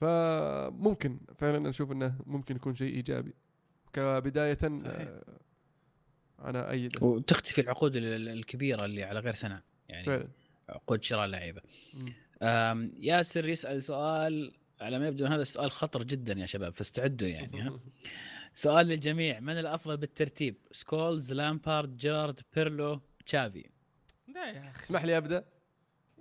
فممكن 0.00 1.20
فعلا 1.38 1.68
أشوف 1.68 1.92
إنه 1.92 2.14
ممكن 2.26 2.56
يكون 2.56 2.74
شيء 2.74 2.94
إيجابي. 2.94 3.34
كبداية 3.92 4.54
صحيح. 4.54 4.72
آه، 4.86 5.22
أنا 6.44 6.70
ايده 6.70 7.06
وتختفي 7.06 7.60
العقود 7.60 7.96
ال- 7.96 8.04
ال- 8.04 8.28
الكبيرة 8.28 8.84
اللي 8.84 9.04
على 9.04 9.20
غير 9.20 9.34
سنة 9.34 9.62
يعني 9.88 10.02
فعلا. 10.04 10.28
عقود 10.68 11.04
شراء. 11.04 11.54
آم، 12.42 12.92
ياسر 12.98 13.48
يسأل 13.48 13.82
سؤال 13.82 14.52
على 14.80 14.98
ما 14.98 15.08
يبدو 15.08 15.26
هذا 15.26 15.42
السؤال 15.42 15.70
خطر 15.70 16.02
جدا 16.02 16.32
يا 16.34 16.46
شباب 16.46 16.74
فاستعدوا 16.74 17.28
يعني 17.28 17.60
ها؟ 17.60 17.80
سؤال 18.54 18.86
للجميع 18.86 19.40
من 19.40 19.58
الأفضل 19.58 19.96
بالترتيب؟ 19.96 20.56
سكولز 20.72 21.32
لامبارد 21.32 21.96
جيرارد 21.96 22.40
بيرلو 22.54 23.00
تشافي؟ 23.26 23.64
لا 24.34 24.50
يا 24.50 24.60
أخي. 24.60 24.80
اسمح 24.80 25.04
لي 25.04 25.16
أبدأ. 25.16 25.44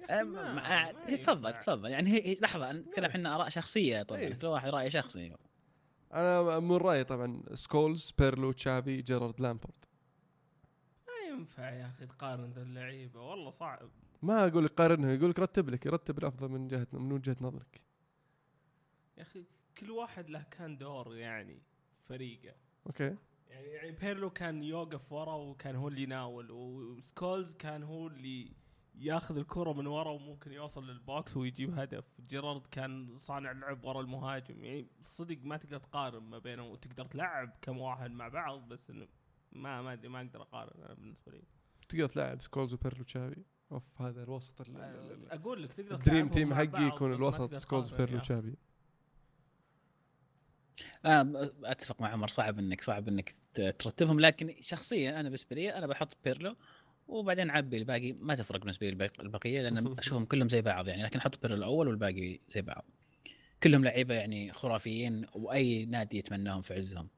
ما 0.09 0.91
تفضل. 0.91 1.53
تفضل. 1.53 1.89
يعني 1.89 2.09
هي 2.09 2.35
لحظة 2.35 2.71
نتكلم 2.71 3.05
إحنا 3.05 3.35
آراء 3.35 3.49
شخصية 3.49 4.03
طبعا. 4.03 4.19
إيه. 4.19 4.33
كل 4.33 4.47
واحد 4.47 4.69
رأي 4.69 4.89
شخصي. 4.89 5.35
أنا 6.13 6.59
من 6.59 6.75
رأيي 6.75 7.03
طبعا 7.03 7.43
سكولز 7.53 8.13
بيرلو 8.19 8.51
تشافي 8.51 9.01
جيرارد 9.01 9.41
لامبارد. 9.41 9.85
ما 11.07 11.29
ينفع 11.29 11.69
يا 11.69 11.85
أخي 11.87 12.05
تقارن 12.05 12.51
ذا 12.51 12.61
اللعيبة. 12.61 13.21
والله 13.21 13.51
صعب. 13.51 13.89
ما 14.21 14.47
أقول 14.47 14.65
لك 14.65 14.71
قارنها 14.71 15.13
يقول 15.13 15.29
لك 15.29 15.39
رتب 15.39 15.69
لك 15.69 15.85
يرتب 15.85 16.17
الأفضل 16.17 16.49
من 16.49 16.67
جهة 16.67 16.87
من 16.93 17.11
وجهة 17.11 17.37
نظرك. 17.41 17.81
يا 19.17 19.21
أخي 19.21 19.43
كل 19.77 19.91
واحد 19.91 20.29
له 20.29 20.45
كان 20.51 20.77
دور 20.77 21.15
يعني 21.15 21.61
فريقه. 22.09 22.53
okay. 22.87 23.15
يعني 23.49 23.67
يعني 23.67 23.91
بيرلو 23.91 24.29
كان 24.29 24.63
يوقف 24.63 25.11
ورا 25.11 25.33
وكان 25.35 25.75
هو 25.75 25.87
اللي 25.87 26.03
يناول 26.03 26.51
وسكولز 26.51 27.55
كان 27.55 27.83
هو 27.83 28.07
اللي 28.07 28.51
ياخذ 28.95 29.37
الكرة 29.37 29.73
من 29.73 29.87
ورا 29.87 30.09
وممكن 30.11 30.51
يوصل 30.51 30.87
لل 30.87 31.07
box 31.07 31.37
ويجيب 31.37 31.79
هدف. 31.79 32.05
جيرارد 32.27 32.67
كان 32.71 33.17
صانع 33.17 33.51
لعب 33.51 33.85
ورا 33.85 34.01
المهاجم. 34.01 34.63
يعني 34.63 34.87
صدق 35.03 35.37
ما 35.43 35.57
تقدر 35.57 35.77
تقارن 35.79 36.23
ما 36.23 36.39
بينهم 36.39 36.67
وتقدر 36.71 37.05
تلعب 37.05 37.53
كم 37.61 37.77
واحد 37.77 38.11
مع 38.11 38.27
بعض 38.27 38.67
بس 38.67 38.89
إنه 38.89 39.07
ما 39.51 39.81
ما 39.81 39.93
أدري 39.93 40.09
ما 40.09 40.19
أقدر 40.21 40.41
أقارن 40.41 40.83
أنا 40.83 40.93
بالنسبة 40.93 41.31
لي. 41.31 41.41
تقدر 41.89 42.07
تلعب 42.09 42.41
سكولز 42.41 42.73
وبيرلو 42.73 43.03
تشافي 43.03 43.43
أوف 43.71 44.01
هذا 44.01 44.23
الوسط 44.23 44.61
ال- 44.61 44.77
ال- 44.77 45.11
ال- 45.11 45.31
أقول 45.31 45.63
لك 45.63 45.73
تقدر 45.73 45.95
ال 45.95 46.01
dream 46.01 46.29
team 46.29 46.53
حقي 46.53 46.83
يكون 46.87 47.13
الوسط 47.13 47.55
سكولز 47.55 47.93
بيرلو. 47.93 48.19
تشافي 48.19 48.55
آه 51.05 51.51
أتفق 51.63 52.01
مع 52.01 52.09
عمر 52.09 52.27
صعب 52.27 52.59
إنك 52.59 52.81
صعب 52.81 53.07
إنك 53.07 53.35
ترتبهم 53.53 54.19
لكن 54.19 54.55
شخصيا 54.61 55.09
أنا 55.09 55.23
بالنسبة 55.23 55.55
لي 55.55 55.73
أنا 55.73 55.87
بحط 55.87 56.17
بيرلو 56.25 56.55
وبعدين 57.07 57.49
عبي 57.49 57.77
الباقي. 57.77 58.11
ما 58.13 58.35
تفرق 58.35 58.59
بالنسبة 58.59 58.89
لي 58.89 59.09
البقية 59.19 59.61
لأن 59.61 59.95
أشوفهم 59.99 60.25
كلهم 60.25 60.49
زي 60.49 60.61
بعض 60.61 60.87
يعني 60.87 61.03
لكن 61.03 61.19
أحط 61.19 61.41
بيرلو 61.41 61.57
الأول 61.57 61.87
والباقي 61.87 62.39
زي 62.49 62.61
بعض. 62.61 62.85
كلهم 63.63 63.83
لعيبة 63.83 64.13
يعني 64.13 64.53
خرافيين 64.53 65.25
وأي 65.33 65.85
نادي 65.85 66.17
يتمناهم 66.17 66.61
في 66.61 66.73
عزهم. 66.73 67.09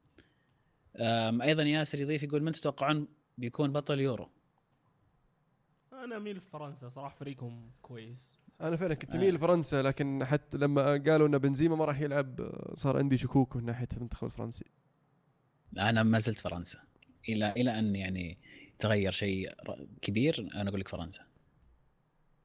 أيضا 1.41 1.63
ياسر 1.63 1.99
يضيف 1.99 2.23
يقول 2.23 2.43
من 2.43 2.51
تتوقعون 2.51 3.07
بيكون 3.37 3.71
بطل 3.71 3.99
يورو؟ 3.99 4.29
أنا 5.93 6.17
أميل 6.17 6.41
فرنسا 6.41 6.89
صراحة 6.89 7.15
فريقهم 7.15 7.71
كويس. 7.81 8.40
أنا 8.61 8.75
فعلا 8.75 8.93
كنت 8.93 9.11
آه. 9.11 9.17
اميل 9.17 9.35
لفرنسا 9.35 9.81
لكن 9.81 10.25
حتى 10.25 10.57
لما 10.57 10.83
قالوا 10.91 11.27
إن 11.27 11.37
بنزيما 11.37 11.75
ما 11.75 11.85
راح 11.85 12.01
يلعب 12.01 12.41
آه، 12.41 12.71
صار 12.73 12.97
عندي 12.97 13.17
شكوك 13.17 13.55
من 13.55 13.65
ناحية 13.65 13.87
المنتخب 13.97 14.25
الفرنسي. 14.25 14.65
أنا 15.77 16.03
ما 16.03 16.19
زلت 16.19 16.39
فرنسا. 16.39 16.79
إلى 17.29 17.51
إلى 17.51 17.79
أن 17.79 17.95
يعني 17.95 18.37
تغير 18.79 19.11
شيء 19.11 19.51
كبير 20.01 20.49
أنا 20.55 20.69
أقول 20.69 20.79
لك 20.79 20.87
فرنسا. 20.87 21.21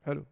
حلو. 0.03 0.25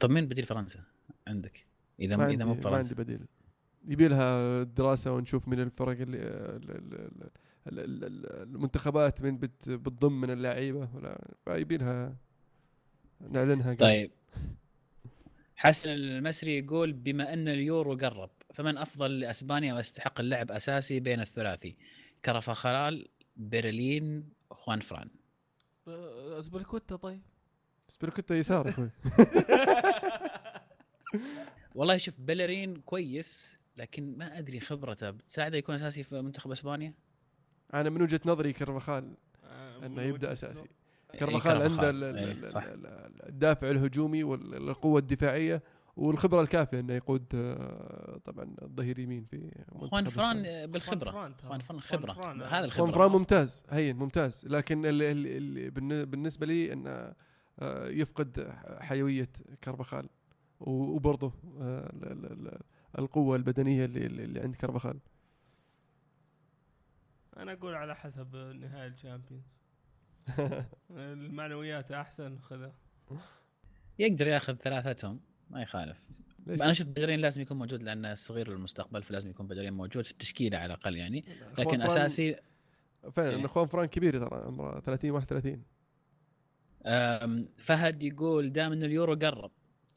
طب 0.00 0.10
مين 0.10 0.26
بديل 0.28 0.44
فرنسا 0.44 0.80
عندك؟ 1.26 1.66
إذا 2.00 2.16
ما 2.16 2.26
إذا 2.30 2.44
مو 2.44 2.54
ما 2.54 2.60
فرنسا. 2.60 2.76
عندي 2.90 2.94
بديل. 2.94 3.26
يبي 3.88 4.08
لها 4.08 4.62
دراسة 4.62 5.12
ونشوف 5.12 5.48
من 5.48 5.60
الفرق 5.60 6.00
اللي 6.00 6.18
ال- 6.18 6.70
ال- 6.70 6.94
ال- 6.94 7.30
ال- 7.66 7.80
ال- 7.80 8.04
ال- 8.04 8.42
المنتخبات 8.42 9.22
من 9.22 9.38
بت- 9.38 9.68
بتضم 9.70 10.20
من 10.20 10.30
اللعيبة 10.30 10.88
ولا 10.94 11.34
فيبي 11.44 11.76
لها 11.76 12.16
نعلنها 13.20 13.74
قبل. 13.74 13.76
طيب. 13.76 14.10
حسن 15.56 15.90
المسري 15.90 16.58
يقول 16.58 16.92
بما 16.92 17.32
أن 17.32 17.48
اليورو 17.48 17.94
قرب 17.96 18.30
فمن 18.54 18.78
أفضل 18.78 19.20
لأسبانيا 19.20 19.74
ويستحق 19.74 20.20
اللعب 20.20 20.50
أساسي 20.50 21.00
بين 21.00 21.20
الثلاثي؟ 21.20 21.76
كرفخال 22.24 23.08
برلين 23.36 24.28
خوان 24.50 24.80
فران. 24.80 25.08
اسبلكوتا 26.38 26.96
طيب. 26.96 27.22
سبيركوتا 27.88 28.34
يسار 28.34 28.68
أخوي. 28.68 28.90
والله 31.74 31.96
شوف 31.96 32.20
بلرين 32.20 32.76
كويس 32.76 33.58
لكن 33.76 34.18
ما 34.18 34.38
أدري 34.38 34.60
خبرته. 34.60 35.10
بتساعده 35.10 35.58
يكون 35.58 35.74
أساسي 35.74 36.02
في 36.02 36.22
منتخب 36.22 36.50
أسبانيا؟ 36.50 36.94
أنا 37.74 37.90
من 37.90 38.02
وجهة 38.02 38.20
نظري 38.26 38.52
كرفخال 38.52 39.14
آه، 39.44 39.86
أنه 39.86 40.02
يبدأ 40.02 40.32
أساسي. 40.32 40.64
إيه، 41.22 41.26
كرفخال 41.28 41.62
عنده 41.62 41.90
إيه، 41.90 42.32
الدافع 43.28 43.70
الهجومي 43.70 44.24
والقوة 44.24 44.98
الدفاعية 45.00 45.62
والخبرة 45.96 46.40
الكافية 46.40 46.80
إنه 46.80 46.92
يقود 46.94 47.24
آه، 47.34 48.20
طبعا 48.24 48.56
الظهير 48.62 48.98
يمين 48.98 49.24
في 49.24 49.50
خوان 49.90 50.04
فران. 50.08 50.42
آه، 50.46 50.66
بالخبرة. 50.66 51.10
خوان 51.10 51.34
فران 51.60 51.80
خبرة. 51.80 52.12
فران، 52.12 52.42
هذا 52.42 52.62
آه. 52.62 52.64
الخبرة. 52.64 52.82
خوان 52.86 52.92
فران 52.94 53.10
ممتاز 53.10 53.64
هين 53.70 53.96
ممتاز. 53.96 54.46
لكن 54.46 54.86
ال- 54.86 55.02
ال- 55.02 55.26
ال- 55.26 55.70
بالن- 55.70 56.04
بالنسبة 56.10 56.46
لي 56.46 56.72
إنه 56.72 57.12
آه، 57.58 57.88
يفقد 57.88 58.52
حيوية 58.80 59.28
كرفخال 59.64 60.08
و- 60.60 60.70
وبرضه 60.70 61.32
آه، 61.60 61.90
ال- 61.92 62.12
ال- 62.12 62.32
ال- 62.48 62.60
القوة 62.98 63.36
البدنية 63.36 63.84
اللي, 63.84 64.06
اللي 64.06 64.40
عند 64.40 64.54
كرفخال 64.56 64.98
أنا 67.36 67.52
أقول 67.52 67.74
على 67.74 67.94
حسب 67.96 68.36
نهائي 68.36 68.86
الشامبيونز. 68.86 69.44
المعنويات 70.90 71.92
أحسن 71.92 72.38
خذها 72.38 72.74
يقدر 73.98 74.26
ياخذ 74.28 74.54
ثلاثتهم 74.54 75.20
ما 75.50 75.62
يخالف 75.62 75.98
ليش؟ 76.46 76.62
أنا 76.62 76.70
أشوف 76.70 76.86
بدرين 76.86 77.20
لازم 77.20 77.42
يكون 77.42 77.58
موجود 77.58 77.82
لأنه 77.82 78.14
صغير 78.14 78.50
للمستقبل 78.50 79.02
فلازم 79.02 79.30
يكون 79.30 79.46
بدرين 79.46 79.72
موجود 79.72 80.04
في 80.04 80.10
التشكيلة 80.10 80.58
على 80.58 80.66
الأقل 80.66 80.96
يعني 80.96 81.24
لكن 81.58 81.64
فران- 81.70 81.82
اساسي 81.82 82.36
فعلا 83.12 83.30
إيه. 83.30 83.36
انه 83.36 83.48
خوان 83.48 83.66
فران 83.66 83.86
كبير 83.86 84.18
ترى 84.28 84.40
عمره 84.46 84.80
30 84.80 85.10
31 85.10 85.62
أم، 86.86 87.48
فهد 87.58 88.02
يقول 88.02 88.52
دام 88.52 88.72
إن 88.72 88.82
اليورو 88.82 89.14
قرب 89.14 89.50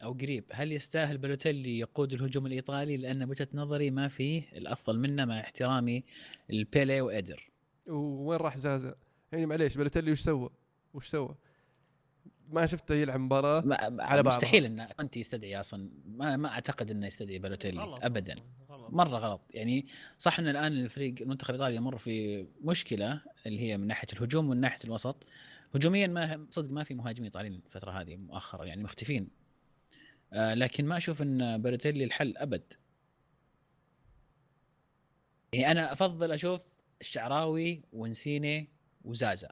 أو 0.04 0.12
قريب 0.14 0.44
هل 0.52 0.72
يستاهل 0.72 1.18
بلوتيلي 1.18 1.80
يقود 1.80 2.14
الهجوم 2.14 2.46
الإيطالي 2.46 2.98
لأن 2.98 3.26
بوجهة 3.26 3.48
نظري 3.54 3.92
ما 3.92 4.08
فيه 4.08 4.44
الأفضل 4.54 5.00
منه 5.00 5.26
مع 5.26 5.40
احترامي 5.40 6.04
البيلي 6.50 7.02
وادر 7.02 7.50
وين 7.88 8.40
راح 8.40 8.58
زازا؟ 8.58 8.96
يعني 9.32 9.46
معليش 9.46 9.78
بلوتيلي 9.78 10.12
وش 10.12 10.20
سوى؟ 10.22 10.50
وش 10.94 11.08
سوى؟ 11.08 11.36
ما 12.50 12.66
شفته 12.66 12.96
يلعب 12.96 13.20
مباراة 13.20 13.62
ما 13.62 13.76
على 13.76 14.24
بعضها. 14.24 14.38
مستحيل 14.38 14.66
إن 14.66 14.86
كنت 14.86 15.18
يستدعي 15.18 15.60
أصلا 15.60 15.90
ما, 16.06 16.38
ما 16.38 16.50
أعتقد 16.50 16.92
إنه 16.92 17.08
يستدعي 17.08 17.40
بلوتيلي 17.40 17.80
غلط 17.82 18.06
ابدا 18.06 18.36
غلط. 18.70 18.94
مرة 18.94 19.18
غلط 19.18 19.42
يعني 19.54 19.88
صح 20.18 20.40
إن 20.40 20.48
الآن 20.48 20.74
الفريق 20.74 21.16
المنتخب 21.22 21.50
الايطالي 21.56 21.76
يمر 21.76 21.98
في 21.98 22.46
مشكلة 22.62 23.22
اللي 23.46 23.60
هي 23.60 23.78
من 23.78 23.88
ناحية 23.88 24.08
الهجوم 24.14 24.46
ومن 24.48 24.58
ناحية 24.62 24.84
الوسط 24.84 25.26
هجوميا 25.76 26.08
ما 26.08 26.48
صدق 26.52 26.72
ما 26.72 26.84
في 26.84 26.94
مهاجمين 26.94 27.24
إيطاليين 27.24 27.62
الفترة 27.66 27.92
هذه 27.92 28.16
مؤخرا 28.16 28.66
يعني 28.66 28.84
مختفين 28.84 29.30
آه 30.34 30.54
لكن 30.54 30.86
ما 30.86 30.98
أشوف 30.98 31.22
إن 31.22 31.62
بلوتيلي 31.62 32.04
الحل 32.04 32.38
أبد 32.38 32.74
يعني 35.54 35.72
أنا 35.72 35.94
أفضل 35.94 36.32
أشوف 36.32 36.80
الشعراوي 37.02 37.82
ونسيني 37.94 38.70
وزازا 39.10 39.50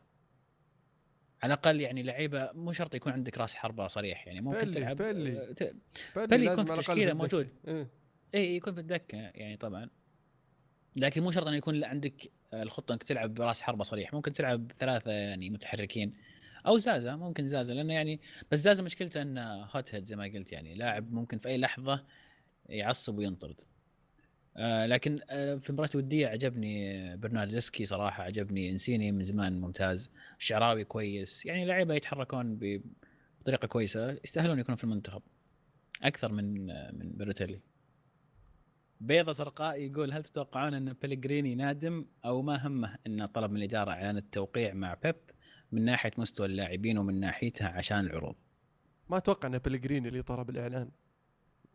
على 1.43 1.53
الأقل 1.53 1.81
يعني 1.81 2.03
لعيبة 2.03 2.51
مو 2.53 2.71
شرط 2.73 2.95
يكون 2.95 3.11
عندك 3.13 3.37
راس 3.37 3.55
حربة 3.55 3.87
صريح 3.87 4.27
يعني 4.27 4.41
ممكن 4.41 4.59
بيلي- 4.59 4.73
تلعب 4.73 4.97
بيلي. 4.97 5.39
آه، 5.49 5.51
ت- 5.51 5.75
بيلي 6.15 6.27
بيلي 6.27 6.45
يكون 6.45 6.65
في. 6.65 6.71
موجود. 7.13 7.49
إيه. 7.67 7.87
اي 8.35 8.55
يكون 8.55 8.73
في 8.73 8.79
الدكة 8.79 9.17
يعني 9.17 9.57
طبعا 9.57 9.89
لكن 10.95 11.23
مو 11.23 11.31
شرط 11.31 11.47
إنه 11.47 11.57
يكون 11.57 11.83
عندك 11.83 12.31
الخطة 12.53 12.93
إنك 12.93 13.03
تلعب 13.03 13.33
براس 13.33 13.61
حربة 13.61 13.83
صريح 13.83 14.13
ممكن 14.13 14.33
تلعب 14.33 14.71
ثلاثة 14.79 15.11
يعني 15.11 15.49
متحركين 15.49 16.13
أو 16.67 16.77
زازا 16.77 17.15
ممكن 17.15 17.47
زازا 17.47 17.73
لأنه 17.73 17.93
يعني 17.93 18.19
بس 18.51 18.59
زازا 18.59 18.83
مشكلته 18.83 19.21
إنه 19.21 19.63
hot 19.63 19.95
head 19.95 20.05
زي 20.05 20.15
ما 20.15 20.23
قلت 20.23 20.51
يعني 20.51 20.75
لاعب 20.75 21.11
ممكن 21.13 21.37
في 21.37 21.49
أي 21.49 21.57
لحظة 21.57 22.05
يعصب 22.69 23.17
وينطرد 23.17 23.61
آه 24.57 24.85
لكن 24.85 25.19
آه 25.29 25.55
في 25.55 25.73
مباراة 25.73 25.89
ودية 25.95 26.27
عجبني 26.27 27.17
برناردسكي 27.17 27.85
صراحة 27.85 28.23
عجبني. 28.23 28.69
إنسيني 28.71 29.11
من 29.11 29.23
زمان 29.23 29.61
ممتاز 29.61 30.11
الشعراوي 30.39 30.83
كويس 30.83 31.45
يعني 31.45 31.65
لعيبة 31.65 31.93
يتحركون 31.93 32.59
بطريقة 33.41 33.67
كويسة 33.67 34.11
يستاهلون 34.23 34.59
يكونوا 34.59 34.77
في 34.77 34.83
المنتخب. 34.83 35.21
أكثر 36.03 36.31
من 36.31 36.69
آه 36.69 36.91
من 36.91 37.11
بيروتيلي 37.11 37.59
بيضة 39.01 39.31
زرقاء 39.31 39.81
يقول 39.81 40.13
هل 40.13 40.23
تتوقعون 40.23 40.73
أن 40.73 40.93
بيلغريني 40.93 41.55
نادم؟ 41.55 42.05
أو 42.25 42.41
ما 42.41 42.67
همه 42.67 42.95
انه 43.07 43.25
طلب 43.25 43.51
من 43.51 43.57
الإدارة 43.57 43.91
إعلان 43.91 44.17
التوقيع 44.17 44.73
مع 44.73 44.93
بيب 45.03 45.15
من 45.71 45.85
ناحية 45.85 46.11
مستوى 46.17 46.45
اللاعبين 46.45 46.97
ومن 46.97 47.19
ناحيتها 47.19 47.67
عشان 47.67 47.99
العروض؟ 47.99 48.35
ما 49.09 49.17
أتوقع 49.17 49.47
أن 49.47 49.57
بلغريني 49.57 50.07
اللي 50.07 50.21
طلب 50.21 50.49
الإعلان. 50.49 50.89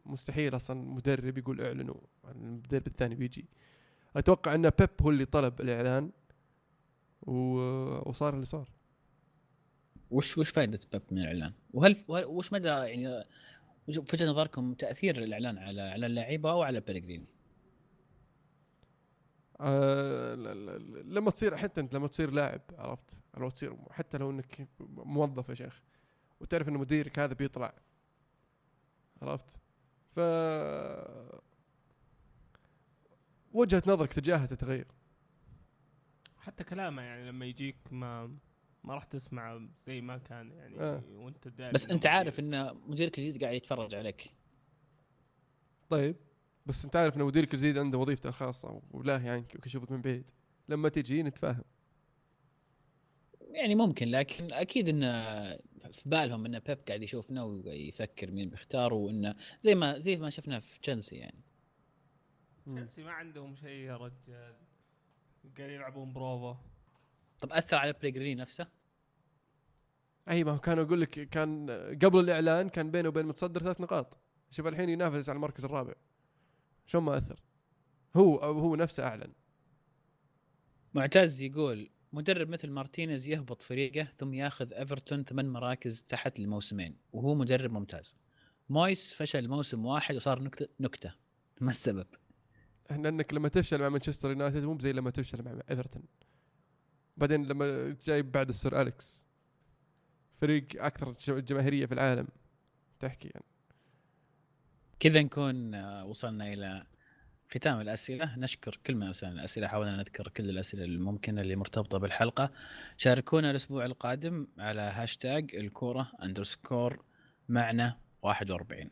مستحيل 0.06 0.56
أصلا 0.56 0.80
مدرب 0.80 1.38
يقول 1.38 1.60
إعلنوا 1.60 1.94
المدرب 2.28 2.86
الثاني 2.86 3.14
بيجي 3.14 3.48
أتوقع 4.16 4.54
أن 4.54 4.70
بيب 4.78 4.90
هو 5.02 5.10
اللي 5.10 5.24
طلب 5.24 5.60
الإعلان 5.60 6.10
و... 7.22 7.34
وصار 8.08 8.34
اللي 8.34 8.44
صار 8.44 8.68
وش 10.10 10.38
وش 10.38 10.50
فائده 10.50 10.80
بيب 10.92 11.02
من 11.10 11.18
الإعلان؟ 11.18 11.52
وهل 11.74 12.04
وش 12.08 12.52
مدى 12.52 12.68
يعني 12.68 13.24
في 13.86 13.98
وجهة 13.98 14.26
نظركم 14.26 14.74
تأثير 14.74 15.22
الإعلان 15.22 15.58
على 15.58 15.82
على 15.82 16.06
اللعيبة 16.06 16.52
أو 16.52 16.62
على 16.62 16.80
بيلغريني؟ 16.80 17.26
آه 19.60 20.34
لما 21.04 21.30
تصير 21.30 21.56
حتى 21.56 21.80
أنت 21.80 21.94
لما 21.94 22.08
تصير 22.08 22.30
لاعب 22.30 22.60
عرفت 22.78 23.10
لو 23.36 23.50
تصير 23.50 23.76
حتى 23.90 24.18
لو 24.18 24.30
إنك 24.30 24.68
موظف 24.90 25.48
يا 25.48 25.54
شيخ 25.54 25.82
وتعرف 26.40 26.68
إن 26.68 26.74
مديرك 26.74 27.18
هذا 27.18 27.34
بيطلع 27.34 27.74
عرفت 29.22 29.61
ف 30.16 30.20
وجهة 33.52 33.82
نظرك 33.86 34.12
تجاهه 34.12 34.46
تتغير 34.46 34.86
حتى 36.38 36.64
كلامه 36.64 37.02
يعني 37.02 37.28
لما 37.28 37.46
يجيك 37.46 37.76
ما 37.90 38.36
ما 38.84 38.94
راح 38.94 39.04
تسمع 39.04 39.60
زي 39.86 40.00
ما 40.00 40.18
كان 40.18 40.50
يعني 40.50 40.80
آه. 40.80 41.02
وانت 41.14 41.48
داري 41.48 41.72
بس 41.72 41.90
انت 41.90 42.06
عارف. 42.06 42.40
إن 42.40 42.76
مديرك 42.86 43.18
الجديد 43.18 43.42
قاعد 43.44 43.54
يتفرج 43.54 43.94
عليك 43.94 44.32
طيب 45.90 46.16
بس 46.66 46.84
انت 46.84 46.96
عارف 46.96 47.16
إن 47.16 47.22
مديرك 47.22 47.54
الجديد 47.54 47.78
عنده 47.78 47.98
وظيفته 47.98 48.28
الخاصة 48.28 48.82
ولا 48.90 49.16
يعني 49.16 49.44
يشوفك 49.66 49.90
من 49.92 50.02
بعيد 50.02 50.24
لما 50.68 50.88
تجي 50.88 51.22
نتفاهم 51.22 51.64
يعني 53.54 53.74
ممكن 53.74 54.08
لكن 54.08 54.52
أكيد 54.52 54.88
انه 54.88 55.22
في 55.92 56.08
بالهم 56.08 56.46
إن 56.46 56.58
بيب 56.58 56.78
قاعد 56.88 57.02
يشوفنا 57.02 57.42
ويفكر 57.42 58.30
مين 58.30 58.50
بيختار 58.50 58.94
وإنه 58.94 59.34
زي 59.62 59.74
ما 59.74 59.98
زي 59.98 60.16
ما 60.16 60.30
شفنا 60.30 60.60
في 60.60 60.80
تشيلسي 60.80 61.16
يعني. 61.16 61.44
تشيلسي 62.66 63.02
ما 63.02 63.10
عندهم 63.10 63.56
شيء 63.56 63.68
يا 63.68 63.96
رجال. 63.96 64.56
قاعد 65.58 65.70
يلعبون 65.70 66.12
بروفا. 66.12 66.60
طب 67.38 67.52
أثر 67.52 67.76
على 67.76 67.92
بليجريني 67.92 68.34
نفسه؟ 68.34 68.66
أي 70.30 70.44
ما 70.44 70.52
هو 70.52 70.58
كان 70.58 70.78
أقول 70.78 71.00
لك 71.00 71.28
كان 71.28 71.70
قبل 72.02 72.20
الإعلان 72.20 72.68
كان 72.68 72.90
بينه 72.90 73.08
وبين 73.08 73.22
المتصدر 73.22 73.60
ثلاث 73.60 73.80
نقاط. 73.80 74.18
شوف 74.50 74.66
الحين 74.66 74.88
ينافس 74.88 75.28
على 75.28 75.36
المركز 75.36 75.64
الرابع. 75.64 75.94
شلون 76.86 77.04
ما 77.04 77.18
أثر؟ 77.18 77.40
هو 78.16 78.36
أو 78.36 78.58
هو 78.58 78.76
نفسه 78.76 79.04
أعلن. 79.04 79.32
معتز 80.94 81.42
يقول 81.42 81.90
مدرب 82.12 82.48
مثل 82.48 82.70
مارتينيز 82.70 83.28
يهبط 83.28 83.62
فريقه 83.62 84.08
ثم 84.18 84.34
ياخذ 84.34 84.72
إيفرتون 84.72 85.24
ثمان 85.24 85.48
مراكز 85.48 86.02
تحت 86.02 86.38
الموسمين 86.38 86.96
وهو 87.12 87.34
مدرب 87.34 87.70
ممتاز. 87.70 88.16
مويس 88.68 89.14
فشل 89.14 89.48
موسم 89.48 89.86
واحد 89.86 90.14
وصار 90.14 90.42
نكته 90.42 90.68
نكتة. 90.80 91.14
ما 91.60 91.70
السبب؟ 91.70 92.06
لانك 92.90 93.34
لما 93.34 93.48
تفشل 93.48 93.78
مع 93.78 93.88
مانشستر 93.88 94.30
يونايتد 94.30 94.64
مو 94.64 94.78
زي 94.78 94.92
لما 94.92 95.10
تفشل 95.10 95.42
مع 95.42 95.60
إيفرتون. 95.70 96.02
بعدين 97.16 97.46
لما 97.46 97.96
جايب 98.04 98.32
بعد 98.32 98.48
السر 98.48 98.80
أليكس. 98.80 99.26
فريق 100.40 100.84
أكثر 100.84 101.40
جماهيرية 101.40 101.86
في 101.86 101.94
العالم. 101.94 102.28
تحكي 103.00 103.28
يعني. 103.28 103.44
كذا 105.00 105.22
نكون 105.22 105.74
آه، 105.74 106.04
وصلنا 106.04 106.52
إلى 106.52 106.86
ختام 107.54 107.80
الأسئلة. 107.80 108.38
نشكر 108.38 108.78
كل 108.86 108.94
من 108.94 109.06
أرسل 109.06 109.28
الأسئلة. 109.28 109.68
حاولنا 109.68 109.96
نذكر 109.96 110.28
كل 110.28 110.50
الأسئلة 110.50 110.84
الممكنة 110.84 111.40
اللي 111.40 111.56
مرتبطة 111.56 111.98
بالحلقة. 111.98 112.50
شاركونا 112.96 113.50
الأسبوع 113.50 113.84
القادم 113.84 114.46
على 114.58 114.80
هاشتاج 114.80 115.54
الكورة 115.54 116.12
underscore 116.22 117.04
معنا 117.48 117.98
41 118.22 118.90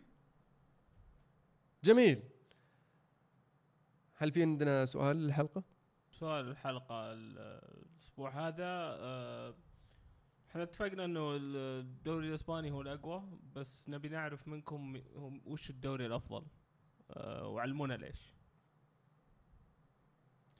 جميل. 1.84 2.22
هل 4.14 4.32
في 4.32 4.42
عندنا 4.42 4.86
سؤال 4.86 5.16
للحلقة؟ 5.16 5.62
سؤال 6.12 6.48
الحلقة 6.48 7.12
ال- 7.12 7.38
الأسبوع 7.98 8.48
هذا 8.48 8.64
آه، 9.00 9.54
إحنا 10.50 10.62
اتفقنا 10.62 11.04
إنه 11.04 11.36
الدوري 11.40 12.28
الإسباني 12.28 12.70
هو 12.70 12.80
الأقوى 12.82 13.38
بس 13.56 13.88
نبي 13.88 14.08
نعرف 14.08 14.48
منكم 14.48 15.00
وش 15.44 15.70
الدوري 15.70 16.06
الأفضل 16.06 16.42
آه، 17.10 17.46
وعلمونا 17.48 17.94
ليش. 17.94 18.34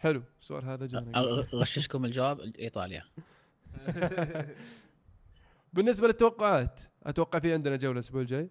حلو 0.01 0.23
السؤال 0.41 0.65
هذا 0.65 0.87
أغ- 0.89 1.55
غششكم 1.55 2.05
الجواب 2.05 2.41
إيطاليا. 2.41 3.05
بالنسبة 5.73 6.07
للتوقعات 6.07 6.81
أتوقع 7.03 7.39
في 7.39 7.53
عندنا 7.53 7.77
جولة 7.77 7.93
الأسبوع 7.93 8.21
الجاي؟ 8.21 8.51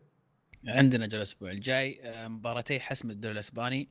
عندنا 0.68 1.06
جولة 1.06 1.18
الأسبوع 1.18 1.52
الجاي 1.52 2.00
آه، 2.04 2.28
مباراتي 2.28 2.80
حسم 2.80 3.12
الدوري 3.12 3.34
الأسباني 3.34 3.90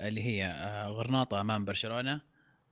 اللي 0.00 0.22
هي 0.22 0.44
آه، 0.46 0.86
غرناطة 0.88 1.40
أمام 1.40 1.64
برشلونة 1.64 2.20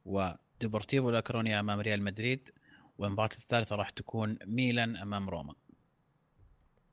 وديبورتيفو 0.04 1.10
لاكرونيا 1.10 1.60
أمام 1.60 1.80
ريال 1.80 2.02
مدريد 2.02 2.50
والمباراة 2.98 3.30
الثالثة 3.38 3.76
راح 3.76 3.90
تكون 3.90 4.38
ميلان 4.46 4.96
أمام 4.96 5.30
روما. 5.30 5.54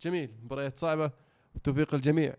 جميل 0.02 0.32
مباريات 0.44 0.80
صعبة 0.80 1.12
والتوفيق 1.54 1.94
الجميع 1.94 2.36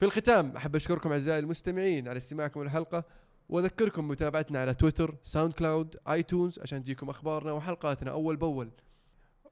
في 0.00 0.04
الختام 0.06 0.56
أحب 0.56 0.76
أشكركم 0.76 1.12
أعزائي 1.12 1.38
المستمعين 1.38 2.08
على 2.08 2.16
استماعكم 2.18 2.62
للحلقة. 2.62 3.04
واذكركم 3.52 4.08
بمتابعتنا 4.08 4.58
على 4.58 4.74
تويتر 4.74 5.14
ساوند 5.22 5.52
كلاود 5.52 5.96
آيتونز 6.08 6.58
عشان 6.58 6.84
تجيكم 6.84 7.10
أخبارنا 7.10 7.52
وحلقاتنا 7.52 8.10
أول 8.10 8.36
بأول. 8.36 8.70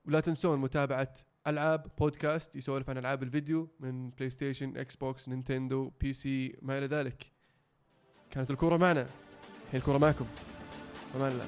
ولا 0.05 0.20
تنسون 0.20 0.59
متابعة 0.59 1.14
ألعاب 1.47 1.86
بودكاست 1.98 2.56
يسولف 2.56 2.90
عن 2.90 2.98
ألعاب 2.98 3.22
الفيديو 3.22 3.68
من 3.81 4.10
بلاي 4.10 4.31
ستيشن 4.31 4.77
إكس 4.77 4.97
بوكس 4.97 5.28
نينتندو 5.28 5.90
PC 6.01 6.56
ما 6.62 6.78
إلى 6.78 6.86
ذلك. 6.86 7.32
كانت 8.31 8.51
الكورة 8.51 8.77
معنا. 8.77 9.06
الحين 9.64 9.81
الكورة 9.81 9.98
معكم. 9.98 10.27
أمان 11.16 11.32
الله 11.32 11.47